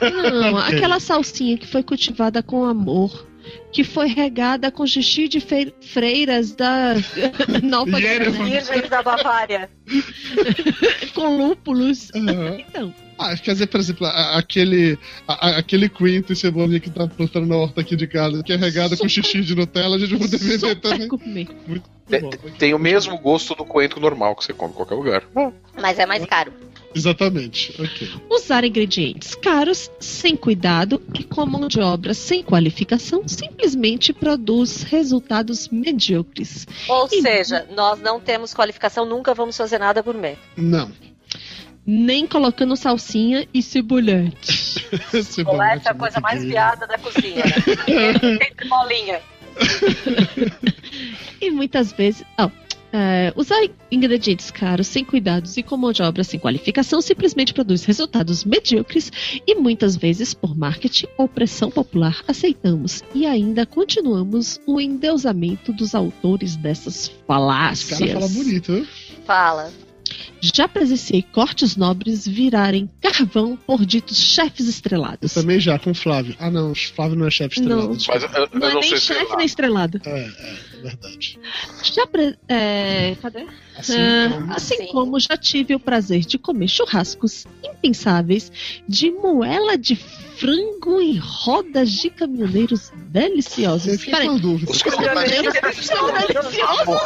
Não, 0.00 0.58
aquela 0.58 1.00
salsinha 1.00 1.58
que 1.58 1.66
foi 1.66 1.82
cultivada 1.82 2.42
com 2.42 2.64
amor, 2.64 3.27
que 3.72 3.84
foi 3.84 4.08
regada 4.08 4.70
com 4.70 4.86
xixi 4.86 5.28
de 5.28 5.40
freiras 5.80 6.52
da 6.54 6.94
Nova 7.62 7.98
Virgens 7.98 8.88
da 8.88 9.02
Bavária. 9.02 9.68
com 11.14 11.36
lúpulos. 11.36 12.10
Aham. 12.14 12.56
Então, 12.58 12.94
Ah, 13.18 13.36
quer 13.36 13.52
dizer, 13.52 13.66
por 13.66 13.80
exemplo, 13.80 14.06
aquele, 14.06 14.96
a- 15.26 15.58
aquele 15.58 15.88
coentro 15.88 16.32
e 16.32 16.36
cebolinha 16.36 16.78
que 16.80 16.88
tá 16.90 17.06
plantando 17.06 17.46
na 17.46 17.56
horta 17.56 17.80
aqui 17.80 17.96
de 17.96 18.06
casa, 18.06 18.42
que 18.42 18.52
é 18.52 18.56
regada 18.56 18.96
com 18.96 19.08
xixi 19.08 19.40
de 19.40 19.54
Nutella, 19.54 19.96
a 19.96 19.98
gente 19.98 20.10
vai 20.16 20.20
poder 20.28 20.38
vender 20.38 20.74
também. 20.76 21.08
gourmet. 21.08 21.48
Muito 21.66 21.90
Tem, 22.08 22.20
bom. 22.20 22.30
tem 22.58 22.74
o 22.74 22.78
mesmo 22.78 23.18
gosto 23.18 23.54
do 23.54 23.64
coentro 23.64 24.00
normal 24.00 24.34
que 24.36 24.44
você 24.44 24.52
come 24.52 24.72
em 24.72 24.76
qualquer 24.76 24.94
lugar. 24.94 25.22
Mas 25.80 25.98
é 25.98 26.06
mais 26.06 26.24
caro. 26.26 26.52
Exatamente. 26.94 27.74
Ok. 27.80 28.08
Usar 28.30 28.64
ingredientes 28.64 29.34
caros, 29.34 29.90
sem 30.00 30.34
cuidado 30.36 31.00
e 31.18 31.22
com 31.24 31.44
mão 31.46 31.68
de 31.68 31.80
obra 31.80 32.14
sem 32.14 32.42
qualificação 32.42 33.22
simplesmente 33.26 34.12
produz 34.12 34.82
resultados 34.84 35.68
medíocres. 35.68 36.66
Ou 36.88 37.06
E- 37.12 37.20
seja, 37.22 37.66
nós 37.76 38.00
não 38.00 38.18
temos 38.18 38.54
qualificação, 38.54 39.04
nunca 39.04 39.34
vamos 39.34 39.56
fazer 39.56 39.78
nada 39.78 40.00
gourmet. 40.02 40.36
Não. 40.56 40.90
Nem 41.86 42.26
colocando 42.26 42.76
salsinha 42.76 43.46
e 43.52 43.62
cebolete. 43.62 44.52
Cebolinha 45.22 45.44
Colete 45.44 45.86
é 45.86 45.90
a 45.90 45.94
muito 45.94 45.98
coisa 46.00 46.20
mais 46.20 46.44
viada 46.44 46.86
da 46.86 46.98
cozinha, 46.98 47.44
né? 47.44 48.50
Bolinha. 48.68 49.20
E 51.40 51.50
muitas 51.50 51.92
vezes. 51.92 52.24
ó, 52.38 52.50
é, 52.92 53.32
usar 53.36 53.60
ingredientes 53.90 54.50
caros, 54.50 54.86
sem 54.86 55.04
cuidados 55.04 55.56
e 55.56 55.62
com 55.62 55.76
mão 55.76 55.92
de 55.92 56.02
obra 56.02 56.24
sem 56.24 56.38
qualificação 56.40 57.00
simplesmente 57.00 57.52
produz 57.52 57.84
resultados 57.84 58.44
medíocres 58.44 59.10
e 59.46 59.54
muitas 59.54 59.96
vezes, 59.96 60.32
por 60.34 60.56
marketing 60.56 61.06
ou 61.16 61.28
pressão 61.28 61.70
popular, 61.70 62.22
aceitamos 62.26 63.02
e 63.14 63.26
ainda 63.26 63.66
continuamos 63.66 64.60
o 64.66 64.80
endeusamento 64.80 65.72
dos 65.72 65.94
autores 65.94 66.56
dessas 66.56 66.94
Esse 67.04 67.10
cara 67.10 67.24
falácias. 67.26 68.12
fala 68.12 68.28
bonito, 68.28 68.72
viu? 68.72 68.86
Fala. 69.26 69.70
Já 70.40 70.66
presenciei 70.68 71.20
cortes 71.20 71.76
nobres 71.76 72.26
virarem 72.26 72.88
carvão 73.00 73.56
por 73.66 73.84
ditos 73.84 74.16
chefes 74.18 74.66
Eu 74.66 74.70
estrelados. 74.70 75.34
também 75.34 75.60
já, 75.60 75.78
com 75.78 75.90
o 75.90 75.94
Flávio. 75.94 76.34
Ah, 76.38 76.50
não, 76.50 76.70
o 76.70 76.74
Flávio 76.74 77.16
não 77.16 77.26
é 77.26 77.30
chefe 77.30 77.60
estrelado. 77.60 77.88
Não. 77.88 77.96
Mas 78.08 78.22
eu, 78.22 78.28
eu 78.30 78.48
Não 78.54 78.68
é 78.68 78.72
não 78.74 78.80
nem 78.80 78.88
sei 78.88 78.98
se. 78.98 79.06
chefe 79.06 79.36
nem 79.36 79.44
estrelado. 79.46 80.00
É, 80.06 80.10
é, 80.20 80.58
verdade. 80.82 81.38
Já 81.82 82.06
é, 82.48 83.14
Cadê? 83.16 83.46
Assim, 83.78 83.96
Ah, 83.96 84.28
como- 84.32 84.52
assim 84.54 84.76
Sim. 84.76 84.86
como 84.88 85.20
já 85.20 85.36
tive 85.36 85.74
o 85.74 85.80
prazer 85.80 86.20
de 86.20 86.36
comer 86.38 86.66
churrascos 86.68 87.46
impensáveis 87.62 88.50
de 88.88 89.10
moela 89.10 89.78
de 89.78 89.94
frango 89.94 91.00
em 91.00 91.16
rodas 91.18 91.90
de 91.90 92.10
caminhoneiros 92.10 92.92
deliciosos. 93.08 93.92
eu 93.92 93.98
fiquei 93.98 94.26
com 94.28 94.36
dúvida. 94.36 94.70
Os 94.70 94.82
caminhoneiros 94.82 95.54
são 95.86 96.06
deliciosos. 96.12 97.00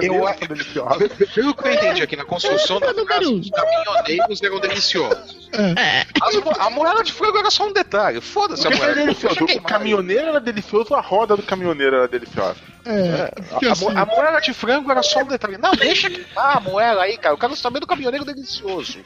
Eu, 0.00 1.26
pelo 1.34 1.54
que 1.54 1.68
eu 1.68 1.72
entendi 1.72 2.02
aqui, 2.02 2.16
na 2.16 2.24
construção 2.24 2.80
da 2.80 2.92
casa, 3.04 3.28
um. 3.28 3.40
os 3.40 3.50
caminhoneiros 3.50 4.42
eram 4.42 4.60
deliciosos. 4.60 5.48
É. 5.52 6.04
As 6.22 6.34
mo- 6.36 6.52
a 6.58 6.70
moela 6.70 7.02
de 7.02 7.12
frango 7.12 7.38
era 7.38 7.50
só 7.50 7.66
um 7.66 7.72
detalhe. 7.72 8.20
Foda-se 8.20 8.66
a 8.66 8.70
é 8.70 8.76
moela. 8.76 9.12
O 9.56 9.62
caminhoneiro 9.62 10.28
era 10.28 10.40
delicioso, 10.40 10.94
a 10.94 11.00
roda 11.00 11.36
do 11.36 11.42
caminhoneiro 11.42 11.96
era 11.96 12.08
deliciosa. 12.08 12.56
É, 12.84 13.30
porque 13.50 13.66
A, 13.66 13.72
assim, 13.72 13.84
mo- 13.84 13.98
a 13.98 14.06
moela 14.06 14.40
de 14.40 14.54
frango 14.54 14.90
era 14.90 15.02
só 15.02 15.20
um 15.20 15.26
detalhe. 15.26 15.39
Não, 15.58 15.72
deixa 15.72 16.10
que 16.10 16.22
tá 16.34 16.54
a 16.54 16.60
moela 16.60 17.02
aí, 17.04 17.16
cara. 17.16 17.34
Eu 17.34 17.38
quero 17.38 17.54
saber 17.56 17.80
do 17.80 17.86
caminhoneiro 17.86 18.24
delicioso. 18.24 18.98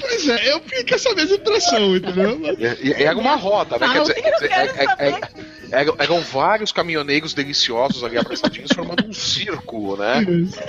pois 0.00 0.28
é, 0.28 0.52
eu 0.52 0.60
fiquei 0.60 0.84
com 0.84 0.94
essa 0.94 1.14
mesma 1.14 1.36
impressão, 1.36 1.96
entendeu? 1.96 2.40
E- 2.58 2.88
e- 2.88 3.02
Era 3.02 3.16
uma 3.18 3.36
roda, 3.36 3.78
né? 3.78 3.88
Quer 3.92 4.00
dizer, 4.00 4.14
quero 4.14 4.44
é- 4.46 4.84
é- 4.84 5.08
é- 5.10 5.20
eram, 5.72 5.94
eram 5.98 6.20
vários 6.20 6.72
caminhoneiros 6.72 7.32
deliciosos 7.34 8.02
ali 8.02 8.18
apressadinhos 8.18 8.70
formando 8.74 9.06
um 9.06 9.12
círculo, 9.12 9.96
né? 9.96 10.24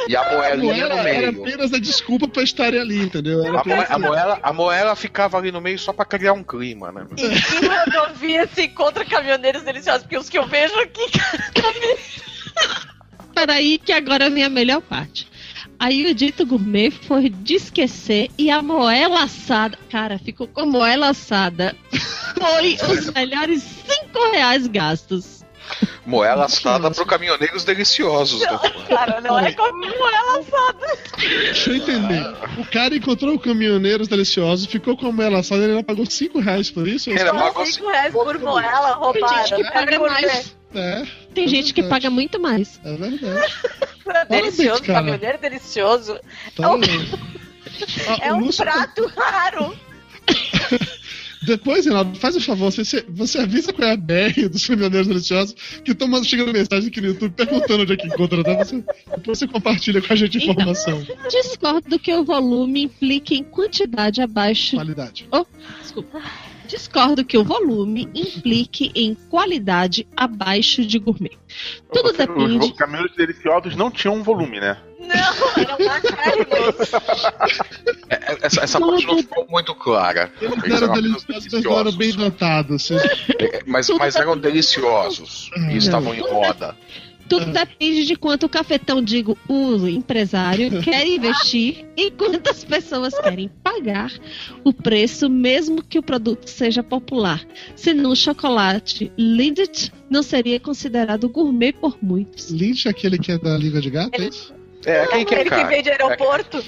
E 0.08 0.15
a 0.15 0.32
moelinha 0.32 0.74
moela 0.74 0.96
no 0.96 1.08
era 1.08 1.32
meio. 1.32 1.41
apenas 1.41 1.74
a 1.74 1.80
desculpa 1.80 2.28
pra 2.28 2.44
estarem 2.44 2.80
ali, 2.80 3.02
entendeu? 3.04 3.44
Era 3.44 3.60
A, 3.60 3.96
a 3.96 4.00
moela, 4.00 4.39
a 4.44 4.54
moela 4.54 4.96
ficava 4.96 5.38
ali 5.38 5.52
no 5.52 5.60
meio 5.62 5.80
só 5.80 5.91
pra 5.91 6.06
criar 6.06 6.34
um 6.34 6.44
clima, 6.44 6.92
né? 6.92 7.06
Que 7.15 7.27
rodovia 7.65 8.48
se 8.54 8.63
encontra 8.63 9.04
caminhoneiros 9.06 9.63
deliciosos? 9.63 10.04
Porque 10.04 10.17
os 10.17 10.29
que 10.29 10.38
eu 10.38 10.46
vejo 10.48 10.75
aqui, 10.79 11.02
Peraí, 13.34 13.77
que 13.77 13.92
agora 13.92 14.29
vem 14.29 14.44
a 14.44 14.50
melhor 14.50 14.82
parte. 14.82 15.27
Aí 15.79 16.06
o 16.06 16.13
dito 16.13 16.46
gourmet 16.46 16.92
foi 16.92 17.27
de 17.29 17.56
esquecer 17.56 18.29
e 18.38 18.52
a 18.52 18.62
moela 18.62 19.23
assada. 19.23 19.77
Cara, 19.90 20.19
ficou 20.19 20.48
com 20.48 20.65
moela 20.65 21.10
assada. 21.10 21.75
Foi 22.40 22.77
os 22.98 23.12
melhores 23.12 23.63
cinco 23.63 24.32
reais 24.32 24.67
gastos. 24.67 25.44
Moela 26.06 26.46
assada 26.46 26.92
pro 26.92 27.06
caminhoneiros 27.06 27.63
deliciosos. 27.63 28.42
né? 28.42 28.60
Cara, 28.90 29.21
não 29.21 29.40
é 29.40 29.52
como 29.54 29.86
ela 29.86 30.40
assada. 30.40 30.98
Deixa 31.17 31.69
eu 31.71 31.75
entender. 31.77 32.21
O 32.58 32.65
cara 32.65 32.96
encontrou 32.96 33.36
o 33.36 33.40
caminhoneiros 33.40 34.08
deliciosos, 34.08 34.65
ficou 34.65 34.98
com 34.98 35.08
a 35.08 35.12
moela 35.12 35.40
assada 35.40 35.63
e 35.63 35.71
ele 35.71 35.84
pagou 35.84 36.06
5 36.06 36.40
reais 36.40 36.69
por 36.69 36.88
isso? 36.88 37.10
Ele 37.10 37.19
pagou 37.32 37.65
cinco 37.65 37.90
reais 37.90 38.12
por 38.13 38.40
moela 38.40 38.94
roubada. 38.94 39.34
Tem 39.34 39.48
gente 39.48 39.63
que 39.63 39.71
paga 39.71 40.00
mais. 40.00 40.56
É, 40.74 41.06
Tem 41.34 41.48
gente 41.48 41.74
que 41.74 41.84
paga 41.84 42.10
muito 42.10 42.40
mais. 42.40 42.80
é 42.84 42.96
verdade. 42.96 43.17
ver. 43.17 44.28
Delicioso, 44.30 44.84
caminhoneiro 44.84 45.38
delicioso. 45.40 46.19
Tá 46.56 46.63
É 46.63 46.67
um-? 46.69 46.82
Ah, 48.08 48.17
É 48.28 48.34
o 48.34 48.36
um 48.36 48.46
Lúcio- 48.46 48.63
prato 48.63 49.06
raro. 49.15 49.76
Depois, 51.44 51.86
Renato, 51.88 52.19
faz 52.19 52.36
um 52.36 52.40
favor, 52.40 52.72
você, 52.72 53.04
você 53.10 53.40
avisa 53.40 53.74
qual 53.74 53.90
é 53.90 53.94
a 53.94 53.98
BR 53.98 54.48
dos 54.48 54.67
caminhoneiros 54.67 55.08
deliciosos, 55.08 55.56
que 55.84 55.92
estão 55.92 56.24
chegando 56.24 56.54
mensagem 56.54 56.90
aqui 56.90 57.02
no 57.02 57.08
YouTube 57.08 57.34
perguntando 57.34 57.82
onde 57.82 57.94
é 57.94 57.98
que 57.98 58.06
encontra, 58.06 58.44
tá? 58.44 58.54
Você, 58.63 58.84
depois 59.15 59.40
você 59.40 59.48
compartilha 59.48 60.00
com 60.04 60.13
a 60.13 60.15
gente 60.15 60.38
a 60.38 60.42
Então. 60.42 60.52
informação. 60.54 61.04
Discordo 61.32 61.98
que 61.98 62.13
o 62.13 62.24
volume 62.24 62.84
implique 62.84 63.34
em 63.34 63.44
quantidade 63.44 64.22
abaixo. 64.22 64.76
Qualidade. 64.76 65.28
Desculpa. 65.82 66.22
Discordo 66.72 67.26
que 67.26 67.38
o 67.38 67.44
volume 67.44 68.08
implique 68.15 68.94
em 68.96 69.13
qualidade 69.13 70.08
abaixo 70.15 70.86
de 70.86 70.98
gourmet. 71.00 71.38
Tudo 71.92 72.13
Você- 72.13 72.26
depende. 72.26 72.65
Os 72.65 72.72
caminhões 72.78 73.13
deliciosos 73.13 73.76
não 73.76 73.92
tinham 73.92 74.15
um 74.15 74.24
volume, 74.24 74.58
né? 74.62 74.78
Não, 74.98 75.62
eram 75.62 75.78
macarnos. 75.86 76.92
É, 78.10 78.34
é, 78.34 78.38
Essa, 78.42 78.62
essa 78.62 78.80
parte 78.80 79.06
não 79.06 79.17
ficou 79.17 79.48
muito 79.50 79.74
clara. 79.74 80.32
Eles 80.42 80.63
Eles 80.63 80.82
eram 80.82 80.94
deliciosos, 80.94 81.48
mas 81.52 81.63
não 81.63 81.80
eram 81.80 81.92
bem 81.94 82.12
É, 83.40 83.63
Mas, 83.65 83.90
mas 83.90 84.15
eram 84.15 84.38
deliciosos 84.38 85.50
e 85.72 85.78
estavam 85.78 86.13
em 86.13 86.19
roda. 86.22 86.78
Tudo 87.40 87.52
depende 87.52 88.06
de 88.06 88.15
quanto 88.15 88.46
o 88.46 88.50
cafetão, 88.50 89.02
digo, 89.02 89.38
o 89.48 89.88
empresário, 89.88 90.79
quer 90.84 91.08
investir 91.08 91.86
e 91.96 92.12
quantas 92.12 92.63
pessoas 92.63 93.17
querem 93.19 93.50
pagar 93.63 94.12
o 94.63 94.73
preço, 94.73 95.29
mesmo 95.29 95.82
que 95.82 95.98
o 95.98 96.04
produto 96.04 96.48
seja 96.48 96.84
popular. 96.84 97.42
Senão 97.75 98.12
o 98.12 98.15
chocolate 98.15 99.12
Lindt 99.17 99.92
não 100.10 100.21
seria 100.21 100.60
considerado 100.60 101.29
gourmet 101.29 101.71
por 101.71 101.98
muitos. 102.02 102.50
Lynch 102.50 102.88
é 102.88 102.92
aquele 102.92 103.17
que 103.17 103.32
é 103.32 103.38
da 103.38 103.58
Língua 103.58 103.79
de 103.79 103.90
Gato, 103.90 104.21
é 104.21 104.27
isso? 104.27 104.54
É, 104.86 105.04
aquele 105.04 105.25
que 105.25 105.36
é 105.36 105.38
Aquele 105.38 105.44
que 105.44 105.50
caro. 105.50 105.67
vem 105.69 105.84
de 105.84 105.90
aeroporto. 105.90 106.65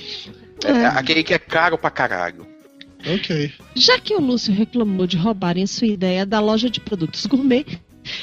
É, 0.66 0.86
aquele 0.86 1.24
que 1.24 1.34
é 1.34 1.40
caro 1.40 1.78
pra 1.78 1.90
caralho. 1.90 2.48
Ok. 3.06 3.52
Já 3.76 4.00
que 4.00 4.14
o 4.14 4.22
Lúcio 4.22 4.54
reclamou 4.54 5.06
de 5.06 5.18
roubarem 5.18 5.68
sua 5.68 5.88
ideia 5.88 6.26
da 6.26 6.40
loja 6.40 6.70
de 6.70 6.80
produtos 6.80 7.26
gourmet, 7.26 7.66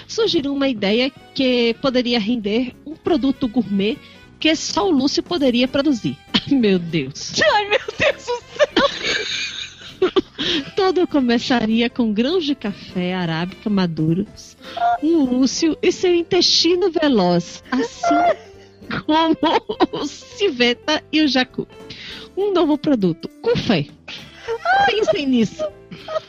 surgiu 0.06 0.52
uma 0.52 0.68
ideia 0.68 1.10
que 1.34 1.74
poderia 1.80 2.18
render 2.18 2.74
um 2.86 2.94
produto 2.94 3.48
gourmet 3.48 3.96
que 4.38 4.56
só 4.56 4.88
o 4.88 4.90
Lúcio 4.90 5.22
poderia 5.22 5.68
produzir. 5.68 6.16
Ai, 6.32 6.54
meu 6.56 6.78
Deus. 6.78 7.34
Ai, 7.54 7.68
meu 7.68 7.80
Deus 7.98 8.26
do 8.26 8.42
céu. 8.56 9.10
Tudo 10.74 11.06
começaria 11.06 11.90
com 11.90 12.12
grãos 12.12 12.44
de 12.44 12.54
café 12.54 13.14
arábica 13.14 13.68
maduros, 13.68 14.56
um 15.02 15.24
Lúcio 15.24 15.76
e 15.82 15.92
seu 15.92 16.14
intestino 16.14 16.90
veloz, 16.90 17.62
assim 17.70 18.50
como 19.04 19.36
o 19.92 20.06
civeta 20.06 21.02
e 21.12 21.20
o 21.20 21.28
jacu. 21.28 21.68
Um 22.36 22.54
novo 22.54 22.78
produto, 22.78 23.28
com 23.42 23.54
fé. 23.54 23.86
Pensem 24.86 25.26
nisso. 25.26 25.62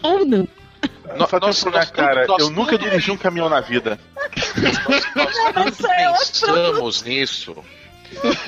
Ou 0.03 0.25
não. 0.25 0.47
No- 1.15 1.27
Só 1.27 1.39
nós- 1.39 1.63
nós- 1.65 1.89
cara? 1.91 2.25
nós- 2.27 2.39
eu 2.41 2.49
nunca 2.49 2.77
dirigi 2.77 3.11
um 3.11 3.17
caminhão 3.17 3.49
na 3.49 3.59
vida. 3.61 3.99
Nós 5.15 5.53
tanto 5.53 5.75
sei, 5.75 6.05
eu 6.05 6.13
pensamos 6.13 7.03
nisso. 7.03 7.55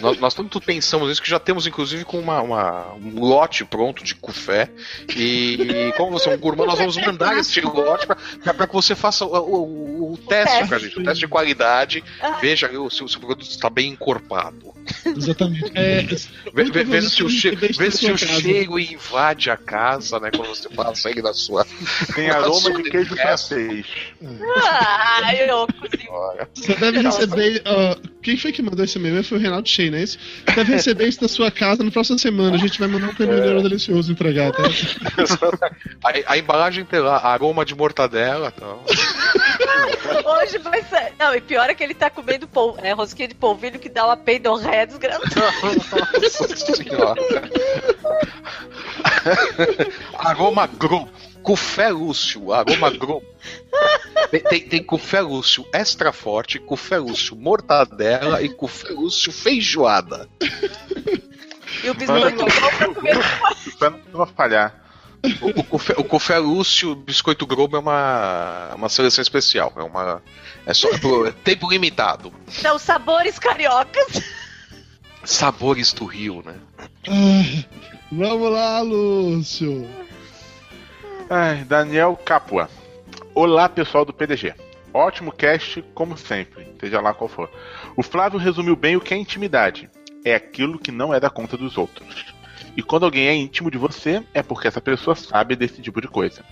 Nós, 0.02 0.20
nós 0.20 0.34
tanto 0.34 0.60
pensamos 0.60 1.08
nisso 1.10 1.22
que 1.22 1.30
já 1.30 1.40
temos, 1.40 1.66
inclusive, 1.66 2.04
com 2.06 2.20
uma, 2.20 2.42
uma- 2.42 2.94
um 2.96 3.20
lote 3.20 3.64
pronto 3.66 4.04
de 4.04 4.14
café. 4.16 4.70
E 5.16 5.94
como 5.98 6.12
você 6.12 6.30
é 6.30 6.36
um 6.36 6.38
gourmand, 6.38 6.66
nós 6.66 6.78
vamos 6.80 6.98
mandar 6.98 7.38
esse 7.38 7.62
lote 7.62 8.06
para 8.06 8.68
que 8.68 8.74
você 8.74 8.96
faça 8.96 9.26
o, 9.26 9.30
o- 9.30 10.14
o 10.14 10.18
teste 10.18 10.54
teste. 10.54 10.68
pra 10.68 10.80
gente, 10.80 11.00
o 11.00 11.04
teste 11.04 11.20
de 11.22 11.28
qualidade. 11.28 12.04
Ah. 12.22 12.38
Veja 12.42 12.68
se, 12.70 12.76
o- 12.78 12.90
se 13.08 13.18
o 13.18 13.20
produto 13.20 13.50
está 13.50 13.70
bem 13.70 13.92
encorpado. 13.92 14.74
Exatamente. 15.06 15.72
É, 15.76 16.02
Ve- 16.02 16.18
muito 16.54 16.74
ve- 16.74 16.84
Veja 16.84 17.10
se 17.10 17.24
o, 17.24 17.28
provavelmente 17.28 17.42
che- 17.42 17.56
dentro 17.56 17.78
da 17.78 17.84
veja 17.86 17.98
se 17.98 18.12
o 18.12 18.18
cheiro 18.18 18.80
invade 18.80 19.50
a 19.50 19.56
casa, 19.58 20.20
né? 20.20 20.30
Quando 20.30 20.50
você 20.50 20.68
passa 20.70 21.10
ele 21.10 21.22
na 21.22 21.34
sua. 21.34 21.66
Tem 22.16 22.30
aroma 22.30 22.72
de 22.74 22.84
queijo 22.90 23.14
É. 23.18 23.22
francês. 23.22 23.86
Ai, 24.56 25.50
eu 25.50 25.68
consigo. 25.68 26.14
Você 26.54 26.76
deve 26.76 27.00
receber. 27.02 27.62
ó, 27.66 27.96
quem 28.22 28.38
foi 28.38 28.52
que 28.52 28.62
mandou 28.62 28.84
esse 28.84 28.98
e-mail? 28.98 29.24
Foi 29.24 29.38
o 29.38 29.42
Renato 29.42 29.53
Shea, 29.64 29.92
não 29.92 29.98
é 29.98 30.04
isso? 30.04 30.18
Deve 30.56 30.74
receber 30.74 31.08
isso 31.08 31.22
da 31.22 31.28
sua 31.28 31.52
casa 31.52 31.84
na 31.84 31.92
próxima 31.92 32.18
semana. 32.18 32.56
A 32.56 32.60
gente 32.60 32.80
vai 32.80 32.88
mandar 32.88 33.10
um 33.10 33.14
caminhoneiro 33.14 33.62
delicioso 33.62 34.12
entregar, 34.12 34.52
tá? 34.52 34.64
A, 36.04 36.34
a 36.34 36.38
embalagem 36.38 36.86
tem 36.86 37.00
lá 37.00 37.18
aroma 37.18 37.66
de 37.66 37.76
mortadela 37.76 38.54
e 38.56 38.60
tal. 38.60 38.84
Hoje 40.26 40.58
vai 40.58 40.84
ser. 40.84 41.14
Não, 41.18 41.34
e 41.34 41.42
pior 41.42 41.70
é 41.70 41.74
que 41.74 41.84
ele 41.84 41.94
tá 41.94 42.10
comendo 42.10 42.48
pol... 42.48 42.78
é, 42.82 42.92
rosquinha 42.92 43.28
de 43.28 43.36
polvilho 43.36 43.80
que 43.80 43.90
dá 43.90 44.06
uma 44.06 44.18
peidorré 44.18 44.86
desgraçada. 44.86 45.30
Nossa 46.22 46.76
senhora. 46.76 47.22
aroma 50.20 50.68
grom. 50.68 51.08
Cufé 51.44 51.90
Lúcio, 51.90 52.52
aroma 52.52 52.90
grom. 52.96 53.22
Tem, 54.50 54.62
tem, 54.62 54.84
cufé 54.84 55.22
Lúcio 55.22 55.68
extra 55.74 56.12
forte, 56.12 56.58
cufé 56.58 56.98
Lúcio 56.98 57.36
mortadela 57.36 58.42
e 58.42 58.50
cufé 58.50 58.90
Lúcio 58.90 59.32
feijoada. 59.32 60.28
E 61.84 61.90
o 61.90 61.94
biscoito 61.94 62.46
pra 63.78 63.90
não 63.90 64.26
vai 64.26 64.28
falhar. 64.28 64.84
O, 65.42 65.60
o, 65.60 65.64
cufé, 65.64 65.94
o 65.98 66.04
cufé 66.04 66.38
Lúcio 66.38 66.96
Biscoito 66.96 67.48
Globo 67.48 67.78
é 67.78 67.80
uma, 67.80 68.74
uma 68.76 68.90
seleção 68.90 69.22
especial. 69.22 69.72
É 69.78 69.82
uma. 69.82 70.22
É 70.66 70.74
só 70.74 70.90
é 70.90 71.32
tempo 71.44 71.70
limitado. 71.70 72.34
Não, 72.62 72.78
sabores 72.78 73.40
cariocas. 73.40 74.22
Sabores 75.24 75.94
do 75.94 76.04
Rio, 76.06 76.44
né? 76.46 76.56
Ah, 77.08 77.64
vamos 78.12 78.52
lá, 78.52 78.82
Lúcio. 78.82 79.88
Ai, 81.30 81.64
Daniel 81.64 82.18
Capua. 82.18 82.70
Olá, 83.34 83.70
pessoal 83.70 84.04
do 84.04 84.14
PDG. 84.14 84.54
Ótimo 84.94 85.32
cast, 85.32 85.82
como 85.94 86.18
sempre, 86.18 86.68
seja 86.80 87.00
lá 87.00 87.14
qual 87.14 87.30
for. 87.30 87.50
O 87.96 88.04
Flávio 88.04 88.38
resumiu 88.38 88.76
bem 88.76 88.98
o 88.98 89.02
que 89.02 89.14
é 89.14 89.18
intimidade. 89.18 89.90
É 90.26 90.36
aquilo 90.36 90.78
que 90.78 90.92
não 90.92 91.14
é 91.14 91.20
da 91.20 91.30
conta 91.30 91.56
dos 91.58 91.78
outros. 91.78 92.26
E 92.76 92.84
quando 92.84 93.06
alguém 93.06 93.28
é 93.28 93.36
íntimo 93.36 93.72
de 93.72 93.78
você, 93.78 94.22
é 94.34 94.44
porque 94.44 94.68
essa 94.68 94.82
pessoa 94.82 95.16
sabe 95.16 95.56
desse 95.56 95.82
tipo 95.82 96.02
de 96.02 96.08
coisa. 96.08 96.44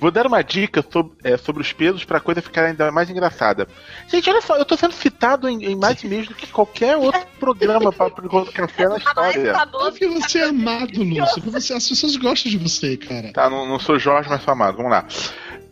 Vou 0.00 0.10
dar 0.12 0.26
uma 0.26 0.42
dica 0.42 0.84
sobre, 0.88 1.12
é, 1.24 1.36
sobre 1.36 1.60
os 1.60 1.72
pesos 1.72 2.04
para 2.04 2.18
a 2.18 2.20
coisa 2.20 2.40
ficar 2.40 2.64
ainda 2.64 2.92
mais 2.92 3.10
engraçada. 3.10 3.66
Gente, 4.06 4.30
olha 4.30 4.40
só, 4.40 4.56
eu 4.56 4.64
tô 4.64 4.76
sendo 4.76 4.92
citado 4.92 5.48
em, 5.48 5.64
em 5.64 5.76
mais 5.76 6.02
e-mails 6.04 6.28
do 6.28 6.34
que 6.34 6.46
qualquer 6.46 6.96
outro 6.96 7.20
programa 7.40 7.92
para 7.92 8.10
café 8.52 8.84
na 8.84 8.90
Mais 8.90 9.04
história. 9.04 9.66
Porque 9.66 10.06
você 10.06 10.38
é 10.38 10.44
amado, 10.44 11.02
Lúcio. 11.02 11.42
Porque 11.42 11.50
você, 11.50 11.74
as 11.74 11.88
pessoas 11.88 12.16
gostam 12.16 12.50
de 12.50 12.58
você, 12.58 12.96
cara. 12.96 13.32
Tá, 13.32 13.50
não, 13.50 13.66
não 13.66 13.80
sou 13.80 13.98
Jorge, 13.98 14.30
mas 14.30 14.42
sou 14.42 14.52
amado. 14.52 14.76
Vamos 14.76 14.92
lá. 14.92 15.04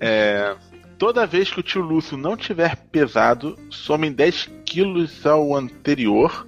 É, 0.00 0.56
toda 0.98 1.26
vez 1.26 1.50
que 1.50 1.60
o 1.60 1.62
tio 1.62 1.82
Lúcio 1.82 2.16
não 2.16 2.36
tiver 2.36 2.76
pesado, 2.90 3.56
somem 3.70 4.12
10 4.12 4.50
quilos 4.64 5.24
ao 5.24 5.54
anterior 5.54 6.46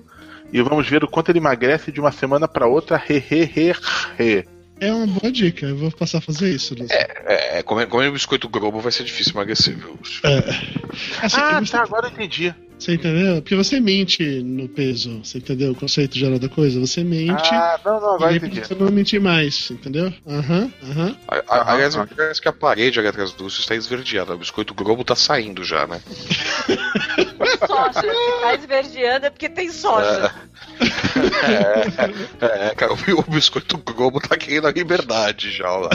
e 0.52 0.60
vamos 0.62 0.88
ver 0.88 1.04
o 1.04 1.08
quanto 1.08 1.30
ele 1.30 1.38
emagrece 1.38 1.92
de 1.92 2.00
uma 2.00 2.10
semana 2.10 2.48
para 2.48 2.66
outra. 2.66 3.00
He, 3.08 3.16
he, 3.16 3.42
he, 3.44 3.74
he. 4.18 4.57
É 4.80 4.92
uma 4.92 5.06
boa 5.06 5.32
dica. 5.32 5.66
Eu 5.66 5.76
vou 5.76 5.90
passar 5.90 6.18
a 6.18 6.20
fazer 6.20 6.50
isso, 6.50 6.74
Lúcio. 6.74 6.96
É, 6.96 7.62
comer, 7.62 7.86
comer 7.86 8.10
biscoito 8.10 8.48
Globo 8.48 8.80
vai 8.80 8.92
ser 8.92 9.04
difícil 9.04 9.32
emagrecer, 9.32 9.76
viu? 9.76 9.96
Lúcio? 9.98 10.20
Assim, 11.22 11.36
Ah, 11.40 11.60
tá, 11.68 11.82
agora 11.82 12.06
eu 12.06 12.12
entendi. 12.12 12.54
Você 12.78 12.94
entendeu? 12.94 13.36
Porque 13.42 13.56
você 13.56 13.80
mente 13.80 14.22
no 14.42 14.68
peso. 14.68 15.20
Você 15.24 15.38
entendeu 15.38 15.72
o 15.72 15.74
conceito 15.74 16.16
geral 16.16 16.38
da 16.38 16.48
coisa? 16.48 16.78
Você 16.78 17.02
mente. 17.02 17.32
Ah, 17.52 17.78
não, 17.84 18.00
não, 18.00 18.14
agora 18.14 18.36
entendi. 18.36 18.60
você 18.60 18.74
não 18.74 18.90
mentir 18.90 19.20
mais, 19.20 19.70
entendeu? 19.70 20.12
Aham, 20.26 20.72
aham. 20.90 21.16
A- 21.26 21.42
a- 21.48 21.72
Aliás, 21.72 21.96
Aham. 21.96 22.06
parece 22.16 22.40
que 22.40 22.48
a 22.48 22.52
parede 22.52 22.98
ali 22.98 23.08
atrás 23.08 23.32
do 23.32 23.44
Lúcio 23.44 23.60
está 23.60 23.74
esverdeada. 23.74 24.34
O 24.34 24.38
biscoito 24.38 24.72
Globo 24.74 25.02
tá 25.04 25.16
saindo 25.16 25.64
já, 25.64 25.86
né? 25.86 26.00
Soja. 27.66 28.00
Se 28.00 28.40
tá 28.42 28.54
esverdeando 28.54 29.26
é 29.26 29.30
porque 29.30 29.48
tem 29.48 29.70
soja. 29.70 30.32
É, 32.40 32.74
cara, 32.76 32.92
o, 32.92 33.30
biscoito 33.30 33.76
Globo 33.78 34.20
tá 34.20 34.36
querendo 34.36 34.66
a 34.68 34.72
liberdade 34.72 35.50
já, 35.50 35.70
ó 35.70 35.78
lá. 35.80 35.90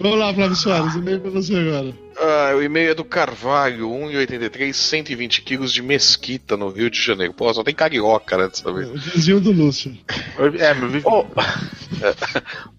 Vamos 0.00 0.18
lá, 0.18 0.32
Flávio 0.34 0.56
Soares. 0.56 0.94
E-mail 0.94 1.20
pra 1.20 1.30
você 1.30 1.54
agora. 1.56 2.03
Ah, 2.16 2.54
o 2.56 2.62
e-mail 2.62 2.90
é 2.90 2.94
do 2.94 3.04
Carvalho, 3.04 3.88
1,83, 3.88 4.72
120 4.72 5.42
quilos 5.42 5.72
de 5.72 5.82
mesquita 5.82 6.56
no 6.56 6.68
Rio 6.68 6.88
de 6.90 7.00
Janeiro. 7.00 7.34
Pô, 7.34 7.52
só 7.52 7.62
tem 7.64 7.74
carioca, 7.74 8.36
né, 8.36 8.48
dessa 8.48 8.72
vez. 8.72 8.88
O 8.88 8.94
vizinho 8.96 9.40
do 9.40 9.50
Lúcio. 9.52 9.96
É, 10.58 10.72
meu. 10.74 11.00
Oh. 11.04 11.24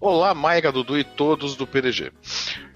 Olá, 0.00 0.34
Mayra, 0.34 0.72
Dudu 0.72 0.98
e 0.98 1.04
todos 1.04 1.54
do 1.56 1.66
PDG. 1.66 2.10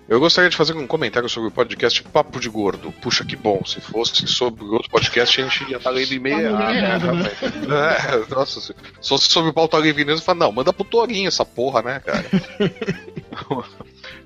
Eu 0.08 0.18
gostaria 0.18 0.50
de 0.50 0.56
fazer 0.56 0.74
um 0.76 0.88
comentário 0.88 1.28
sobre 1.28 1.50
o 1.50 1.52
podcast 1.52 2.02
Papo 2.02 2.40
de 2.40 2.48
Gordo. 2.48 2.90
Puxa, 3.00 3.24
que 3.24 3.36
bom. 3.36 3.62
Se 3.64 3.80
fosse 3.80 4.26
sobre 4.26 4.64
outro 4.64 4.90
podcast, 4.90 5.40
a 5.40 5.44
gente 5.46 5.70
ia 5.70 5.76
estar 5.76 5.90
lendo 5.90 6.12
e-mail. 6.12 6.50
Tá 6.50 6.66
Ah, 6.66 6.74
errado, 6.76 7.12
né? 7.14 7.22
rapaz. 7.22 8.28
É, 8.28 8.34
nossa, 8.34 8.60
se 8.60 8.74
se 9.00 9.08
fosse 9.08 9.26
sobre 9.30 9.50
o 9.50 9.54
pauta 9.54 9.78
livre 9.78 10.04
mesmo, 10.04 10.18
eu 10.20 10.24
falo, 10.24 10.40
não, 10.40 10.50
manda 10.50 10.72
pro 10.72 10.84
Torinho 10.84 11.28
essa 11.28 11.44
porra, 11.44 11.80
né, 11.82 12.00
cara? 12.00 12.24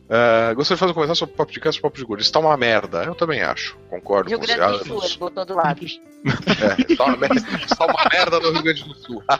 É, 0.08 0.54
gostaria 0.54 0.76
de 0.76 0.80
fazer 0.80 0.90
um 0.90 0.94
comentário 0.94 1.18
sobre 1.18 1.34
o 1.34 1.36
podcast 1.36 1.80
Papo 1.80 1.96
de 1.96 2.04
Gordo. 2.04 2.20
Está 2.20 2.38
uma 2.38 2.56
merda. 2.56 3.04
Eu 3.04 3.14
também 3.14 3.42
acho. 3.42 3.76
Concordo 3.88 4.28
Rio 4.28 4.38
com 4.38 4.46
você. 4.46 4.54
Grande 4.54 4.78
do 4.78 4.84
Sul, 4.84 5.04
ele 5.04 5.16
botou 5.16 5.44
do 5.44 5.54
lado. 5.54 5.80
É, 5.84 6.92
está 6.92 7.04
uma 7.04 7.16
merda, 7.16 7.40
está 7.64 7.84
uma 7.86 8.08
merda 8.12 8.40
no 8.40 8.52
Rio 8.52 8.62
Grande 8.62 8.84
do 8.84 8.94
Sul. 8.94 9.22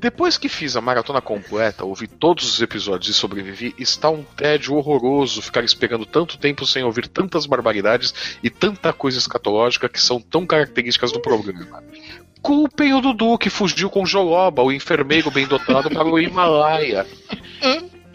Depois 0.00 0.38
que 0.38 0.48
fiz 0.48 0.76
a 0.76 0.80
maratona 0.80 1.20
completa, 1.20 1.84
ouvi 1.84 2.06
todos 2.06 2.48
os 2.48 2.62
episódios 2.62 3.10
e 3.10 3.18
sobrevivi, 3.18 3.74
está 3.76 4.08
um 4.08 4.22
tédio 4.22 4.76
horroroso 4.76 5.42
ficar 5.42 5.64
esperando 5.64 6.06
tanto 6.06 6.38
tempo 6.38 6.64
sem 6.64 6.84
ouvir 6.84 7.08
tantas 7.08 7.46
barbaridades 7.46 8.38
e 8.40 8.48
tanta 8.48 8.92
coisa 8.92 9.18
escatológica 9.18 9.88
que 9.88 10.00
são 10.00 10.20
tão 10.20 10.46
características 10.46 11.10
do 11.10 11.20
programa. 11.20 11.82
Culpem 12.40 12.94
o 12.94 13.00
Dudu 13.00 13.36
que 13.36 13.50
fugiu 13.50 13.90
com 13.90 14.06
Joloba, 14.06 14.62
o 14.62 14.70
enfermeiro 14.70 15.32
bem 15.32 15.48
dotado, 15.48 15.90
para 15.90 16.06
o 16.06 16.16
Himalaia. 16.16 17.04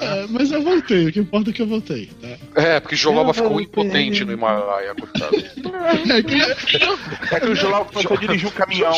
É, 0.00 0.26
mas 0.28 0.50
eu 0.50 0.62
voltei, 0.62 1.08
o 1.08 1.12
que 1.12 1.20
importa 1.20 1.50
é 1.50 1.52
que 1.52 1.62
eu 1.62 1.66
voltei. 1.66 2.08
Tá? 2.20 2.28
É, 2.62 2.80
porque 2.80 2.96
Joloba 2.96 3.30
Eu 3.30 3.34
ficou 3.34 3.60
impotente 3.60 4.24
no 4.24 4.32
Himalaia, 4.32 4.94
coitado. 4.94 5.36
É 5.36 6.22
que- 6.22 7.34
É 7.34 7.40
que 7.40 7.46
o 7.48 7.54
Jolau 7.54 7.84
começou 7.86 8.16
a 8.16 8.20
dirigir 8.20 8.48
um 8.48 8.50
caminhão. 8.50 8.92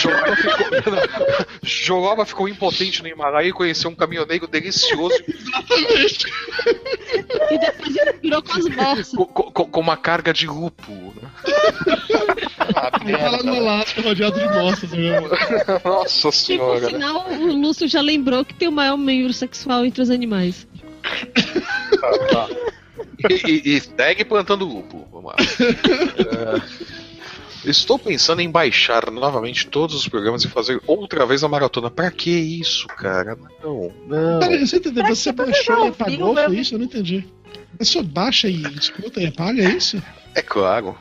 Joloba 0.00 0.36
ficou, 0.36 0.94
Joloba 1.62 2.26
ficou 2.26 2.48
impotente 2.48 3.02
no 3.02 3.08
Himalaia 3.08 3.48
e 3.48 3.52
conheceu 3.52 3.90
um 3.90 3.94
caminhoneiro 3.94 4.46
delicioso 4.46 5.14
Exatamente. 5.28 6.26
E 7.50 7.58
depois 7.58 7.96
ele 7.96 8.12
virou 8.22 8.42
com 8.42 8.52
as 8.52 8.68
bossas. 8.68 9.08
com, 9.10 9.24
com- 9.26 9.64
com 9.66 9.80
uma 9.80 9.96
carga 9.96 10.32
de 10.32 10.46
lúpulo. 10.46 11.14
né? 11.20 11.28
Ah, 12.76 13.30
lá 13.30 13.42
no 13.42 13.54
Alasca 13.56 14.00
rodeado 14.02 14.38
de 14.38 14.48
moças, 14.48 14.90
meu. 14.90 15.28
Nossa 15.84 16.18
E 16.18 16.22
por 16.22 16.32
senhora. 16.32 16.86
sinal, 16.90 17.26
o 17.30 17.52
Lúcio 17.52 17.86
já 17.88 18.00
lembrou 18.00 18.44
que 18.44 18.54
tem 18.54 18.68
o 18.68 18.72
maior 18.72 18.96
membro 18.96 19.32
sexual 19.32 19.84
entre 19.84 20.02
os 20.02 20.10
animais. 20.10 20.23
E, 23.28 23.50
e, 23.50 23.76
e 23.76 23.80
segue 23.80 24.24
plantando 24.24 24.64
lúpulo. 24.64 25.06
Vamos 25.10 25.32
lá. 25.32 25.36
É, 25.38 26.84
Estou 27.64 27.98
pensando 27.98 28.40
em 28.40 28.50
baixar 28.50 29.10
novamente 29.10 29.66
todos 29.66 29.96
os 29.96 30.06
programas 30.06 30.44
e 30.44 30.48
fazer 30.48 30.80
outra 30.86 31.24
vez 31.24 31.42
a 31.42 31.48
maratona. 31.48 31.90
Pra 31.90 32.10
que 32.10 32.30
isso, 32.30 32.86
cara? 32.88 33.38
Não, 33.62 33.90
não. 34.06 34.38
Peraí, 34.38 34.66
você 34.66 34.76
entendeu? 34.76 35.06
Você 35.06 35.32
baixou 35.32 35.76
você 35.76 35.86
e 35.86 35.88
apagou, 35.88 36.28
ouviu, 36.28 36.34
foi 36.34 36.52
meu? 36.52 36.60
isso? 36.60 36.74
Eu 36.74 36.78
não 36.78 36.84
entendi. 36.84 37.26
A 37.72 37.78
pessoa 37.78 38.04
baixa 38.04 38.48
e 38.48 38.62
escuta 38.78 39.20
e 39.20 39.26
apaga, 39.26 39.62
é 39.62 39.70
isso? 39.70 40.02
É 40.34 40.42
claro. 40.42 40.96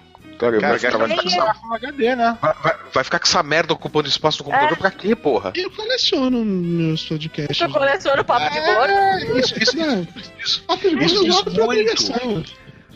Cara, 0.52 0.70
vai, 0.70 0.80
ficar, 0.80 0.98
vai, 0.98 1.08
vai 1.08 1.18
ficar 1.30 1.54
com 1.56 1.74
HD, 1.74 2.16
né? 2.16 2.38
vai- 2.42 2.76
vai 2.94 3.04
ficar 3.04 3.20
com 3.20 3.26
essa 3.28 3.44
merda 3.44 3.74
ocupando 3.74 4.08
espaço 4.08 4.40
no 4.40 4.46
computador 4.46 4.78
pra 4.78 4.92
quê, 4.92 5.16
porra? 5.16 5.52
Eu 5.56 5.72
coleciono 5.72 6.44
meus 6.44 7.04
podcasts. 7.06 7.60
Eu 7.62 7.70
coleciono 7.70 8.22
o 8.22 8.26
papo 8.26 8.50
de 8.54 8.60
gordo. 8.60 8.92
É, 8.94 9.40
isso, 9.40 9.54
isso, 9.62 9.78
Não, 9.78 10.08
isso- 10.44 10.64
a 10.68 10.78
pergunta 10.78 11.06
Isso 11.06 11.16
eu 11.16 11.24
diz 11.24 11.34
gosto 11.36 11.50
de 11.52 11.60
muito. 11.60 11.64
obrigação. 11.72 12.44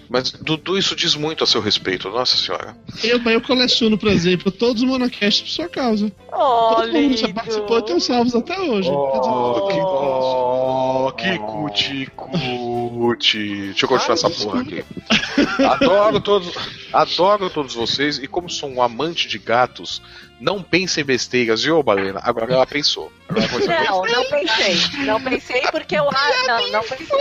Mas, 0.09 0.31
Dudu, 0.31 0.77
isso 0.77 0.95
diz 0.95 1.15
muito 1.15 1.43
a 1.43 1.47
seu 1.47 1.59
respeito, 1.61 2.09
nossa 2.09 2.37
senhora. 2.37 2.75
Eu, 3.03 3.19
mas 3.19 3.33
eu 3.33 3.41
coleciono, 3.41 3.97
por 3.97 4.09
exemplo, 4.09 4.51
todos 4.51 4.81
os 4.81 4.87
monocasts 4.87 5.41
por 5.41 5.49
sua 5.49 5.67
causa. 5.69 6.11
Oh, 6.31 6.75
Todo 6.75 6.93
mundo 6.93 7.09
que 7.11 7.17
já 7.17 7.27
lindo. 7.27 7.33
participou 7.35 7.81
tem 7.81 7.99
salvos 7.99 8.33
até 8.35 8.57
hoje. 8.59 8.89
Quer 8.89 9.19
dizer, 9.19 9.81
Oh, 9.83 11.11
que 11.11 11.37
cuti-cuti. 11.39 13.37
Deixa 13.67 13.85
eu 13.85 13.89
continuar 13.89 14.13
essa 14.13 14.29
porra 14.29 14.61
aqui. 14.61 14.83
Adoro 15.63 16.19
todos, 16.21 16.53
adoro 16.93 17.49
todos 17.49 17.73
vocês 17.75 18.17
e 18.17 18.27
como 18.27 18.49
sou 18.49 18.69
um 18.69 18.81
amante 18.81 19.27
de 19.27 19.37
gatos, 19.37 20.01
não 20.39 20.61
pense 20.61 21.01
em 21.01 21.03
besteiras, 21.03 21.63
viu, 21.63 21.81
Balena? 21.83 22.19
Agora 22.23 22.53
ela 22.53 22.65
pensou. 22.67 23.11
Agora. 23.29 23.83
Não, 23.83 24.03
não 24.05 24.23
pensei. 24.29 24.75
Não 25.05 25.21
pensei 25.21 25.61
porque 25.71 25.95
eu 25.95 26.07
acho. 26.09 26.47
Não, 26.47 26.71
não 26.71 26.81
pensei. 26.83 27.17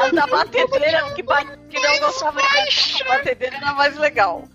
A 0.00 0.08
da 0.08 0.26
batedeira 0.26 1.12
que, 1.14 1.22
ba- 1.22 1.44
que 1.70 1.78
não 1.80 1.98
gostava 2.00 2.40
de 2.40 3.02
a 3.02 3.08
batedeira 3.08 3.56
era 3.56 3.72
mais 3.74 3.96
legal. 3.96 4.48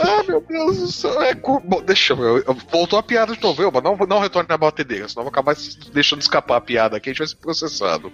Ah, 0.00 0.22
meu 0.26 0.40
Deus 0.40 0.78
do 0.78 0.92
céu. 0.92 1.20
É 1.22 1.34
cu... 1.34 1.60
Bom, 1.64 1.82
deixa 1.82 2.12
eu, 2.14 2.38
eu- 2.38 2.56
Voltou 2.70 2.98
a 2.98 3.02
piada 3.02 3.34
de 3.34 3.42
novo, 3.42 3.60
Elba. 3.62 3.80
Não, 3.80 3.96
não 3.96 4.20
retorne 4.20 4.48
na 4.48 4.56
batedeira, 4.56 5.08
senão 5.08 5.22
eu 5.22 5.24
vou 5.24 5.30
acabar 5.30 5.56
deixando 5.92 6.20
escapar 6.22 6.56
a 6.56 6.60
piada 6.60 6.96
aqui, 6.96 7.10
a 7.10 7.12
gente 7.12 7.18
vai 7.18 7.26
ser 7.28 7.36
processado. 7.36 8.12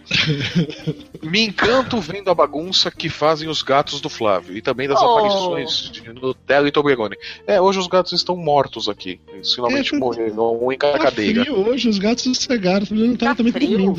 Me 1.23 1.41
encanto 1.47 2.01
vendo 2.01 2.31
a 2.31 2.35
bagunça 2.35 2.91
que 2.91 3.09
fazem 3.09 3.49
os 3.49 3.63
gatos 3.63 4.01
do 4.01 4.09
Flávio 4.09 4.57
e 4.57 4.63
também 4.63 4.89
das 4.89 5.01
Oh. 5.01 5.19
aparições 5.19 5.91
de 5.91 6.13
Nutella 6.13 6.69
e 6.69 6.73
Toblerone. 6.73 7.17
É, 7.47 7.61
hoje 7.61 7.79
os 7.79 7.87
gatos 7.87 8.13
estão 8.13 8.37
mortos 8.37 8.89
aqui. 8.89 9.21
Eles 9.33 9.53
finalmente 9.55 9.95
É, 9.95 9.99
morreram, 9.99 10.59
um 10.63 10.73
em 10.73 10.79
cada 10.79 10.99
Tá 10.99 11.05
cadeira. 11.05 11.43
frio 11.43 11.69
hoje, 11.69 11.89
os 11.89 11.99
gatos 11.99 12.25
sossegaram. 12.25 12.87
Não 12.91 13.17
tá, 13.17 13.27
Tá 13.27 13.35
também 13.37 13.53
frio? 13.53 13.95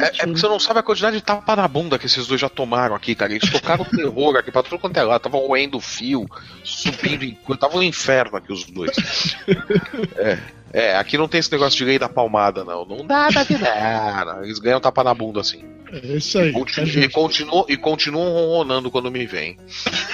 É, 0.00 0.04
é 0.06 0.10
porque 0.26 0.40
você 0.40 0.48
não 0.48 0.58
sabe 0.58 0.80
a 0.80 0.82
quantidade 0.82 1.16
de 1.16 1.22
tapa 1.22 1.54
na 1.56 1.68
bunda 1.68 1.98
que 1.98 2.06
esses 2.06 2.26
dois 2.26 2.40
já 2.40 2.48
tomaram 2.48 2.94
aqui, 2.94 3.14
cara. 3.14 3.32
Eles 3.34 3.50
tocaram 3.50 3.84
terror 4.02 4.36
aqui 4.36 4.50
pra 4.50 4.62
tudo 4.62 4.78
quanto 4.78 4.96
é 4.96 5.02
lá. 5.02 5.18
Tava 5.18 5.38
roendo 5.38 5.78
o 5.78 5.80
fio, 5.80 6.26
subindo 6.64 7.24
em. 7.24 7.36
Tava 7.58 7.78
um 7.78 7.82
inferno 7.82 8.36
aqui 8.36 8.52
os 8.52 8.64
dois. 8.64 8.90
É. 10.16 10.38
É, 10.72 10.96
aqui 10.96 11.18
não 11.18 11.26
tem 11.26 11.40
esse 11.40 11.50
negócio 11.50 11.76
de 11.76 11.84
lei 11.84 11.98
da 11.98 12.08
palmada, 12.08 12.64
não. 12.64 12.84
Não 12.84 13.04
dá, 13.04 13.28
dá 13.28 13.44
nada. 13.58 14.44
Eles 14.44 14.60
ganham 14.60 14.80
tapa 14.80 15.02
na 15.02 15.12
bunda 15.12 15.40
assim. 15.40 15.64
É 15.92 16.06
isso 16.16 16.38
aí. 16.38 16.52
Continu- 16.52 16.86
tá 16.92 17.00
e, 17.00 17.08
continuam, 17.08 17.66
e 17.68 17.76
continuam 17.76 18.32
ronronando 18.32 18.90
quando 18.90 19.10
me 19.10 19.26
vêm. 19.26 19.56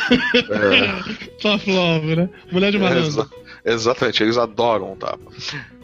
É. 0.08 1.26
Tough 1.42 1.66
love, 1.66 2.16
né? 2.16 2.28
Mulher 2.50 2.70
de 2.70 2.78
malandro. 2.78 3.28
Exa- 3.66 3.90
exatamente, 3.90 4.22
eles 4.22 4.36
adoram 4.38 4.92
o 4.92 4.96
tapa. 4.96 5.18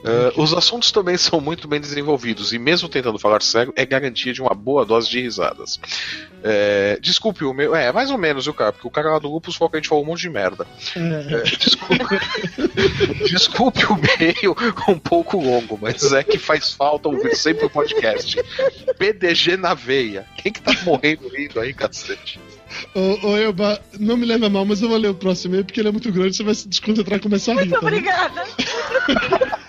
Eh, 0.05 0.33
os 0.37 0.53
assuntos 0.53 0.91
também 0.91 1.17
são 1.17 1.41
muito 1.41 1.69
bem 1.69 1.81
desenvolvidos 1.81 2.53
e, 2.53 2.59
mesmo 2.59 2.89
tentando 2.89 3.19
falar 3.21 3.41
sério, 3.41 3.73
é 3.77 3.87
garantia 3.87 4.33
de 4.33 4.41
uma 4.43 4.53
boa 4.53 4.85
dose 4.85 5.09
de 5.09 5.21
risadas. 5.21 5.79
Eh, 6.43 6.99
desculpe 7.01 7.45
o 7.45 7.53
meu. 7.55 7.73
É, 7.75 7.93
mais 7.93 8.11
ou 8.11 8.19
menos, 8.19 8.45
viu, 8.45 8.53
cara? 8.55 8.73
Porque 8.73 8.89
o 8.89 8.91
cara 8.91 9.13
lá 9.13 9.19
do 9.21 9.29
Lupus 9.31 9.55
falou 9.55 9.71
que 9.71 9.77
a 9.77 9.81
gente 9.81 9.89
falou 9.89 10.03
um 10.03 10.07
monte 10.09 10.23
de 10.23 10.31
merda. 10.31 10.67
É. 10.97 11.37
Eh, 11.37 11.43
desculpe, 11.57 12.05
desculpe 13.31 13.85
o 13.87 13.95
meio 13.97 14.57
um 14.89 14.99
pouco 14.99 15.41
longo, 15.41 15.79
mas 15.81 16.13
é 16.13 16.25
que 16.25 16.39
faz 16.39 16.73
falta 16.73 17.09
ouvir 17.09 17.37
sempre 17.37 17.67
o 17.67 17.71
podcast. 17.71 18.37
PDG 18.99 19.57
na 19.57 19.73
veia. 19.75 20.27
Quem 20.37 20.53
que 20.53 20.61
tá 20.61 20.73
morrendo 20.85 21.29
rindo 21.29 21.61
aí, 21.61 21.73
cacete? 21.73 22.41
Ô, 22.95 23.29
ô, 23.29 23.37
Elba, 23.37 23.81
não 23.99 24.17
me 24.17 24.27
leva 24.27 24.49
mal, 24.49 24.65
mas 24.65 24.83
eu 24.83 24.89
vou 24.89 24.99
ler 24.99 25.09
o 25.09 25.15
próximo 25.15 25.55
aí 25.55 25.65
porque 25.65 25.81
ele 25.81 25.89
é 25.89 25.93
muito 25.93 26.11
grande, 26.13 26.37
você 26.37 26.43
vai 26.43 26.55
se 26.55 26.69
desconcentrar 26.69 27.19
e 27.19 27.23
começar 27.23 27.53
a 27.53 27.63
rir. 27.63 27.69
Muito 27.69 27.81
tá 27.81 27.87
obrigada. 27.87 28.45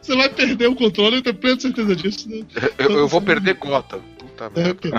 Você 0.00 0.16
vai 0.16 0.28
perder 0.30 0.68
o 0.68 0.74
controle, 0.74 1.16
eu 1.16 1.22
tenho 1.22 1.34
plena 1.36 1.60
certeza 1.60 1.94
disso. 1.94 2.30
Né? 2.30 2.42
Eu, 2.78 2.90
eu 2.92 3.08
vou 3.08 3.20
perder 3.20 3.54
gota. 3.56 3.98
Puta 4.18 4.50
É, 4.56 4.62
merda. 4.62 4.70
ok. 4.72 4.92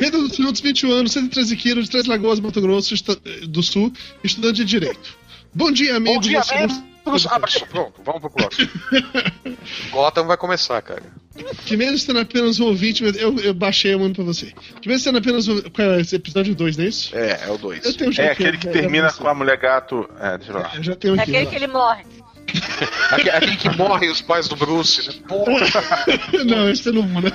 Pedro 0.00 0.22
dos 0.26 0.36
Santos, 0.36 0.60
21 0.60 0.90
anos, 0.92 1.12
113 1.12 1.56
quilos, 1.56 1.84
de 1.84 1.90
Três 1.90 2.06
Lagoas, 2.06 2.40
Mato 2.40 2.60
Grosso 2.60 2.94
do 3.48 3.62
Sul, 3.62 3.92
estudante 4.24 4.56
de 4.56 4.64
Direito. 4.64 5.16
Bom 5.54 5.70
dia, 5.70 5.96
amigos. 5.96 6.16
Bom 6.16 6.20
dia, 6.20 6.42
Ah, 7.30 7.38
mas 7.38 7.58
pronto, 7.58 8.00
vamos 8.04 8.20
pro 8.20 8.30
próximo. 8.30 8.68
Gotham 9.90 10.26
vai 10.26 10.36
começar, 10.36 10.80
cara. 10.82 11.02
Que 11.66 11.76
mesmo 11.76 11.98
sendo 11.98 12.18
apenas 12.18 12.58
um 12.58 12.64
ouvinte, 12.66 13.04
eu, 13.04 13.38
eu 13.38 13.54
baixei 13.54 13.94
o 13.94 14.00
mando 14.00 14.14
pra 14.14 14.24
você. 14.24 14.52
Que 14.80 14.88
mesmo 14.88 15.04
sendo 15.04 15.18
apenas 15.18 15.46
um. 15.46 15.60
Qual 15.70 15.92
é 15.92 16.00
esse 16.00 16.16
episódio 16.16 16.54
2, 16.54 16.76
não 16.76 16.84
é 16.84 16.88
isso? 16.88 17.16
É, 17.16 17.44
é 17.46 17.50
o 17.50 17.56
2. 17.58 17.84
Eu 17.84 17.94
tenho 17.96 18.12
já 18.12 18.22
É 18.24 18.32
aqui, 18.32 18.42
aquele 18.42 18.58
que 18.58 18.66
já- 18.66 18.72
termina 18.72 19.12
com 19.12 19.28
a 19.28 19.34
mulher 19.34 19.56
gato. 19.56 20.08
É, 20.20 20.36
deixa 20.36 20.52
eu 20.52 20.56
ver 20.56 20.62
lá. 20.64 20.72
Eu 20.74 20.82
já 20.82 20.96
tenho 20.96 21.14
É 21.16 21.20
aqui. 21.22 21.30
aquele 21.36 21.46
que 21.50 21.56
ele 21.56 21.66
morre. 21.68 22.04
Aquele, 23.10 23.30
aquele 23.30 23.56
que 23.56 23.68
morre 23.76 24.08
os 24.08 24.22
pais 24.22 24.48
do 24.48 24.56
Bruce, 24.56 25.06
né? 25.06 25.14
Porra, 25.28 25.66
não, 26.46 26.68
esse 26.70 26.90
não, 26.90 27.02
né? 27.20 27.30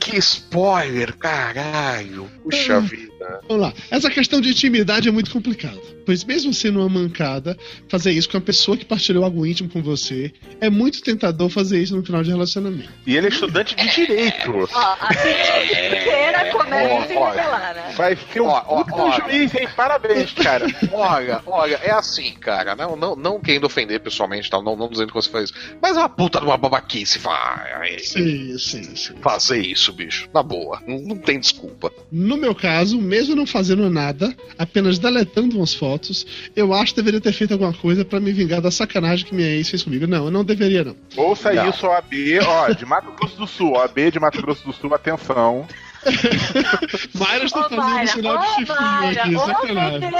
que 0.00 0.16
spoiler, 0.18 1.14
caralho. 1.16 2.28
Puxa 2.42 2.80
vida. 2.80 3.12
Vamos 3.48 3.62
lá. 3.62 3.72
Essa 3.90 4.10
questão 4.10 4.40
de 4.40 4.50
intimidade 4.50 5.08
é 5.08 5.12
muito 5.12 5.30
complicada. 5.30 5.78
Pois 6.04 6.22
mesmo 6.24 6.52
sendo 6.52 6.80
uma 6.80 6.88
mancada, 6.88 7.56
fazer 7.88 8.12
isso 8.12 8.28
com 8.28 8.36
a 8.36 8.40
pessoa 8.40 8.76
que 8.76 8.84
partilhou 8.84 9.24
algo 9.24 9.46
íntimo 9.46 9.68
com 9.70 9.82
você, 9.82 10.32
é 10.60 10.68
muito 10.68 11.02
tentador 11.02 11.48
fazer 11.48 11.82
isso 11.82 11.96
no 11.96 12.04
final 12.04 12.22
de 12.22 12.30
relacionamento. 12.30 12.90
E 13.06 13.16
ele 13.16 13.26
é 13.26 13.30
estudante 13.30 13.74
de 13.74 13.94
direito. 13.94 14.68
Ó, 14.72 14.96
a 15.00 15.12
inteira 15.12 16.50
começa 16.52 16.94
a 16.94 17.30
revelar, 17.30 17.74
né? 17.74 17.94
Vai 17.96 18.18
um 18.40 18.44
Ó, 18.46 18.64
ó, 18.66 18.84
puta 18.84 19.02
ó. 19.02 19.10
juiz, 19.12 19.54
hein? 19.54 19.68
Parabéns, 19.74 20.32
cara. 20.32 20.66
Olha, 20.92 21.40
olha, 21.46 21.76
é 21.76 21.90
assim, 21.90 22.32
cara. 22.34 22.74
Não, 22.76 22.96
não, 22.96 23.16
não 23.16 23.40
querendo 23.40 23.64
ofender 23.64 24.00
pessoalmente, 24.00 24.50
tá? 24.50 24.60
não, 24.60 24.76
não 24.76 24.88
dizendo 24.88 25.08
que 25.08 25.14
você 25.14 25.30
faz 25.30 25.50
isso. 25.50 25.54
Mas 25.80 25.96
é 25.96 26.00
uma 26.00 26.08
puta 26.08 26.38
de 26.40 26.46
uma 26.46 26.56
babaquice 26.56 27.18
vai 27.18 27.98
Sim, 27.98 28.58
sim, 28.58 28.96
sim. 28.96 29.14
fazer 29.22 29.58
isso, 29.60 29.92
bicho. 29.92 30.28
Na 30.32 30.42
boa. 30.42 30.82
Não, 30.86 30.98
não 30.98 31.16
tem 31.16 31.38
desculpa. 31.38 31.92
No 32.10 32.36
meu 32.36 32.54
caso, 32.54 33.00
mesmo 33.14 33.36
não 33.36 33.46
fazendo 33.46 33.88
nada, 33.88 34.34
apenas 34.58 34.98
deletando 34.98 35.56
umas 35.56 35.72
fotos, 35.72 36.26
eu 36.56 36.74
acho 36.74 36.92
que 36.92 37.00
deveria 37.00 37.20
ter 37.20 37.32
feito 37.32 37.52
alguma 37.52 37.72
coisa 37.72 38.04
pra 38.04 38.18
me 38.18 38.32
vingar 38.32 38.60
da 38.60 38.72
sacanagem 38.72 39.24
que 39.24 39.34
minha 39.34 39.48
ex 39.48 39.68
fez 39.68 39.84
comigo. 39.84 40.06
Não, 40.06 40.24
eu 40.24 40.30
não 40.32 40.44
deveria, 40.44 40.82
não. 40.82 40.96
Ouça 41.16 41.52
Não. 41.52 41.68
isso, 41.68 41.86
OAB, 41.86 42.12
ó, 42.44 42.70
de 42.72 42.84
Mato 42.84 43.12
Grosso 43.12 43.36
do 43.36 43.46
Sul, 43.46 43.72
OAB 43.74 44.10
de 44.10 44.18
Mato 44.18 44.42
Grosso 44.42 44.64
do 44.66 44.72
Sul, 44.72 44.92
atenção. 44.94 45.66
Mayra 47.14 47.44
está 47.44 47.60
Ô, 47.60 47.62
fazendo 47.68 47.82
Mayra, 47.82 48.06
sinal 48.06 48.38
de 48.38 48.46
chifrinho 48.54 49.08
aqui, 49.08 49.34
sacanagem. 49.46 50.10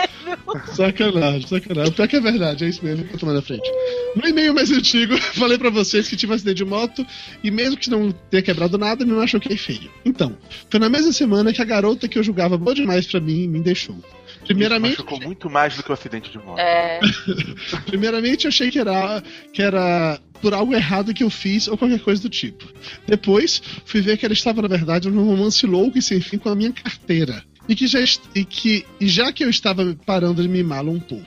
Sacanagem, 0.75 1.47
sacanagem. 1.47 1.93
Pior 1.93 2.09
que 2.09 2.17
é 2.17 2.21
verdade, 2.21 2.65
é 2.65 2.69
isso 2.69 2.85
mesmo, 2.85 3.05
vou 3.07 3.19
tomar 3.19 3.33
na 3.33 3.43
frente. 3.43 3.71
No 4.17 4.27
e-mail 4.27 4.55
mais 4.55 4.71
antigo, 4.71 5.17
falei 5.35 5.59
pra 5.59 5.71
vocês 5.71 6.09
que 6.09 6.17
tive 6.17 6.33
um 6.33 6.35
acidente 6.35 6.57
de 6.57 6.65
moto 6.65 7.07
e 7.43 7.51
mesmo 7.51 7.77
que 7.77 7.91
não 7.91 8.13
tenha 8.31 8.43
quebrado 8.43 8.79
nada, 8.79 9.05
me 9.05 9.13
machuquei 9.13 9.57
feio. 9.57 9.91
Então, 10.05 10.37
foi 10.71 10.81
na 10.81 10.89
mesma 10.89 11.13
semana 11.13 11.53
que 11.53 11.63
a 11.63 11.65
garota 11.65 12.09
que 12.09 12.19
eu 12.19 12.23
julgava 12.23 12.57
boa 12.57 12.75
demais 12.75 13.07
pra 13.07 13.21
mim 13.21 13.47
me 13.47 13.61
deixou. 13.61 13.97
Primeiramente, 14.45 14.97
Ficou 14.97 15.21
muito 15.21 15.49
mais 15.51 15.77
do 15.77 15.83
que 15.83 15.91
o 15.91 15.95
acidente 15.95 16.31
de 16.31 16.39
moto. 16.39 16.59
É, 16.59 17.01
primeiramente 17.87 18.45
eu 18.45 18.49
achei 18.49 18.71
que 18.71 18.79
era, 18.79 19.23
que 19.53 19.63
era 19.63 20.19
por 20.41 20.53
algo 20.55 20.75
errado 20.75 21.15
que 21.15 21.25
eu 21.25 21.31
fiz 21.31 21.69
ou 21.69 21.77
qualquer 21.79 22.01
coisa 22.01 22.23
do 22.23 22.29
tipo. 22.29 22.67
Depois, 23.07 23.63
fui 23.85 24.01
ver 24.01 24.17
que 24.17 24.25
ela 24.25 24.35
estava, 24.35 24.61
na 24.63 24.69
verdade, 24.69 25.09
num 25.11 25.25
romance 25.25 25.65
louco 25.67 25.99
e 25.99 26.03
sem 26.03 26.21
fim 26.21 26.39
com 26.39 26.49
a 26.49 26.55
minha 26.55 26.73
carteira. 26.73 27.43
E 27.69 27.75
que 27.75 27.87
já, 27.87 27.99
e 28.35 28.45
que, 28.45 28.85
e 29.01 29.09
já 29.09 29.33
que 29.33 29.43
eu 29.43 29.49
estava 29.49 29.97
parando 30.05 30.43
de 30.43 30.49
mimá-la 30.49 30.91
um 30.91 31.01
pouco. 31.01 31.27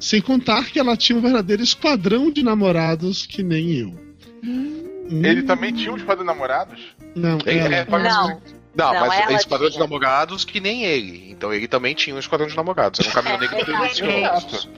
Sem 0.00 0.20
contar 0.20 0.64
que 0.70 0.78
ela 0.78 0.96
tinha 0.96 1.18
um 1.18 1.20
verdadeiro 1.20 1.62
esquadrão 1.62 2.30
de 2.30 2.42
namorados 2.42 3.26
que 3.26 3.42
nem 3.42 3.72
eu. 3.72 3.94
Hum, 4.42 5.20
Ele 5.24 5.42
também 5.42 5.72
tinha 5.72 5.92
uns 5.92 6.02
quadros 6.02 6.26
namorados? 6.26 6.80
Não, 7.14 7.38
É, 7.44 7.56
ela. 7.56 7.74
é, 7.74 7.86
não. 7.86 8.40
Não, 8.74 8.92
Não, 8.92 9.00
mas 9.06 9.20
ela 9.20 9.32
é 9.32 9.34
esquadrão 9.36 9.68
de 9.68 9.74
tinha. 9.74 9.84
namorados 9.84 10.44
que 10.44 10.60
nem 10.60 10.84
ele. 10.84 11.30
Então 11.30 11.52
ele 11.52 11.66
também 11.66 11.94
tinha 11.94 12.14
um 12.14 12.18
esquadrão 12.18 12.46
de 12.46 12.56
namorados. 12.56 13.00
Era 13.00 13.08
um 13.08 13.12
caminhão 13.12 13.38
negro 13.38 13.56
que 13.56 13.70
É, 13.70 13.74
ele 13.74 14.18
Exato. 14.18 14.68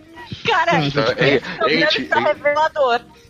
Cara, 0.46 0.84
Então, 0.84 1.04
ele, 1.16 1.40
programa 1.40 1.70
ele, 1.72 1.84
está 1.84 2.16
ele. 2.20 2.24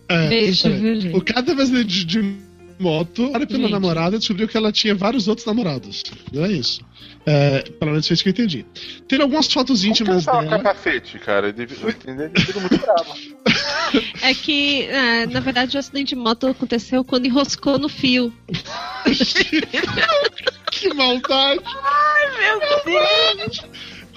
É, 0.09 0.39
é. 0.69 0.71
viu, 0.71 1.01
gente? 1.01 1.17
O 1.17 1.25
cada 1.25 1.55
vez 1.55 1.71
de, 1.71 2.05
de 2.05 2.50
moto, 2.81 3.31
para 3.31 3.47
pela 3.47 3.61
Gente. 3.61 3.70
namorada, 3.72 4.18
descobriu 4.18 4.49
que 4.49 4.57
ela 4.57 4.72
tinha 4.72 4.95
vários 4.95 5.28
outros 5.28 5.47
namorados. 5.47 6.03
Não 6.33 6.45
é 6.45 6.53
isso. 6.53 6.81
É, 7.26 7.62
pelo 7.62 7.91
menos 7.91 8.07
foi 8.07 8.14
isso 8.14 8.22
que 8.22 8.31
eu 8.31 8.33
entendi. 8.33 8.64
Tem 9.07 9.20
algumas 9.20 9.47
fotos 9.53 9.83
Como 9.83 9.95
que 9.95 10.03
íntimas 10.03 10.16
ele 10.16 10.24
tava 10.26 10.43
dela. 10.43 10.59
capacete, 10.59 11.18
cara? 11.18 11.53
Devia, 11.53 11.76
eu 11.83 11.91
entendi, 11.91 12.22
ele 12.22 12.28
devia 12.31 12.61
muito 12.61 12.78
bravo. 12.78 13.14
É 14.22 14.33
que, 14.33 14.83
é, 14.85 15.26
na 15.26 15.41
verdade, 15.41 15.76
o 15.76 15.81
acidente 15.81 16.11
de 16.11 16.14
moto 16.14 16.47
aconteceu 16.47 17.03
quando 17.03 17.26
enroscou 17.26 17.76
no 17.76 17.89
fio. 17.89 18.33
que 20.70 20.95
maldade! 20.95 21.61
Meu 22.39 22.61
Deus. 22.85 23.64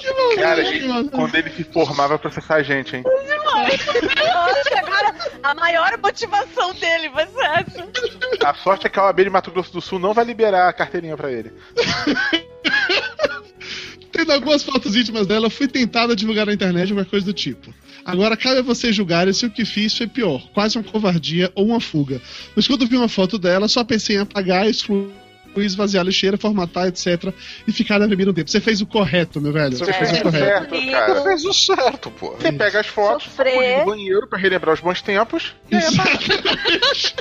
Que 0.03 0.13
maldade! 0.13 0.41
Cara, 0.41 0.87
maldade. 0.87 1.09
quando 1.09 1.35
ele 1.35 1.49
se 1.51 1.63
formar, 1.63 2.07
vai 2.07 2.17
processar 2.17 2.55
a 2.55 2.63
gente, 2.63 2.97
hein? 2.97 3.03
Nossa, 3.05 4.79
agora 4.79 5.15
a 5.41 5.55
maior 5.55 5.97
motivação 5.97 6.73
dele 6.73 7.07
vai 7.09 7.25
ser 7.27 7.45
essa. 7.45 7.87
A 8.45 8.53
sorte 8.53 8.85
é 8.85 8.89
que 8.89 8.99
a 8.99 9.05
OAB 9.05 9.23
de 9.23 9.29
Mato 9.29 9.51
Grosso 9.51 9.71
do 9.71 9.79
Sul 9.79 9.99
não 9.99 10.13
vai 10.13 10.25
liberar 10.25 10.67
a 10.67 10.73
carteirinha 10.73 11.15
pra 11.15 11.31
ele. 11.31 11.53
Tendo 14.11 14.33
algumas 14.33 14.61
fotos 14.61 14.93
íntimas 14.95 15.25
dela, 15.25 15.49
fui 15.49 15.67
tentada 15.67 16.15
divulgar 16.15 16.45
na 16.45 16.53
internet 16.53 16.89
alguma 16.89 17.05
coisa 17.05 17.25
do 17.25 17.33
tipo. 17.33 17.73
Agora 18.05 18.35
cabe 18.35 18.59
a 18.59 18.61
vocês 18.61 18.93
julgarem 18.93 19.31
se 19.31 19.45
o 19.45 19.49
que 19.49 19.63
fiz 19.63 19.97
foi 19.97 20.07
pior, 20.07 20.45
quase 20.53 20.77
uma 20.77 20.83
covardia 20.83 21.49
ou 21.55 21.67
uma 21.67 21.79
fuga. 21.79 22.21
Mas 22.55 22.67
quando 22.67 22.85
vi 22.85 22.97
uma 22.97 23.07
foto 23.07 23.39
dela, 23.39 23.69
só 23.69 23.83
pensei 23.83 24.17
em 24.17 24.19
apagar, 24.19 24.67
excluir, 24.67 25.13
esvaziar 25.61 26.01
a 26.01 26.05
lixeira, 26.05 26.37
formatar, 26.37 26.87
etc. 26.87 27.33
E 27.67 27.71
ficar 27.71 27.99
na 27.99 28.07
primeira 28.07 28.33
tempo. 28.33 28.49
Você 28.49 28.61
fez 28.61 28.81
o 28.81 28.85
correto, 28.85 29.39
meu 29.41 29.51
velho. 29.53 29.75
Você 29.75 29.85
Você 29.85 29.93
fez 29.93 30.11
o 30.11 30.21
correto. 30.23 30.45
certo, 30.45 30.91
cara. 30.91 31.23
fez 31.23 31.45
o 31.45 31.53
certo, 31.53 32.11
pô. 32.11 32.31
Você 32.31 32.51
pega 32.51 32.79
as 32.79 32.87
fotos, 32.87 33.27
põe 33.35 33.77
no 33.79 33.85
banheiro 33.85 34.27
pra 34.27 34.37
relembrar 34.39 34.73
os 34.73 34.81
bons 34.81 35.01
tempos. 35.01 35.53
e 35.71 35.75
aí 35.75 35.83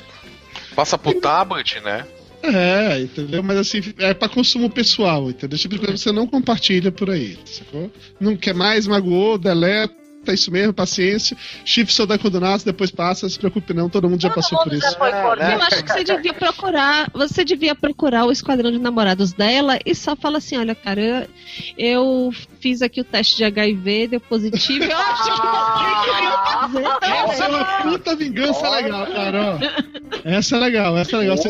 Passa 0.75 0.97
pro 0.97 1.15
tablet, 1.21 1.81
né? 1.81 2.07
É, 2.43 3.01
entendeu? 3.01 3.43
Mas 3.43 3.59
assim, 3.59 3.81
é 3.99 4.13
pra 4.13 4.29
consumo 4.29 4.69
pessoal, 4.69 5.31
entendeu? 5.31 5.59
Tipo 5.59 5.75
de 5.75 5.81
coisa 5.81 5.93
que 5.95 6.01
você 6.01 6.11
não 6.11 6.27
compartilha 6.27 6.91
por 6.91 7.11
aí, 7.11 7.39
sacou? 7.45 7.91
Não 8.19 8.37
quer 8.37 8.55
mais, 8.55 8.87
magoou, 8.87 9.39
deleta, 9.39 9.95
é 10.31 10.35
isso 10.35 10.51
mesmo, 10.51 10.73
paciência. 10.73 11.37
Chifre 11.65 11.93
só 11.93 12.07
dá 12.07 12.19
condenados, 12.19 12.65
depois 12.65 12.91
passa, 12.91 13.29
se 13.29 13.39
preocupe 13.39 13.75
não, 13.75 13.89
todo 13.89 14.09
mundo 14.09 14.21
já 14.21 14.31
passou 14.31 14.59
por 14.59 14.67
mundo 14.67 14.79
isso. 14.79 14.91
já 14.91 14.99
foi 14.99 15.11
É, 15.11 15.23
por 15.23 15.37
né? 15.37 15.55
Eu 15.55 15.63
acho 15.63 15.83
que 15.85 15.93
você 15.93 16.05
devia 16.05 16.35
procurar, 16.35 17.11
você 17.13 17.45
devia 17.45 17.75
procurar 17.75 18.25
o 18.27 18.33
esquadrão 18.33 18.71
de 18.71 18.79
namorados 18.79 19.33
dela 19.33 19.79
e 19.85 19.95
só 19.95 20.15
fala 20.15 20.39
assim, 20.39 20.57
olha, 20.57 20.75
cara, 20.75 21.01
eu, 21.01 21.29
eu 21.77 22.31
fiz 22.61 22.83
aqui 22.83 23.01
o 23.01 23.05
teste 23.05 23.37
de 23.37 23.45
HIV, 23.45 24.09
deu 24.09 24.21
positivo, 24.21 24.85
eu 24.85 24.97
acho 24.97 25.25
que 25.25 25.31
você 25.31 26.13
devia 26.13 26.89
fazer 26.93 27.23
Essa 27.33 27.45
é 27.45 27.49
uma 27.49 27.65
puta 27.83 28.17
vingança 28.17 28.71
legal, 28.71 29.07
cara. 29.07 29.59
ó. 29.59 30.29
Essa 30.29 30.57
é 30.57 30.61
legal, 30.61 30.97
essa 30.99 31.17
é 31.17 31.19
legal. 31.21 31.37
Você, 31.37 31.49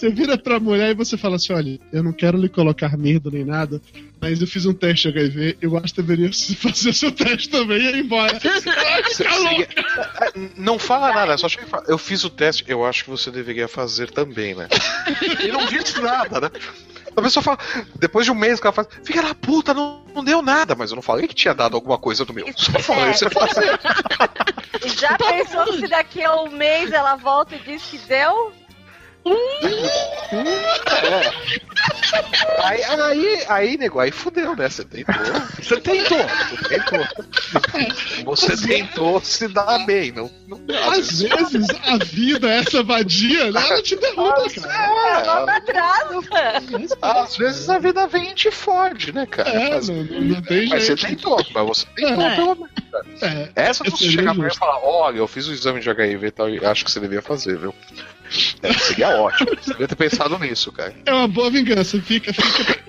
você- 0.00 0.10
vira 0.10 0.36
pra 0.38 0.58
mulher 0.60 0.90
e 0.90 0.94
você 0.94 1.16
fala 1.16 1.36
assim: 1.36 1.52
olha, 1.52 1.78
eu 1.92 2.02
não 2.02 2.12
quero 2.12 2.36
lhe 2.38 2.48
colocar 2.48 2.96
medo 2.96 3.30
nem 3.30 3.44
nada, 3.44 3.80
mas 4.20 4.40
eu 4.40 4.46
fiz 4.46 4.66
um 4.66 4.72
teste 4.72 5.10
de 5.12 5.18
HIV, 5.18 5.58
eu 5.60 5.76
acho 5.76 5.94
que 5.94 6.02
deveria 6.02 6.30
fazer 6.56 6.92
seu 6.92 7.12
teste 7.12 7.48
também 7.50 7.78
e 7.78 7.90
ir 7.90 7.96
embora. 8.04 8.38
Cê- 8.40 8.60
seria- 9.14 9.68
Não 10.56 10.78
fala 10.78 11.12
nada, 11.12 11.36
só 11.38 11.48
chega 11.48 11.64
e 11.64 11.68
fala, 11.68 11.84
eu 11.88 11.98
fiz 11.98 12.24
o 12.24 12.30
teste, 12.30 12.64
eu 12.68 12.84
acho 12.84 13.04
que 13.04 13.10
você 13.10 13.30
deveria 13.30 13.68
fazer 13.68 14.10
também, 14.10 14.54
né? 14.54 14.68
e 15.44 15.48
não 15.52 15.64
disse 15.66 16.00
nada, 16.00 16.40
né? 16.40 16.50
A 17.16 17.22
pessoa 17.22 17.42
fala, 17.42 17.58
depois 17.96 18.24
de 18.24 18.30
um 18.30 18.36
mês 18.36 18.60
que 18.60 18.66
ela 18.66 18.72
fala, 18.72 18.88
fica 19.04 19.20
na 19.20 19.34
puta, 19.34 19.74
não, 19.74 20.00
não 20.14 20.22
deu 20.22 20.40
nada, 20.40 20.76
mas 20.76 20.90
eu 20.90 20.94
não 20.96 21.02
falei 21.02 21.26
que 21.26 21.34
tinha 21.34 21.52
dado 21.52 21.74
alguma 21.74 21.98
coisa 21.98 22.24
do 22.24 22.32
meu. 22.32 22.46
Só 22.56 22.78
falei, 22.78 23.10
É. 23.10 23.12
você 23.12 23.28
fazer. 23.28 23.78
E 24.84 24.88
já 24.90 25.18
pensou 25.18 25.72
se 25.74 25.88
daqui 25.88 26.22
a 26.22 26.40
um 26.42 26.50
mês 26.50 26.92
ela 26.92 27.16
volta 27.16 27.56
e 27.56 27.58
diz 27.58 27.82
que 27.82 27.98
deu? 27.98 28.52
Aí, 32.62 32.82
aí, 32.84 33.44
aí, 33.48 33.76
nego, 33.76 33.98
aí 34.00 34.10
fudeu, 34.10 34.54
né? 34.56 34.68
Você 34.68 34.84
tentou. 34.84 35.14
Você 35.60 35.80
tentou. 35.80 36.18
Você 36.18 36.68
tentou. 36.68 37.06
Você 38.24 38.56
tentou 38.56 39.20
se 39.20 39.48
dar 39.48 39.84
bem. 39.86 40.12
Não, 40.12 40.30
não, 40.46 40.60
Às 40.92 41.20
vezes 41.22 41.66
a 41.84 41.96
vida, 42.04 42.48
essa 42.50 42.82
vadia, 42.82 43.50
né? 43.50 43.60
Ela 43.68 43.82
te 43.82 43.96
derruba, 43.96 44.44
cara. 44.50 45.50
É, 45.50 45.56
atrás. 45.56 46.96
Às 47.02 47.36
vezes 47.36 47.68
a 47.68 47.78
vida 47.78 48.06
vem 48.06 48.30
e 48.30 48.34
te 48.34 48.50
fode, 48.50 49.12
né, 49.12 49.26
cara? 49.26 49.48
É, 49.50 49.70
Mas- 49.74 49.88
não, 49.88 49.96
não, 50.04 50.42
tem 50.42 50.68
Mas 50.68 50.82
você 50.84 50.96
jeito. 50.96 51.06
tentou, 51.06 51.44
mas 51.54 51.66
você 51.66 51.86
tentou 51.94 52.22
É. 52.24 52.36
pelo 52.36 52.54
menos. 52.56 52.70
É, 53.22 53.50
Essa 53.56 53.86
é 53.86 53.90
você 53.90 54.10
chegar 54.10 54.34
pra 54.34 54.42
mim 54.44 54.50
e 54.52 54.56
falar, 54.56 54.78
olha, 54.84 55.18
eu 55.18 55.26
fiz 55.28 55.46
o 55.46 55.52
exame 55.52 55.80
de 55.80 55.88
HIV 55.88 56.26
e 56.26 56.30
tal, 56.30 56.48
e 56.50 56.64
acho 56.64 56.84
que 56.84 56.90
você 56.90 57.00
devia 57.00 57.22
fazer, 57.22 57.56
viu? 57.58 57.74
É, 58.62 58.68
seria 59.00 59.08
ótimo. 59.20 59.50
Você 59.60 59.70
devia 59.70 59.88
ter 59.88 59.96
pensado 59.96 60.38
nisso, 60.38 60.70
cara. 60.72 60.94
É 61.06 61.12
uma 61.12 61.28
boa 61.28 61.50
vingança, 61.50 62.00
fica, 62.00 62.32
fica. 62.32 62.80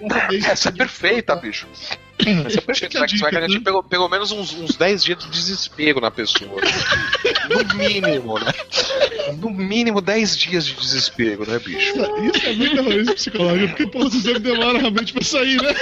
Essa 0.52 0.70
é 0.70 0.72
perfeita, 0.72 1.36
bicho. 1.36 1.68
Essa 2.20 2.60
é 2.60 2.62
perfeita. 2.62 3.00
Vai, 3.00 3.08
vai 3.08 3.32
garantir 3.32 3.60
pelo, 3.62 3.82
pelo 3.84 4.10
menos 4.10 4.32
uns, 4.32 4.54
uns 4.54 4.76
10 4.76 5.04
dias 5.04 5.20
de 5.20 5.30
desespero 5.30 6.02
na 6.02 6.12
pessoa. 6.12 6.62
No 7.50 7.76
mínimo, 7.76 8.38
né? 8.40 8.52
No 9.40 9.50
mínimo 9.52 10.02
10 10.02 10.38
dias 10.38 10.66
de 10.66 10.74
desespero, 10.74 11.50
né, 11.50 11.60
bicho? 11.60 11.80
Isso 11.80 12.00
é 12.48 12.54
muito 12.54 12.76
terrorismo 12.76 13.14
psicológico, 13.16 13.76
porque 13.76 13.98
o 13.98 14.08
exame 14.08 14.40
demora 14.40 14.80
realmente 14.80 15.14
pra 15.14 15.24
sair, 15.24 15.62
né? 15.62 15.74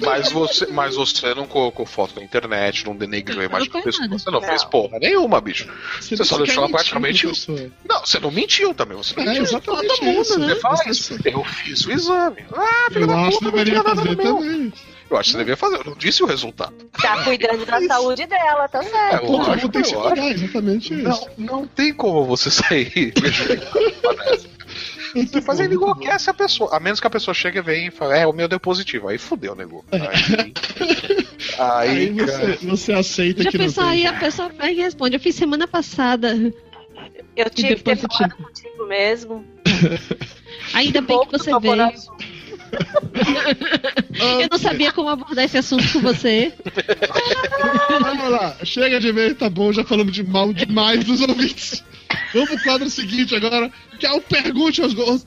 Mas 0.00 0.30
você, 0.32 0.66
mas 0.66 0.94
você 0.96 1.34
não 1.34 1.46
colocou 1.46 1.84
foto 1.86 2.16
na 2.16 2.24
internet, 2.24 2.84
não 2.86 2.96
denegriu 2.96 3.40
a 3.40 3.44
imagem 3.44 3.68
da 3.70 3.78
Não 3.78 3.84
pessoa. 3.84 4.06
nada. 4.06 4.18
Você 4.18 4.30
não, 4.30 4.40
Não. 4.40 4.48
fez 4.48 4.64
porra 4.64 4.98
nenhuma, 4.98 5.40
bicho. 5.40 5.68
Você 6.00 6.16
só 6.24 6.36
quer 6.38 6.44
deixou 6.44 6.62
ela 6.64 6.68
mentir 6.68 6.72
praticamente-. 6.72 7.26
Não, 7.88 8.00
você 8.04 8.18
não 8.18 8.30
mentiu 8.30 8.74
também. 8.74 8.96
Você 8.96 9.14
É, 9.20 9.24
mentiu. 9.24 9.42
exatamente 9.42 9.88
todo 9.88 10.04
mundo, 10.04 10.20
isso. 10.22 10.38
né? 10.38 10.48
Você 10.54 10.60
fala 10.60 10.76
Você- 10.76 10.90
isso. 10.90 11.18
Eu 11.24 11.44
fiz 11.44 11.84
o 11.86 11.92
exame. 11.92 12.44
Ah, 12.54 12.88
filho 12.90 13.02
Eu 13.02 13.06
da 13.08 13.14
acho 13.26 13.38
que 13.38 13.44
puta, 13.44 13.44
não 13.44 13.50
deveria 13.52 13.72
tinha 13.80 13.82
nada 13.82 13.96
fazer 13.96 14.16
no 14.16 14.22
meu. 14.22 14.36
também. 14.38 14.72
Eu 15.08 15.16
acho 15.16 15.28
que 15.28 15.32
você 15.32 15.38
deveria 15.38 15.56
fazer. 15.56 15.76
Eu 15.76 15.84
não 15.84 15.94
disse 15.94 16.22
o 16.22 16.26
resultado. 16.26 16.74
Tá 17.00 17.22
cuidando 17.24 17.64
da 17.64 17.80
saúde 17.86 18.26
dela, 18.26 18.68
tá 18.68 18.80
É, 18.80 18.82
certo. 18.82 19.20
Todo 19.26 19.30
mundo 19.38 19.46
lógico, 19.48 19.68
tem 19.68 19.82
que 19.82 19.94
cuidar, 19.94 20.28
exatamente 20.30 20.94
isso. 20.94 21.28
Não, 21.38 21.46
não 21.46 21.66
tem 21.66 21.92
como 21.94 22.24
você 22.24 22.50
sair. 22.52 23.12
Você 25.14 25.40
faz 25.40 25.60
ele 25.60 25.74
enlouquece 25.74 26.28
a 26.28 26.34
pessoa. 26.34 26.76
A 26.76 26.80
menos 26.80 27.00
que 27.00 27.06
a 27.06 27.10
pessoa 27.10 27.32
chegue 27.34 27.58
e 27.58 27.62
venha 27.62 27.88
e 27.88 27.90
fale, 27.90 28.18
é, 28.18 28.26
o 28.26 28.32
meu 28.32 28.48
deu 28.48 28.60
positivo. 28.60 29.08
Aí 29.08 29.16
fudeu, 29.16 29.54
nego. 29.54 29.84
Aí, 29.92 30.52
aí, 31.58 31.98
Aí 32.08 32.14
cara. 32.16 32.56
você, 32.56 32.66
você 32.66 32.92
aceita 32.92 33.42
Já 33.44 33.50
que 33.50 33.58
não 33.58 33.64
pensou 33.64 33.84
tem. 33.84 33.92
aí, 33.92 34.06
a 34.06 34.12
pessoa 34.12 34.50
pega 34.50 34.72
e 34.72 34.76
responde. 34.82 35.16
Eu 35.16 35.20
fiz 35.20 35.34
semana 35.34 35.66
passada. 35.66 36.34
Eu 37.36 37.48
tive 37.50 37.76
que 37.76 37.82
ter 37.82 37.96
positivo. 37.96 38.12
falado 38.18 38.36
contigo 38.36 38.86
mesmo. 38.86 39.44
Ainda 40.74 41.00
bem 41.00 41.20
que 41.26 41.32
você 41.38 41.58
veio. 41.60 41.76
Eu 44.40 44.48
não 44.50 44.58
sabia 44.58 44.92
como 44.92 45.08
abordar 45.08 45.44
esse 45.44 45.58
assunto 45.58 45.90
com 45.92 46.00
você. 46.00 46.52
Vamos 48.00 48.30
lá, 48.30 48.56
chega 48.64 49.00
de 49.00 49.08
e-mail, 49.08 49.34
tá 49.34 49.48
bom, 49.48 49.72
já 49.72 49.84
falamos 49.84 50.12
de 50.12 50.22
mal 50.22 50.52
demais 50.52 51.04
dos 51.04 51.20
ouvintes. 51.20 51.84
Vamos 52.32 52.50
pro 52.50 52.62
quadro 52.62 52.90
seguinte 52.90 53.34
agora, 53.34 53.70
que 53.98 54.06
é 54.06 54.12
o 54.12 54.20
Pergunte 54.20 54.82
aos 54.82 54.94
Gordos. 54.94 55.24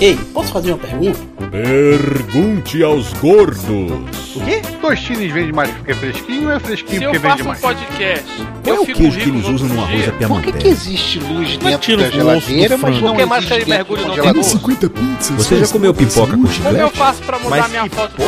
Ei, 0.00 0.16
posso 0.34 0.52
fazer 0.52 0.72
uma 0.72 0.78
pergunta? 0.78 1.18
Pergunte 1.50 2.82
aos 2.82 3.12
gordos. 3.14 4.36
O 4.36 4.40
quê? 4.44 4.60
Tostines 4.80 5.32
vende 5.32 5.52
mais 5.52 5.70
porque 5.70 5.92
é 5.92 5.94
fresquinho 5.94 6.48
ou 6.48 6.52
é 6.52 6.60
fresquinho 6.60 6.98
Se 6.98 7.04
eu 7.04 7.10
porque 7.12 7.18
vende 7.26 7.32
faço 7.32 7.44
um 7.44 7.48
mais? 7.48 7.60
podcast, 7.60 8.24
Qual 8.62 8.76
é 8.76 8.78
eu 8.78 8.82
o 8.82 8.86
fico 8.86 8.98
queijo 8.98 9.18
que 9.18 9.24
rico 9.24 9.36
eles 9.36 9.48
no 9.48 9.54
usam 9.54 9.68
no 9.68 9.82
arroz 9.82 9.90
dia. 9.90 9.98
à 10.00 10.02
Por 10.02 10.12
que, 10.12 10.18
piamonte? 10.18 10.52
que 10.52 10.68
existe 10.68 11.18
luz 11.20 11.56
dentro 11.56 11.64
da 11.64 11.70
o 11.70 11.76
osso 11.78 11.86
do 12.08 12.10
geladeira, 12.12 12.76
mas 12.76 12.80
frango. 12.80 13.06
não 13.06 13.12
Por 13.14 13.16
que 13.20 13.26
mais 13.26 13.44
existe 13.44 13.64
dentro 13.64 13.64
do 13.64 13.70
mergulho 13.76 14.02
não 14.02 14.08
congelador? 14.08 14.34
tem 14.34 14.42
50 14.42 14.90
pizzas. 14.90 15.30
Você 15.46 15.56
já 15.58 15.68
comeu 15.68 15.94
pipoca 15.94 16.36
com 16.36 16.46
chiclete? 16.46 16.62
Como 16.64 16.76
eu 16.78 16.90
faço 16.90 17.22
pra 17.22 17.38
mudar 17.38 17.56
Mas 17.56 17.70
minha 17.70 17.82
que 17.84 17.90
foto 17.96 18.16
do 18.16 18.22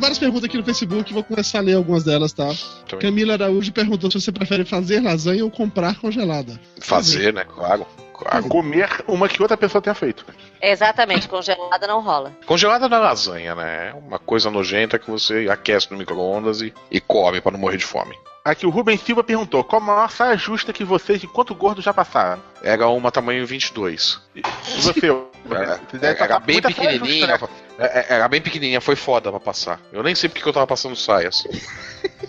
várias 0.00 0.18
perguntas 0.18 0.44
aqui 0.44 0.56
no 0.56 0.64
Facebook, 0.64 1.12
vou 1.12 1.22
começar 1.22 1.58
a 1.58 1.62
ler 1.62 1.74
algumas 1.74 2.04
delas, 2.04 2.32
tá? 2.32 2.48
Também. 2.88 3.10
Camila 3.10 3.34
Araújo 3.34 3.72
perguntou 3.72 4.10
se 4.10 4.20
você 4.20 4.32
prefere 4.32 4.64
fazer 4.64 5.00
lasanha 5.00 5.44
ou 5.44 5.50
comprar 5.50 5.98
congelada. 6.00 6.58
Fazer, 6.80 7.32
né? 7.32 7.44
Claro. 7.44 7.86
Claro. 8.14 8.44
Comer 8.48 9.04
uma 9.08 9.28
que 9.28 9.40
outra 9.40 9.56
pessoa 9.56 9.80
tenha 9.80 9.94
feito. 9.94 10.26
Exatamente, 10.60 11.28
congelada 11.28 11.86
não 11.86 12.02
rola. 12.02 12.32
Congelada 12.44 12.88
na 12.88 12.98
lasanha, 12.98 13.54
né? 13.54 13.88
É 13.90 13.94
Uma 13.94 14.18
coisa 14.18 14.50
nojenta 14.50 14.98
que 14.98 15.10
você 15.10 15.48
aquece 15.50 15.90
no 15.90 15.96
micro-ondas 15.96 16.60
e, 16.60 16.72
e 16.90 17.00
come 17.00 17.40
pra 17.40 17.52
não 17.52 17.58
morrer 17.58 17.78
de 17.78 17.84
fome. 17.84 18.14
Aqui 18.44 18.66
o 18.66 18.70
Rubens 18.70 19.00
Silva 19.00 19.22
perguntou: 19.22 19.62
qual 19.64 19.82
a 19.82 19.84
maior 19.84 20.10
saia 20.10 20.36
justa 20.36 20.72
que 20.72 20.84
vocês, 20.84 21.22
enquanto 21.22 21.54
gordo, 21.54 21.82
já 21.82 21.92
passaram? 21.92 22.42
Era 22.62 22.88
uma 22.88 23.10
tamanho 23.10 23.46
22. 23.46 24.20
E 24.34 24.42
você? 24.80 25.29
Era, 25.48 25.76
Você 25.76 25.98
deve 25.98 26.06
era 26.06 26.28
passar 26.28 26.40
bem 26.40 26.60
pequenininha. 26.60 27.26
justa, 27.28 27.48
né? 27.48 27.48
É- 27.78 27.98
é- 28.00 28.06
Era 28.16 28.28
bem 28.28 28.40
pequenininha, 28.40 28.80
foi 28.80 28.96
foda 28.96 29.30
pra 29.30 29.40
passar. 29.40 29.80
Eu 29.92 30.02
nem 30.02 30.14
sei 30.14 30.28
porque 30.28 30.42
que 30.42 30.48
eu 30.48 30.52
tava 30.52 30.66
passando 30.66 30.94
saias. 30.96 31.44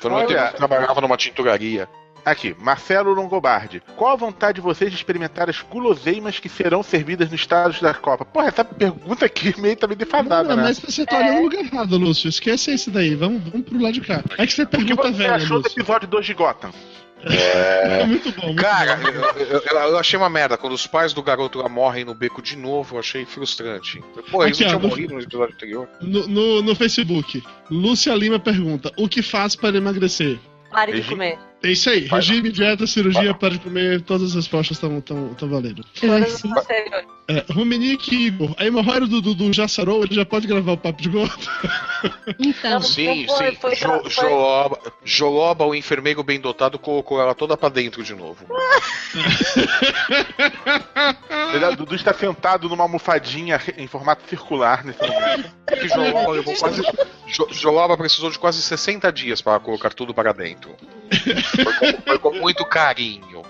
Foi 0.00 0.10
no 0.10 0.16
Olha. 0.16 0.26
tempo 0.26 0.50
que 0.50 0.56
trabalhava 0.56 1.00
numa 1.00 1.16
tinturaria. 1.16 1.88
Aqui, 2.24 2.56
Marcelo 2.58 3.12
Longobardi. 3.12 3.82
Qual 3.96 4.10
a 4.12 4.16
vontade 4.16 4.56
de 4.56 4.60
vocês 4.62 4.90
de 4.90 4.96
experimentar 4.96 5.50
as 5.50 5.60
guloseimas 5.60 6.38
que 6.38 6.48
serão 6.48 6.82
servidas 6.82 7.30
nos 7.30 7.38
estádios 7.40 7.82
da 7.82 7.92
Copa? 7.92 8.24
Porra, 8.24 8.48
essa 8.48 8.64
pergunta 8.64 9.26
aqui 9.26 9.54
meio 9.60 9.76
também 9.76 9.96
defasada, 9.96 10.48
Não, 10.48 10.56
né? 10.56 10.62
mas 10.62 10.78
você 10.78 11.04
tá 11.04 11.18
olhando 11.18 11.36
no 11.36 11.42
lugar 11.42 11.60
errado, 11.60 11.98
Lúcio. 11.98 12.28
Esquece 12.30 12.70
esse 12.72 12.90
daí. 12.90 13.14
Vamos, 13.14 13.42
vamos 13.50 13.66
pro 13.68 13.78
lado 13.80 13.92
de 13.92 14.00
cá. 14.00 14.22
É 14.38 14.46
que 14.46 14.54
você 14.54 14.62
O 14.62 14.66
que 14.66 14.76
pergunta 14.78 15.02
você 15.12 15.18
velha, 15.18 15.34
achou 15.34 15.58
do 15.60 15.64
Lúcio. 15.64 15.78
episódio 15.78 16.08
2 16.08 16.24
de 16.26 16.32
Gotham? 16.34 16.70
É 17.26 18.04
muito 18.06 18.30
bom. 18.32 18.46
Muito 18.46 18.62
Cara, 18.62 18.96
bom. 18.96 19.08
eu, 19.38 19.46
eu- 19.58 19.60
eu- 19.90 19.98
achei 19.98 20.18
uma 20.18 20.28
merda. 20.28 20.56
Quando 20.56 20.72
os 20.72 20.86
pais 20.86 21.12
do 21.12 21.22
garoto 21.22 21.58
lá 21.58 21.68
morrem 21.68 22.04
no 22.04 22.14
beco 22.14 22.42
de 22.42 22.56
novo, 22.56 22.96
eu 22.96 23.00
achei 23.00 23.24
frustrante. 23.24 24.02
Pô, 24.30 24.44
eles 24.44 24.60
Aqui, 24.60 24.64
não 24.64 24.76
ó, 24.76 24.78
tinham 24.78 24.82
no- 24.82 24.88
morrido 24.88 25.14
no 25.14 25.20
episódio 25.20 25.54
anterior. 25.54 25.88
No, 26.00 26.26
no, 26.26 26.62
no 26.62 26.74
Facebook, 26.74 27.42
Lúcia 27.70 28.14
Lima 28.14 28.38
pergunta: 28.38 28.92
O 28.96 29.08
que 29.08 29.22
faz 29.22 29.56
para 29.56 29.76
emagrecer? 29.76 30.38
Pare 30.70 30.92
de 30.92 31.02
comer. 31.08 31.38
É 31.64 31.70
isso 31.72 31.88
aí. 31.88 32.04
Vai 32.06 32.20
Regime, 32.20 32.52
dieta, 32.52 32.86
cirurgia, 32.86 33.32
para 33.34 33.50
de 33.54 33.58
comer, 33.58 34.02
todas 34.02 34.28
as 34.30 34.34
respostas 34.34 34.76
estão 34.76 35.02
valendo. 35.48 35.82
Todas 35.98 36.34
as 36.34 36.44
anteriores. 36.44 37.06
É, 37.26 37.42
Rumenique 37.50 38.14
Igor, 38.26 38.54
a 38.58 38.66
hemorroida 38.66 39.06
do 39.06 39.22
Dudu 39.22 39.50
já 39.50 39.66
sarou, 39.66 40.04
ele 40.04 40.14
já 40.14 40.26
pode 40.26 40.46
gravar 40.46 40.72
o 40.72 40.76
papo 40.76 41.00
de 41.00 41.08
gordo? 41.08 41.34
Então, 42.38 42.82
Sim, 42.82 43.26
foi- 43.26 43.50
sim. 43.52 43.56
foi- 43.56 43.74
Jo- 43.76 44.10
Joloba, 44.10 44.78
Joloba, 45.02 45.64
o 45.64 45.74
enfermeiro 45.74 46.22
bem 46.22 46.38
dotado, 46.38 46.78
colocou 46.78 47.18
ela 47.18 47.34
toda 47.34 47.56
pra 47.56 47.70
dentro 47.70 48.04
de 48.04 48.14
novo. 48.14 48.44
Ele- 51.54 51.64
O 51.64 51.76
Dudu 51.76 51.94
está 51.94 52.12
sentado 52.12 52.68
numa 52.68 52.82
almofadinha 52.84 53.58
em 53.78 53.86
formato 53.86 54.22
circular 54.28 54.84
nesse 54.84 55.00
momento. 55.00 55.50
Que 55.66 55.88
Joloba 55.88 56.42
quase. 56.58 56.82
Jo- 57.26 57.48
Joloba 57.50 57.96
precisou 57.96 58.30
de 58.30 58.38
quase 58.38 58.60
60 58.62 59.10
dias 59.10 59.40
para 59.40 59.58
colocar 59.60 59.94
tudo 59.94 60.12
para 60.12 60.32
dentro. 60.32 60.76
Foi 61.10 61.64
com, 61.92 62.02
foi 62.02 62.18
com 62.18 62.32
muito 62.34 62.64
carinho. 62.64 63.42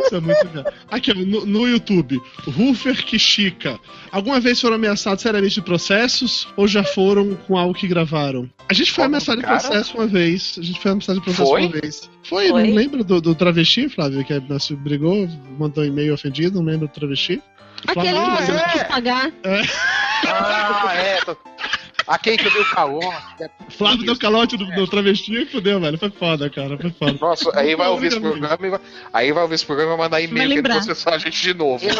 Isso 0.00 0.14
é 0.16 0.20
muito 0.20 0.44
legal. 0.46 0.72
Aqui, 0.90 1.10
ó, 1.12 1.14
no, 1.14 1.46
no 1.46 1.68
YouTube, 1.68 2.20
Rufer 2.46 3.04
Kishika. 3.04 3.78
Alguma 4.10 4.40
vez 4.40 4.60
foram 4.60 4.76
ameaçados 4.76 5.22
seriamente 5.22 5.54
de 5.54 5.62
processos 5.62 6.46
ou 6.56 6.66
já 6.68 6.84
foram 6.84 7.34
com 7.34 7.56
algo 7.56 7.72
que 7.74 7.86
gravaram? 7.86 8.50
A 8.68 8.74
gente 8.74 8.90
foi 8.92 9.04
Como, 9.04 9.16
ameaçado 9.16 9.40
de 9.40 9.46
processo 9.46 9.96
uma 9.96 10.06
vez. 10.06 10.56
A 10.58 10.62
gente 10.62 10.80
foi 10.80 10.90
ameaçado 10.90 11.18
de 11.18 11.24
processo 11.24 11.50
Foi? 11.50 11.62
uma 11.66 11.80
vez. 11.80 12.10
Foi, 12.24 12.48
Foi? 12.48 12.62
não 12.64 12.74
lembra 12.74 13.02
do, 13.04 13.20
do 13.20 13.34
travesti, 13.34 13.88
Flávio? 13.88 14.24
Que 14.24 14.34
a- 14.34 14.58
se 14.58 14.74
brigou, 14.74 15.28
mandou 15.58 15.84
e-mail 15.84 16.12
ofendido, 16.14 16.58
não 16.60 16.66
lembra 16.66 16.86
do 16.88 16.92
travesti? 16.92 17.40
aquele 17.86 18.08
que 18.18 18.42
você 18.42 18.52
não 18.52 18.58
é. 18.60 18.68
quis 18.72 18.82
pagar. 18.84 19.32
Ah, 19.44 20.94
é. 20.96 21.20
tô- 22.06 22.12
Aquele 22.12 22.36
que 22.38 22.50
deu 22.50 22.64
calor. 22.70 23.22
Flávio 23.70 24.04
deu 24.04 24.18
calote 24.18 24.56
do, 24.56 24.66
do 24.66 24.86
travesti 24.86 25.34
e 25.34 25.46
fudeu, 25.46 25.80
velho. 25.80 25.98
Foi 25.98 26.10
foda, 26.10 26.48
cara. 26.50 26.76
Foi 26.78 26.90
foda. 26.90 27.16
Nossa, 27.20 27.58
aí 27.58 27.74
vai 27.74 27.88
ouvir 27.88 28.08
esse 28.08 28.20
programa 28.20 28.66
e 28.66 28.70
vai, 28.70 28.80
aí 29.12 29.32
vai 29.32 29.42
ouvir 29.42 29.54
esse 29.54 29.66
programa 29.66 29.92
e 29.92 29.96
vai 29.96 30.04
mandar 30.06 30.20
e-mail 30.20 30.34
Vai 30.36 30.46
querendo 30.48 30.56
lembrar. 30.56 30.74
processar 30.84 31.14
a 31.14 31.18
gente 31.18 31.40
de 31.42 31.54
novo. 31.54 31.84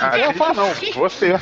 A 0.00 0.18
gente 0.18 0.36
não, 0.36 0.74
você. 0.94 1.32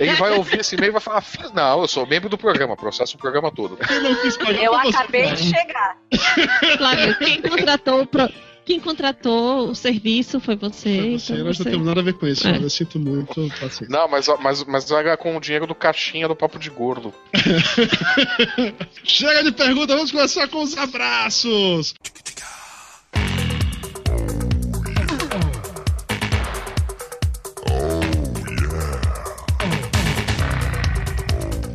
Ele 0.00 0.14
vai 0.14 0.30
ouvir 0.32 0.60
esse 0.60 0.76
e-mail 0.76 0.90
e 0.90 0.92
vai 0.92 1.00
falar: 1.00 1.20
"Filho, 1.20 1.50
Não, 1.52 1.82
eu 1.82 1.88
sou 1.88 2.06
membro 2.06 2.26
do 2.28 2.38
programa, 2.38 2.74
processo 2.74 3.16
o 3.16 3.18
programa 3.18 3.50
todo. 3.52 3.76
Quem 3.76 4.64
Eu 4.64 4.72
você, 4.72 4.88
acabei 4.96 5.30
de 5.32 5.50
chegar. 5.50 5.96
Flávio, 6.78 7.18
quem 7.18 7.42
contratou 7.42 8.02
o 8.02 8.06
pro- 8.06 8.30
Quem 8.66 8.80
contratou 8.80 9.70
o 9.70 9.74
serviço 9.76 10.40
foi 10.40 10.56
você. 10.56 10.98
Foi 10.98 11.18
você, 11.18 11.32
então 11.34 11.44
nós 11.44 11.58
não 11.60 11.66
temos 11.66 11.86
nada 11.86 12.00
a 12.00 12.02
ver 12.02 12.14
com 12.14 12.26
isso, 12.26 12.48
É. 12.48 12.56
Eu 12.56 12.68
sinto 12.68 12.98
muito. 12.98 13.48
Paciência. 13.60 13.86
Não, 13.88 14.08
mas, 14.08 14.26
mas, 14.40 14.64
mas 14.64 14.90
era 14.90 15.16
com 15.16 15.36
o 15.36 15.40
dinheiro 15.40 15.68
do 15.68 15.74
caixinha 15.74 16.26
do 16.26 16.34
Papo 16.34 16.58
de 16.58 16.68
Gordo. 16.68 17.14
Chega 19.04 19.44
de 19.44 19.52
pergunta, 19.52 19.94
vamos 19.94 20.10
começar 20.10 20.48
com 20.48 20.62
os 20.62 20.76
abraços. 20.76 21.94
Mandando 21.94 22.34
um 22.34 22.55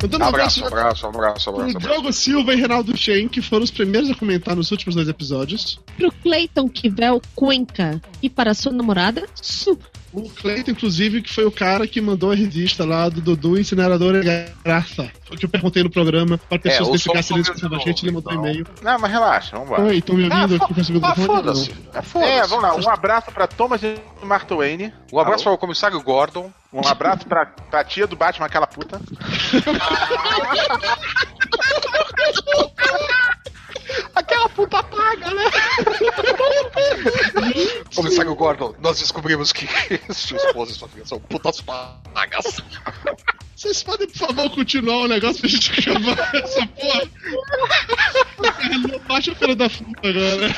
Abraço, 0.04 0.64
abraço 0.64 0.66
abraço, 0.66 1.06
abraço, 1.06 1.06
pro 1.06 1.50
abraço. 1.50 1.50
abraço. 1.50 1.78
Diogo 1.78 2.12
Silva 2.12 2.52
e 2.52 2.56
Reinaldo 2.56 2.96
Shen, 2.96 3.28
que 3.28 3.40
foram 3.40 3.64
os 3.64 3.70
primeiros 3.70 4.10
a 4.10 4.14
comentar 4.14 4.56
nos 4.56 4.70
últimos 4.70 4.94
dois 4.94 5.08
episódios. 5.08 5.78
Pro 5.96 6.10
Cleiton 6.10 6.68
Kivel 6.68 7.20
Cuenca 7.34 8.00
e 8.22 8.28
para 8.28 8.54
sua 8.54 8.72
namorada, 8.72 9.26
Su. 9.40 9.78
O 10.12 10.28
Cleiton, 10.28 10.72
inclusive, 10.72 11.22
que 11.22 11.32
foi 11.32 11.44
o 11.46 11.50
cara 11.50 11.86
que 11.86 12.00
mandou 12.00 12.30
a 12.32 12.34
revista 12.34 12.84
lá 12.84 13.08
do 13.08 13.20
Dudu 13.22 13.58
Incinerador 13.58 14.16
e 14.16 14.22
Graça. 14.62 15.10
Que 15.38 15.46
eu 15.46 15.48
perguntei 15.48 15.82
no 15.82 15.88
programa 15.88 16.36
para 16.36 16.58
pessoas 16.58 16.88
É, 16.88 16.92
o 16.92 16.98
se 16.98 17.10
ele 17.10 17.22
sumiu 17.22 17.42
de 17.42 17.48
escutava 17.50 17.76
a 17.76 17.78
gente, 17.78 18.04
ele 18.04 18.12
mandou 18.12 18.30
então. 18.32 18.44
e-mail. 18.46 18.66
Não, 18.82 18.98
mas 18.98 19.10
relaxa, 19.10 19.56
vambora. 19.58 19.82
Oi, 19.84 19.96
estão 19.96 20.14
me 20.14 20.24
ouvindo? 20.24 20.56
Ah, 20.62 20.68
o 20.70 20.84
segundo 20.84 21.04
Ah, 21.06 21.14
foda-se. 21.14 21.70
É, 21.94 21.98
É, 21.98 22.02
foda-se. 22.02 22.50
vamos 22.50 22.62
lá. 22.84 22.90
Um 22.90 22.94
abraço 22.94 23.32
pra 23.32 23.46
Thomas 23.46 23.82
e 23.82 23.94
Martha 24.22 24.54
Wayne. 24.54 24.92
Um 25.10 25.18
abraço 25.18 25.44
para 25.44 25.52
o 25.54 25.58
comissário 25.58 25.98
Gordon. 26.02 26.52
Um 26.70 26.86
abraço 26.86 27.26
pra, 27.26 27.46
pra 27.46 27.82
tia 27.84 28.06
do 28.06 28.14
Batman, 28.16 28.46
aquela 28.46 28.66
puta. 28.66 29.00
Aquela 34.14 34.48
puta 34.48 34.82
paga, 34.82 35.34
né? 35.34 35.44
comissário 37.94 38.34
Gordon, 38.34 38.74
nós 38.80 38.98
descobrimos 38.98 39.52
que 39.52 39.68
sua 40.12 40.36
esposa 40.36 40.72
e 40.72 40.74
sua 40.74 40.88
filha 40.88 41.06
são 41.06 41.20
putas 41.20 41.60
pagas. 41.60 42.60
Vocês 43.54 43.82
podem, 43.82 44.08
por 44.08 44.18
favor, 44.18 44.50
continuar 44.50 44.96
o 45.02 45.08
negócio 45.08 45.40
pra 45.40 45.48
gente 45.50 45.70
acabar 45.88 46.34
essa 46.34 46.66
porra? 46.66 47.02
Não 48.88 48.98
baixa 49.06 49.30
o 49.32 49.34
filho 49.36 49.54
da 49.54 49.68
puta 49.68 50.08
agora. 50.08 50.54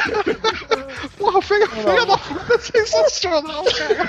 Porra, 1.18 1.42
feia, 1.42 1.68
feia 1.68 2.06
da 2.06 2.16
puta 2.16 2.54
é 2.54 2.58
sensacional, 2.58 3.64
cara. 3.64 4.08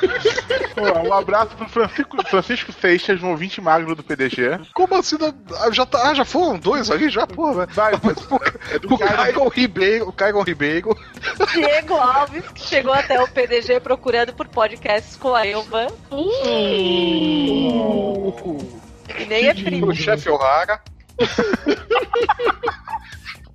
Pô, 0.75 1.07
um 1.09 1.13
abraço 1.13 1.55
pro 1.57 1.67
Francisco, 1.67 2.17
Francisco 2.29 2.71
Seixas, 2.79 3.21
um 3.21 3.31
ouvinte 3.31 3.59
magro 3.59 3.95
do 3.95 4.03
PDG. 4.03 4.59
Como 4.73 4.95
assim? 4.95 5.17
não- 5.19 5.33
ah, 5.59 5.71
Já, 5.71 5.85
tá, 5.85 6.09
ah, 6.11 6.13
já 6.13 6.23
foram 6.23 6.57
dois 6.57 6.89
ali? 6.89 7.09
Já, 7.09 7.25
porra, 7.27 7.65
velho. 7.65 7.69
Vai, 7.73 7.93
é 8.71 8.79
do 8.79 8.93
O 8.93 8.97
Cairo. 8.97 9.15
Caigon 9.17 9.47
Ribeiro, 9.49 10.07
o 10.07 10.13
Caigon 10.13 10.43
Ribeiro. 10.43 10.97
Diego 11.51 11.95
Alves, 11.95 12.45
que 12.53 12.61
chegou 12.61 12.93
até 12.93 13.21
o 13.21 13.27
PDG 13.27 13.79
procurando 13.81 14.31
por 14.33 14.47
podcasts 14.47 15.15
com 15.17 15.33
a 15.35 15.43
Elvan. 18.43 18.81
E 19.19 19.25
nem 19.25 19.47
é 19.47 19.53
primo. 19.53 19.87
O 19.87 19.95
chefe 19.95 20.29
O'Hara. 20.29 20.81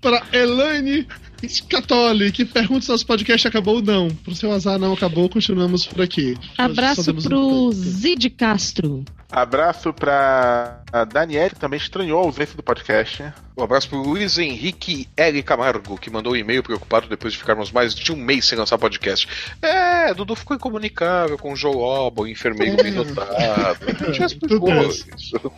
Para 0.00 0.22
Elaine 0.32 1.06
Scatoli, 1.48 2.32
que 2.32 2.44
pergunta 2.44 2.82
se 2.82 2.90
nosso 2.90 3.06
podcast 3.06 3.48
acabou 3.48 3.76
ou 3.76 3.82
não. 3.82 4.08
Pro 4.08 4.34
seu 4.34 4.52
azar, 4.52 4.78
não 4.78 4.92
acabou, 4.92 5.28
continuamos 5.28 5.86
por 5.86 6.02
aqui. 6.02 6.36
Abraço 6.56 7.10
um 7.10 7.14
pro 7.14 7.20
tempo. 7.20 7.72
Zid 7.72 8.30
Castro. 8.30 9.04
Abraço 9.30 9.92
pra 9.92 10.82
a 10.92 11.04
Daniele, 11.04 11.50
que 11.50 11.60
também 11.60 11.78
estranhou 11.78 12.20
a 12.20 12.24
ausência 12.24 12.56
do 12.56 12.62
podcast. 12.62 13.22
Um 13.56 13.62
abraço 13.62 13.88
pro 13.88 14.02
Luiz 14.02 14.38
Henrique 14.38 15.06
L. 15.16 15.42
Camargo, 15.42 15.98
que 15.98 16.10
mandou 16.10 16.32
um 16.32 16.36
e-mail 16.36 16.62
preocupado 16.62 17.08
depois 17.08 17.32
de 17.32 17.38
ficarmos 17.38 17.70
mais 17.70 17.94
de 17.94 18.10
um 18.10 18.16
mês 18.16 18.46
sem 18.46 18.58
lançar 18.58 18.76
podcast. 18.78 19.28
É, 19.62 20.12
Dudu 20.14 20.34
ficou 20.34 20.56
incomunicável 20.56 21.38
com 21.38 21.52
o 21.52 21.56
Joe 21.56 21.74
Lobo, 21.74 22.22
o 22.22 22.26
enfermeiro 22.26 22.82
bem 22.82 22.92
dotado. 22.92 23.86
Tudo 24.48 24.68
isso. 24.88 25.06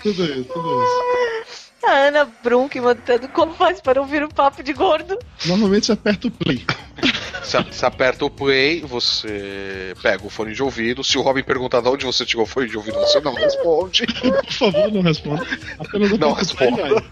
Tudo 0.03 0.25
isso, 0.25 0.45
tudo 0.45 0.85
isso. 0.85 1.62
A 1.85 1.91
Ana 2.07 2.29
Brunk 2.43 2.81
mandando 2.81 3.29
como 3.29 3.55
faz 3.55 3.81
para 3.81 4.01
ouvir 4.01 4.23
o 4.23 4.29
papo 4.29 4.63
de 4.63 4.73
gordo. 4.73 5.19
Normalmente 5.47 5.87
você 5.87 5.93
aperta 5.93 6.29
o 6.29 6.31
play. 6.31 6.65
Você, 7.43 7.61
você 7.61 7.87
aperta 7.87 8.25
o 8.25 8.31
play, 8.31 8.83
você 8.83 9.95
pega 10.01 10.25
o 10.25 10.31
fone 10.31 10.55
de 10.55 10.63
ouvido. 10.63 11.03
Se 11.03 11.19
o 11.19 11.23
Robin 11.23 11.43
perguntar 11.43 11.81
de 11.81 11.89
onde 11.89 12.07
você 12.07 12.25
tirou 12.25 12.45
o 12.45 12.47
fone 12.47 12.69
de 12.69 12.77
ouvido, 12.77 12.99
você 13.01 13.21
não 13.21 13.35
responde. 13.35 14.07
Por 14.07 14.53
favor, 14.53 14.93
não 14.93 15.03
responda. 15.03 15.47
Apenas 15.79 16.19
Não 16.19 16.33
responda. 16.33 17.05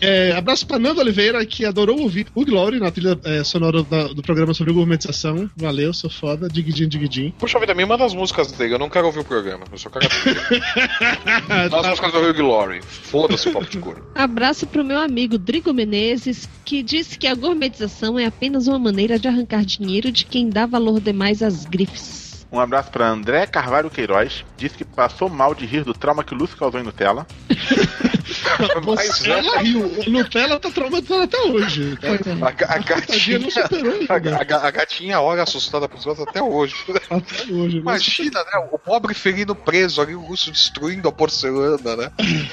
É, 0.00 0.32
abraço 0.32 0.66
pra 0.66 0.78
Nando 0.78 1.00
Oliveira, 1.00 1.44
que 1.46 1.64
adorou 1.64 2.00
ouvir 2.00 2.26
o 2.34 2.44
Glory 2.44 2.78
na 2.78 2.90
trilha 2.90 3.18
é, 3.24 3.42
sonora 3.44 3.82
da- 3.82 4.08
do 4.08 4.22
programa 4.22 4.52
sobre 4.54 4.72
gourmetização. 4.72 5.48
Valeu, 5.56 5.92
sou 5.94 6.10
foda. 6.10 6.48
Digidin, 6.48 6.88
digidin. 6.88 7.30
Puxa 7.38 7.58
vida, 7.58 7.74
me 7.74 7.84
manda 7.84 8.04
as 8.04 8.14
músicas 8.14 8.52
dele, 8.52 8.74
eu 8.74 8.78
não 8.78 8.88
quero 8.90 9.06
ouvir 9.06 9.20
o 9.20 9.24
programa. 9.24 9.64
Eu 9.70 9.78
só 9.78 9.88
quero. 9.90 10.06
As 11.48 11.70
Tá. 11.70 11.90
músicas 11.90 12.12
do 12.12 12.34
Glory. 12.34 12.80
Foda-se 12.82 13.48
o 13.48 13.52
papo 13.52 13.70
de 13.70 13.78
cor. 13.78 14.02
Abraço 14.14 14.66
pro 14.66 14.84
meu 14.84 14.98
amigo 14.98 15.38
Drigo 15.38 15.72
Menezes, 15.72 16.48
que 16.64 16.82
disse 16.82 17.18
que 17.18 17.26
a 17.26 17.34
gourmetização 17.34 18.18
é 18.18 18.26
apenas 18.26 18.66
uma 18.66 18.78
maneira 18.78 19.18
de 19.18 19.28
arrancar 19.28 19.64
dinheiro 19.64 20.10
de 20.12 20.24
quem 20.24 20.48
dá 20.48 20.66
valor 20.66 21.00
demais 21.00 21.42
às 21.42 21.64
grifes. 21.64 22.25
Um 22.50 22.60
abraço 22.60 22.90
pra 22.90 23.08
André 23.08 23.46
Carvalho 23.46 23.90
Queiroz. 23.90 24.44
Disse 24.56 24.76
que 24.76 24.84
passou 24.84 25.28
mal 25.28 25.54
de 25.54 25.66
rir 25.66 25.84
do 25.84 25.92
trauma 25.92 26.22
que 26.24 26.32
o 26.32 26.36
Lúcio 26.36 26.56
causou 26.56 26.80
em 26.80 26.84
Nutella. 26.84 27.26
Mas, 28.86 29.18
Você 29.18 29.28
né? 29.28 29.38
ela 29.38 29.58
riu. 29.58 29.84
O 30.06 30.10
Nutella 30.10 30.58
tá 30.58 30.70
traumatizado 30.70 31.22
até 31.22 31.38
hoje. 31.42 31.96
Tá, 31.96 32.08
A, 32.46 32.48
a 32.48 32.52
Tadinha 32.52 32.96
gatinha. 32.96 33.38
não 33.40 33.50
superou 33.50 33.92
A, 34.08 34.14
ainda. 34.14 34.40
a 34.40 34.44
ga- 34.44 34.60
a 34.66 34.70
gatinha 34.70 35.20
olha 35.20 35.42
assustada 35.42 35.88
pros 35.88 36.06
outros 36.06 36.26
até 36.26 36.40
hoje. 36.42 36.74
Até 37.10 37.52
hoje. 37.52 37.76
Imagina, 37.78 38.40
né? 38.44 38.68
O 38.72 38.78
pobre 38.78 39.12
felino 39.14 39.54
preso 39.54 40.00
ali, 40.00 40.14
o 40.14 40.20
russo 40.20 40.50
destruindo 40.50 41.08
a 41.08 41.12
porcelana, 41.12 41.96
né? 41.96 42.10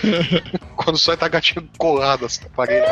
Quando 0.76 0.98
sai 0.98 1.16
tá 1.18 1.28
a 1.28 1.30
gatinha 1.30 1.64
colada 1.78 2.26
assim 2.26 2.44
na 2.44 2.50
parede. 2.50 2.86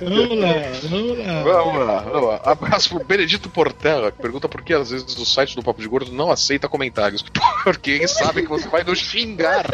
Vamos 0.00 0.38
lá, 0.38 0.52
vamos 0.82 1.18
lá. 1.18 1.42
Vamos 1.42 1.86
lá, 1.86 2.00
vamos 2.00 2.28
lá. 2.28 2.40
Abraço 2.44 2.90
pro 2.90 3.04
Benedito 3.04 3.48
Portela, 3.48 4.10
que 4.12 4.20
pergunta 4.20 4.48
por 4.48 4.62
que 4.62 4.72
às 4.74 4.90
vezes 4.90 5.16
o 5.16 5.24
site 5.26 5.54
do 5.56 5.62
Papo 5.62 5.80
de 5.80 5.88
Gordo 5.88 6.12
não 6.12 6.30
aceita 6.30 6.68
comentários. 6.68 7.24
Porque 7.64 7.90
eles 7.92 8.10
sabem 8.10 8.44
que 8.44 8.50
você 8.50 8.68
vai 8.68 8.84
nos 8.84 8.98
xingar. 8.98 9.66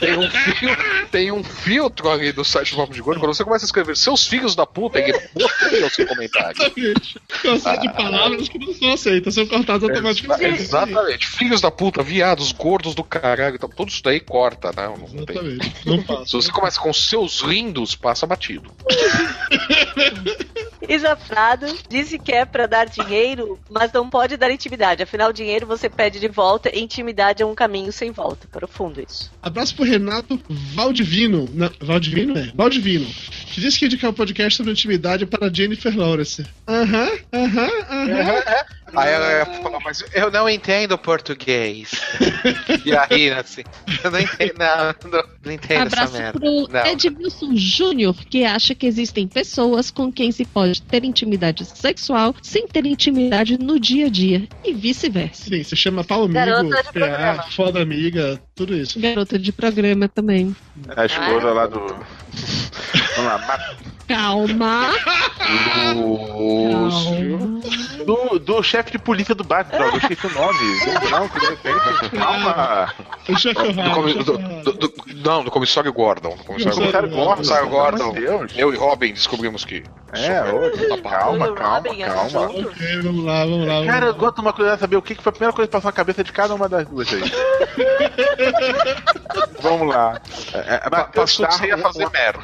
Tem 0.00 0.18
um, 0.18 0.30
fil- 0.30 0.76
tem 1.10 1.32
um 1.32 1.42
filtro 1.42 2.10
ali 2.10 2.32
do 2.32 2.44
site 2.44 2.72
do 2.72 2.76
Papo 2.76 2.92
de 2.92 3.00
Gordo, 3.00 3.20
quando 3.20 3.34
você 3.34 3.44
começa 3.44 3.64
a 3.64 3.66
escrever 3.66 3.96
seus 3.96 4.26
filhos 4.26 4.54
da 4.54 4.66
puta, 4.66 4.98
ele 4.98 5.18
bloqueia 5.34 5.86
o 5.86 5.90
seu 5.90 6.06
comentário. 6.06 6.56
Exatamente. 6.60 7.20
Cansado 7.42 7.80
de 7.80 7.92
palavras 7.94 8.48
que 8.48 8.58
não 8.58 8.74
são 8.74 8.92
aceitas, 8.92 9.34
são 9.34 9.46
cortadas 9.46 9.88
automaticamente. 9.88 10.62
Exatamente. 10.62 11.26
Filhos 11.26 11.60
da 11.60 11.70
puta, 11.70 12.02
viados, 12.02 12.52
gordos 12.52 12.94
do 12.94 13.02
caralho, 13.04 13.56
então, 13.56 13.68
tudo 13.68 13.88
isso 13.88 14.02
daí 14.02 14.20
corta, 14.20 14.72
né? 14.76 14.92
Não 15.12 15.24
tem. 15.24 15.36
Exatamente. 15.36 15.74
Não 15.86 16.02
faço. 16.02 16.26
Se 16.26 16.32
você 16.36 16.52
começa 16.52 16.80
com 16.80 16.92
seus 16.92 17.31
lindos, 17.40 17.94
passa 17.94 18.26
batido. 18.26 18.70
Isa 20.88 21.16
Prado 21.16 21.66
disse 21.88 22.18
que 22.18 22.32
é 22.32 22.44
pra 22.44 22.66
dar 22.66 22.86
dinheiro, 22.86 23.58
mas 23.70 23.92
não 23.92 24.08
pode 24.08 24.36
dar 24.36 24.50
intimidade. 24.50 25.02
Afinal, 25.02 25.32
dinheiro 25.32 25.66
você 25.66 25.88
pede 25.88 26.18
de 26.20 26.28
volta 26.28 26.70
e 26.74 26.80
intimidade 26.80 27.42
é 27.42 27.46
um 27.46 27.54
caminho 27.54 27.92
sem 27.92 28.10
volta. 28.10 28.46
Profundo 28.50 29.00
isso. 29.00 29.30
Abraço 29.42 29.74
pro 29.74 29.84
Renato 29.84 30.40
Valdivino. 30.48 31.48
Não, 31.52 31.70
Valdivino? 31.80 32.36
É. 32.38 32.52
Valdivino. 32.54 33.06
Que 33.52 33.60
disse 33.60 33.78
que 33.78 33.84
ia 33.84 33.86
indicar 33.86 34.10
o 34.10 34.14
podcast 34.14 34.56
sobre 34.56 34.72
intimidade 34.72 35.26
para 35.26 35.52
Jennifer 35.52 35.96
Lawrence. 35.96 36.44
Aham, 36.68 37.10
aham, 37.32 37.70
aham. 37.90 38.42
Aí 38.94 39.10
ela 39.10 39.46
falar, 39.62 39.78
mas 39.80 40.04
eu 40.12 40.30
não 40.30 40.48
entendo 40.48 40.98
português. 40.98 41.92
e 42.84 42.94
aí, 42.94 43.30
assim, 43.30 43.62
eu 44.04 44.10
não 44.10 44.20
entendo, 44.20 44.54
não, 44.58 45.10
não, 45.10 45.24
não 45.44 45.52
entendo 45.52 45.86
essa 45.86 46.02
Abraço 46.02 46.12
merda. 46.12 46.38
pro 46.38 46.68
Não. 46.68 46.86
Edmilson 46.86 47.56
Júnior, 47.56 48.14
que 48.26 48.44
acha 48.44 48.74
que 48.74 48.86
existem 48.86 49.26
pessoas 49.26 49.90
com 49.90 50.12
quem 50.12 50.30
se 50.30 50.44
pode 50.44 50.71
ter 50.80 51.04
intimidade 51.04 51.64
sexual 51.64 52.34
sem 52.42 52.66
ter 52.66 52.86
intimidade 52.86 53.58
no 53.58 53.78
dia 53.78 54.06
a 54.06 54.08
dia, 54.08 54.48
e 54.64 54.72
vice-versa. 54.72 55.48
Sim, 55.48 55.62
se 55.62 55.76
chama 55.76 56.04
pau 56.04 56.24
amigo. 56.24 56.70
PA, 56.92 57.46
foda 57.50 57.82
amiga, 57.82 58.40
tudo 58.54 58.76
isso. 58.76 58.98
Garota 59.00 59.38
de 59.38 59.52
programa 59.52 60.08
também. 60.08 60.54
A 60.96 61.04
esposa 61.06 61.52
lá 61.52 61.66
do. 61.66 61.80
Vamos 63.16 63.32
lá, 63.32 63.38
Ma- 63.38 63.58
Calma. 64.08 64.90
Lúcio. 65.94 67.38
Calma. 67.38 68.04
do, 68.04 68.38
do 68.38 68.62
chefe 68.62 68.92
de 68.92 68.98
polícia 68.98 69.34
do 69.34 69.44
Batman, 69.44 69.86
eu 69.86 69.96
esqueci 69.96 70.26
o 70.26 70.30
nome. 70.30 70.58
Um 70.58 71.08
branco, 71.08 71.40
de 71.40 71.46
repente. 71.46 72.10
Calma. 72.16 72.92
O 73.28 73.36
chefe 73.38 73.54
Do 73.72 73.72
chefe 73.72 74.24
do- 74.24 74.38
do- 74.64 74.72
do- 74.72 74.92
não, 75.24 75.44
do 75.44 75.50
comissário 75.50 75.92
Gordon. 75.92 76.36
Do 76.36 76.44
comissário 76.44 76.76
Comissário 76.78 77.08
Gordon. 77.10 77.68
Gordon. 77.68 78.12
Comissário. 78.12 78.48
Eu 78.56 78.74
e 78.74 78.76
Robin 78.76 79.12
descobrimos 79.12 79.64
que. 79.64 79.82
É, 80.12 80.42
hoje. 80.52 80.86
Calma, 81.02 81.52
calma, 81.52 81.82
calma. 81.82 82.40
Ok, 82.50 83.02
vamos 83.02 83.24
lá, 83.24 83.44
vamos 83.44 83.66
lá. 83.66 83.84
Cara, 83.86 84.06
eu 84.06 84.14
gosto 84.14 84.34
de 84.36 84.40
uma 84.42 84.52
curiosidade 84.52 84.80
saber 84.80 84.96
o 84.96 85.02
que 85.02 85.14
que 85.14 85.22
foi 85.22 85.30
a 85.30 85.32
primeira 85.32 85.52
coisa 85.54 85.68
que 85.68 85.72
passou 85.72 85.88
na 85.88 85.92
cabeça 85.92 86.22
de 86.24 86.32
cada 86.32 86.54
uma 86.54 86.68
das 86.68 86.86
duas 86.86 87.08
aí. 87.12 87.22
Vamos 89.62 89.94
lá. 89.94 90.20
É, 90.52 90.90
passou 91.14 91.46
que 91.46 91.54
você 91.54 91.66
ia 91.68 91.78
fazer 91.78 92.10
merda. 92.10 92.40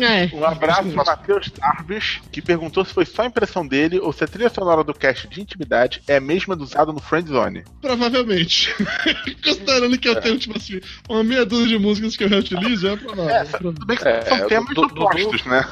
É. 0.00 0.34
Um 0.34 0.44
abraço 0.44 0.88
para 0.90 1.04
Matheus 1.04 1.50
Tarbes, 1.50 2.20
que 2.32 2.40
perguntou 2.42 2.84
se 2.84 2.92
foi 2.92 3.04
só 3.04 3.24
impressão 3.24 3.66
dele 3.66 3.98
ou 3.98 4.12
se 4.12 4.24
a 4.24 4.28
trilha 4.28 4.48
sonora 4.48 4.82
do 4.84 4.94
cast 4.94 5.28
de 5.28 5.40
intimidade 5.40 6.02
é 6.08 6.16
a 6.16 6.20
mesma 6.20 6.54
do 6.56 6.64
usado 6.64 6.92
no 6.92 7.00
Friendzone. 7.00 7.64
Provavelmente. 7.80 8.74
Considerando 9.44 9.98
que 9.98 10.08
eu 10.08 10.20
tenho, 10.20 10.38
tipo 10.38 10.56
assim, 10.56 10.80
uma 11.08 11.22
meia 11.24 11.44
dúzia 11.44 11.68
de 11.68 11.78
músicas 11.78 12.16
que 12.16 12.24
eu 12.24 12.28
reutilizo, 12.28 12.88
é 12.88 12.96
provável. 12.96 13.58
Tudo 13.58 13.86
bem 13.86 13.96
que 13.96 14.08
É, 14.08 14.22
são 14.22 14.38
do- 14.38 14.46
temas 14.48 14.74
do- 14.74 14.86
do- 14.86 15.02
opostos, 15.02 15.44
né? 15.44 15.66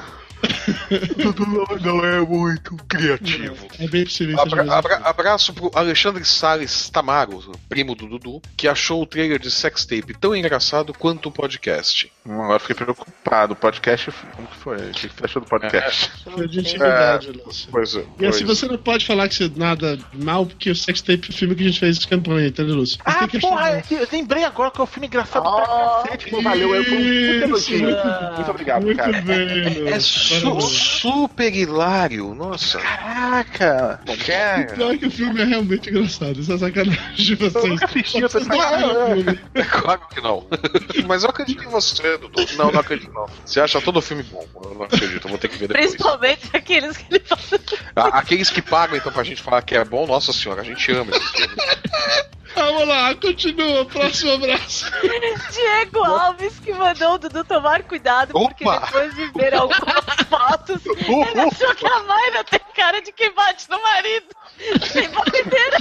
Não 1.82 2.04
é 2.04 2.20
muito 2.20 2.76
criativo. 2.88 3.66
É 3.78 3.86
bem 3.86 4.04
possível 4.04 4.40
Abra- 4.40 4.72
abra- 4.72 5.00
abraço 5.04 5.52
pro 5.52 5.70
Alexandre 5.74 6.24
Salles 6.24 6.88
Tamaro, 6.90 7.52
primo 7.68 7.94
do 7.94 8.06
Dudu, 8.06 8.42
que 8.56 8.68
achou 8.68 9.02
o 9.02 9.06
trailer 9.06 9.38
de 9.38 9.50
Sextape 9.50 10.14
tão 10.18 10.34
engraçado 10.34 10.92
quanto 10.92 11.28
o 11.28 11.32
podcast. 11.32 12.10
Hum, 12.26 12.42
agora 12.42 12.58
fiquei 12.58 12.76
preocupado. 12.76 13.52
O 13.52 13.56
podcast, 13.56 14.10
como 14.36 14.48
que 14.48 14.56
foi? 14.56 14.76
O 14.76 14.90
que 14.92 15.08
você 15.08 15.24
achou 15.24 15.42
do 15.42 15.48
podcast? 15.48 16.10
Foi 16.24 16.48
de 16.48 16.60
intimidade, 16.60 17.32
Lúcio. 17.32 17.68
Pois 17.70 17.94
é. 17.94 18.04
E 18.18 18.26
assim, 18.26 18.44
pois 18.44 18.58
você 18.58 18.66
não 18.66 18.78
pode 18.78 19.06
falar 19.06 19.28
que 19.28 19.34
você 19.34 19.50
nada 19.56 19.98
mal, 20.12 20.46
porque 20.46 20.70
o 20.70 20.76
sextape 20.76 21.28
é 21.28 21.30
o 21.30 21.36
filme 21.36 21.54
que 21.54 21.62
a 21.62 21.66
gente 21.66 21.80
fez 21.80 21.98
de 21.98 22.06
campanha, 22.06 22.48
entendeu, 22.48 22.74
Lúcio? 22.76 22.96
Você 22.98 23.02
Ah, 23.04 23.26
que 23.28 23.36
achar 23.38 23.48
porra, 23.48 23.70
bom. 23.88 23.96
eu 23.96 24.08
lembrei 24.12 24.44
agora 24.44 24.70
que 24.70 24.80
é 24.80 24.84
um 24.84 24.86
filme 24.86 25.06
engraçado 25.06 25.46
Oh, 25.46 25.56
pra 25.56 25.66
cacete. 26.02 26.30
Pô, 26.30 26.42
valeu, 26.42 26.74
eu 26.74 26.82
muito 26.82 27.44
elogio. 27.44 27.78
muito- 27.82 27.98
Muito 28.36 28.50
obrigado, 28.50 28.82
Muito 28.84 28.96
cara. 28.96 29.20
bem, 29.22 29.64
Lúcio. 29.80 29.88
É 29.88 29.98
su- 30.28 30.60
super 30.60 31.54
hilário, 31.54 32.34
nossa. 32.34 32.78
Caraca! 32.78 34.00
Não 34.06 34.16
quer? 34.16 34.74
Pior 34.74 34.96
que 34.96 35.06
o 35.06 35.10
filme 35.10 35.40
é 35.40 35.44
realmente 35.44 35.90
engraçado, 35.90 36.40
isso 36.40 36.52
é 36.52 36.58
sacanagem 36.58 37.14
de 37.14 37.32
Eu 37.32 37.38
vocês. 37.50 37.64
nunca 37.64 37.84
assisti 37.86 38.24
essa 38.24 38.38
o. 38.38 39.58
É 39.58 39.62
claro 39.64 40.00
que 40.12 40.20
não. 40.20 40.46
Mas 41.06 41.24
eu 41.24 41.30
acredito 41.30 41.64
em 41.64 41.68
você, 41.68 42.18
Dudu. 42.18 42.44
Não, 42.56 42.70
não 42.70 42.80
acredito 42.80 43.12
não. 43.12 43.26
Você 43.44 43.60
acha 43.60 43.80
todo 43.80 44.00
filme 44.02 44.22
bom? 44.24 44.44
Eu 44.64 44.74
não 44.74 44.82
acredito, 44.84 45.24
eu 45.26 45.30
vou 45.30 45.38
ter 45.38 45.48
que 45.48 45.56
ver 45.58 45.68
depois. 45.68 45.86
Principalmente 45.86 46.48
aqueles 46.52 46.96
que 46.96 47.04
ele 47.10 47.24
fala. 47.24 48.08
Aqueles 48.12 48.50
que 48.50 48.62
pagam 48.62 48.96
então 48.96 49.12
pra 49.12 49.24
gente 49.24 49.42
falar 49.42 49.62
que 49.62 49.74
é 49.74 49.84
bom, 49.84 50.06
nossa 50.06 50.32
senhora, 50.32 50.60
a 50.62 50.64
gente 50.64 50.90
ama 50.92 51.10
esses 51.16 51.30
filmes. 51.30 51.56
Vamos 52.58 52.88
lá, 52.88 53.14
continua, 53.14 53.84
próximo 53.84 54.32
abraço. 54.32 54.90
Diego 55.52 56.04
Alves 56.04 56.58
que 56.58 56.72
mandou 56.74 57.14
o 57.14 57.18
Dudu 57.18 57.44
tomar 57.44 57.84
cuidado, 57.84 58.32
porque 58.32 58.64
Opa! 58.66 58.80
depois 58.86 59.14
de 59.14 59.26
ver 59.28 59.54
algumas 59.54 60.04
fotos, 60.28 60.84
ele 60.84 61.40
achou 61.40 61.74
que 61.76 61.86
a 61.86 62.02
Mayra 62.02 62.42
tem 62.44 62.60
cara 62.74 63.00
de 63.00 63.12
quem 63.12 63.32
bate 63.32 63.70
no 63.70 63.80
marido. 63.80 64.26
Tem 64.92 65.08
batedeira. 65.10 65.78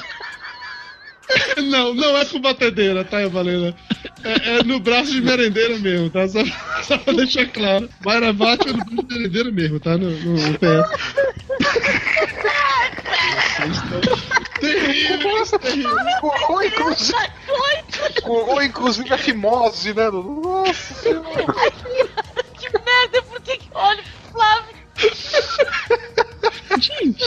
Não, 1.70 1.94
não 1.94 2.18
é 2.18 2.26
com 2.26 2.40
batedeira, 2.40 3.04
tá, 3.04 3.28
Valena? 3.28 3.76
É, 4.24 4.60
é 4.60 4.64
no 4.64 4.80
braço 4.80 5.12
de 5.12 5.22
merendeira 5.22 5.78
mesmo, 5.78 6.10
tá? 6.10 6.28
Só, 6.28 6.40
só 6.84 6.98
pra 6.98 7.14
deixar 7.14 7.46
claro. 7.48 7.90
Mayra 8.06 8.32
bate 8.34 8.70
é 8.70 8.72
no 8.72 8.78
braço 8.78 9.08
de 9.08 9.16
merendeira 9.16 9.52
mesmo, 9.52 9.80
tá? 9.80 9.98
No, 9.98 10.10
no, 10.10 10.34
no 10.34 10.58
terríveis, 14.60 15.52
terríveis. 15.52 16.20
Curou, 16.22 16.64
inclusive. 16.64 17.18
Curou, 18.24 18.64
inclusive, 18.64 19.14
a 19.14 19.18
fimose, 19.18 19.94
né? 19.94 20.10
Nossa 20.10 20.94
senhora. 20.96 21.54
Que 22.58 22.70
merda, 22.72 23.22
por 23.24 23.42
que 23.42 23.58
que 23.58 23.70
olha 23.74 24.04
pro 24.04 24.32
Flávio? 24.32 24.78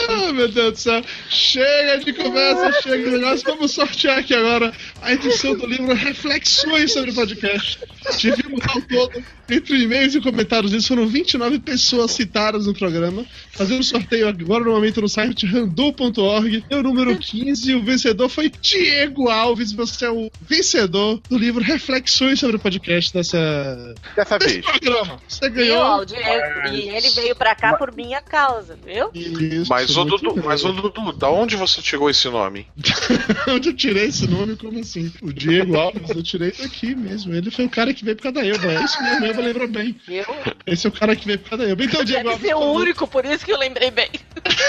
Ah, 0.09 0.33
meu 0.33 0.47
Deus 0.47 0.71
do 0.73 0.77
céu. 0.79 1.01
Chega 1.29 1.97
de 1.99 2.13
conversa, 2.13 2.81
chega 2.81 2.97
de 3.09 3.17
negócio. 3.17 3.45
Vamos 3.45 3.71
sortear 3.71 4.19
aqui 4.19 4.33
agora 4.33 4.71
a 5.01 5.13
edição 5.13 5.55
do 5.55 5.65
livro 5.65 5.93
Reflexões 5.93 6.91
sobre 6.93 7.11
o 7.11 7.13
podcast. 7.13 7.79
Tivemos 8.17 8.61
ao 8.67 8.81
todo, 8.81 9.23
entre 9.49 9.77
e-mails 9.83 10.15
e 10.15 10.21
comentários 10.21 10.71
disso, 10.71 10.87
foram 10.87 11.05
29 11.07 11.59
pessoas 11.59 12.11
citadas 12.11 12.65
no 12.65 12.73
programa. 12.73 13.25
Fazendo 13.51 13.83
sorteio 13.83 14.27
agora 14.27 14.63
no 14.63 14.71
momento 14.71 15.01
no 15.01 15.09
site 15.09 15.45
randu.org. 15.45 16.63
É 16.69 16.75
o 16.75 16.81
número 16.83 17.15
15. 17.17 17.75
O 17.75 17.83
vencedor 17.83 18.29
foi 18.29 18.49
Diego 18.49 19.29
Alves. 19.29 19.71
Você 19.73 20.05
é 20.05 20.09
o 20.09 20.31
vencedor 20.41 21.21
do 21.29 21.37
livro 21.37 21.61
Reflexões 21.63 22.39
sobre 22.39 22.55
o 22.55 22.59
podcast 22.59 23.13
dessa, 23.13 23.93
Dessa 24.15 24.39
desse 24.39 24.61
vez. 24.61 24.65
programa. 24.65 25.21
Você 25.27 25.49
Viu, 25.49 25.55
ganhou. 25.65 25.81
Aldi? 25.81 26.15
E 26.71 26.89
ele 26.89 27.09
veio 27.09 27.35
pra 27.35 27.53
cá 27.53 27.75
por 27.75 27.93
minha 27.95 28.21
causa, 28.21 28.77
viu? 28.85 29.09
Isso, 29.41 29.69
Mas, 29.69 29.95
ô 29.97 30.01
muito 30.05 30.17
Dudu, 30.21 30.35
bem. 30.35 30.43
mas 30.45 30.63
ô 30.63 30.71
Dudu, 30.71 31.11
da 31.13 31.29
onde 31.29 31.55
você 31.55 31.81
tirou 31.81 32.09
esse 32.09 32.27
nome? 32.29 32.67
Onde 33.49 33.69
eu 33.69 33.73
tirei 33.73 34.05
esse 34.05 34.27
nome? 34.27 34.55
Como 34.55 34.79
assim? 34.79 35.11
O 35.21 35.31
Diego 35.33 35.75
Alves, 35.77 36.09
eu 36.09 36.21
tirei 36.23 36.51
daqui 36.51 36.93
mesmo. 36.95 37.33
Ele 37.33 37.49
foi 37.51 37.65
o 37.65 37.69
cara 37.69 37.93
que 37.93 38.03
veio 38.05 38.15
por 38.17 38.23
causa 38.23 38.39
da 38.41 38.45
Elba. 38.47 38.71
É 38.71 38.83
isso 38.83 39.01
mesmo, 39.01 39.25
a 39.25 39.27
Elba 39.29 39.41
lembrou 39.41 39.67
bem. 39.67 39.95
Viu? 40.07 40.23
Esse 40.65 40.85
é 40.87 40.89
o 40.89 40.93
cara 40.93 41.15
que 41.15 41.25
veio 41.25 41.39
por 41.39 41.49
causa 41.49 41.63
da 41.65 41.69
Elba. 41.71 41.83
Então, 41.83 42.03
Diego 42.03 42.23
Deve 42.29 42.29
Alves. 42.29 42.47
ser 42.47 42.55
o 42.55 42.71
único, 42.73 43.07
por 43.07 43.25
isso 43.25 43.45
que 43.45 43.51
eu 43.51 43.57
lembrei 43.57 43.91
bem. 43.91 44.09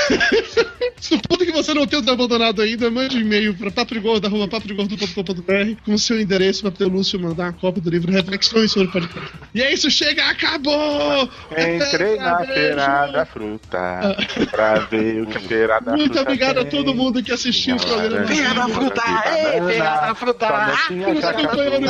Supondo 1.00 1.44
que 1.44 1.52
você 1.52 1.74
não 1.74 1.86
tenha 1.86 2.02
abandonado 2.12 2.62
ainda, 2.62 2.90
mande 2.90 3.16
um 3.16 3.20
e-mail 3.20 3.54
para 3.54 3.70
paprigordo.paprigordo.com.br 3.70 5.80
com 5.84 5.94
o 5.94 5.98
seu 5.98 6.20
endereço 6.20 6.62
para 6.62 6.70
ter 6.70 6.84
o 6.84 6.88
Lúcio 6.88 7.18
mandar 7.18 7.44
uma 7.44 7.52
cópia 7.52 7.82
do 7.82 7.90
livro 7.90 8.12
Reflexões 8.12 8.70
sobre 8.70 8.88
o 8.88 8.92
podcast. 8.92 9.30
E 9.54 9.62
é 9.62 9.72
isso, 9.72 9.90
chega, 9.90 10.24
acabou! 10.26 11.28
Entrei 11.50 12.16
na 12.16 12.36
Beijo. 12.36 12.52
feira 12.54 13.06
da 13.08 13.26
fruta 13.26 14.16
pra 14.50 14.74
ver 14.80 15.22
o 15.22 15.26
que 15.26 15.38
a 15.38 15.40
feira 15.40 15.80
da 15.80 15.92
Muito 15.96 16.04
fruta 16.14 16.22
obrigado 16.22 16.58
a 16.58 16.62
tem. 16.64 16.70
todo 16.70 16.94
mundo 16.94 17.22
que 17.22 17.32
assistiu 17.32 17.76
o 17.76 17.80
programa. 17.80 18.26
Feira 18.26 18.54
da 18.54 18.68
fruta, 18.68 19.02
ei, 19.26 19.62
feira 19.62 20.00
da 20.00 20.14
fruta! 20.14 20.48
Nos 20.90 21.24
acompanhou 21.24 21.80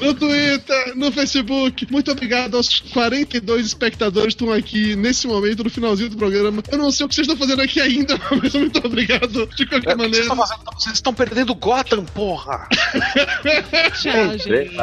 no 0.00 0.14
Twitter, 0.14 0.96
no 0.96 1.12
Facebook. 1.12 1.86
Muito 1.90 2.10
obrigado 2.10 2.56
aos 2.56 2.80
42 2.80 3.66
espectadores 3.66 4.34
que 4.34 4.42
estão 4.42 4.52
aqui 4.56 4.96
nesse 4.96 5.26
momento, 5.26 5.62
no 5.64 5.70
finalzinho 5.70 6.10
do 6.10 6.16
programa. 6.16 6.62
Eu 6.70 6.78
não 6.78 6.90
sei 6.90 7.06
o 7.06 7.08
que 7.08 7.14
vocês 7.14 7.26
estão 7.28 7.36
fazendo 7.38 7.62
aqui 7.62 7.80
ainda, 7.80 8.18
mas 8.42 8.52
muito 8.54 8.84
obrigado 8.84 9.46
de 9.54 9.66
qualquer 9.66 9.76
O 9.76 9.80
que 9.80 9.86
vocês 9.86 9.96
maneira. 9.96 10.20
estão 10.22 10.36
fazendo? 10.36 10.60
Vocês 10.74 10.94
estão 10.94 11.14
perdendo 11.14 11.54
Gotham, 11.54 12.04
porra! 12.06 12.66
Tchau, 13.94 14.34
Entrei 14.34 14.68
gente. 14.68 14.78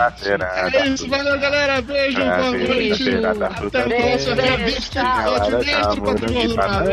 É 0.76 0.88
isso, 0.88 1.08
valeu, 1.10 1.40
galera. 1.40 1.82
Beijo, 1.82 2.18
pra 2.18 2.38
boa 2.38 2.52
ver 2.52 2.68
noite. 2.68 2.92
a 2.92 2.96
feira 2.96 3.36
da 3.36 3.50
fruta 3.52 3.80
Até 3.80 3.98
a 3.98 4.02
próxima. 4.10 4.36
Dia 4.36 4.58
Beijo, 4.58 4.76
20 4.76 4.90
tchau. 4.90 5.04
episódio 5.06 5.52
Galera, 5.52 5.64
10 5.64 5.88
do 5.88 5.96
tá 5.96 5.96
morando 5.96 6.20
Patrimônio 6.22 6.42
de 6.42 6.48
do 6.48 6.56
Mar. 6.56 6.70
banana. 6.70 6.84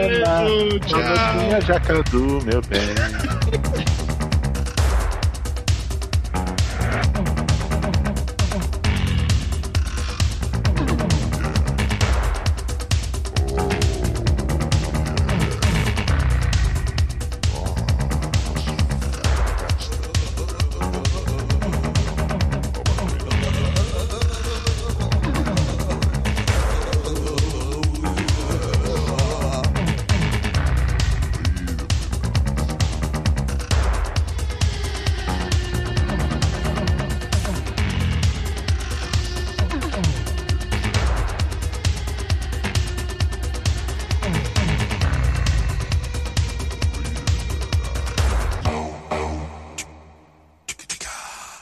Beijo, 0.45 0.81
tchau. 0.81 1.01
tinha 1.39 1.61
jacatu, 1.61 2.39
meu 2.45 2.61
bem. 2.63 3.91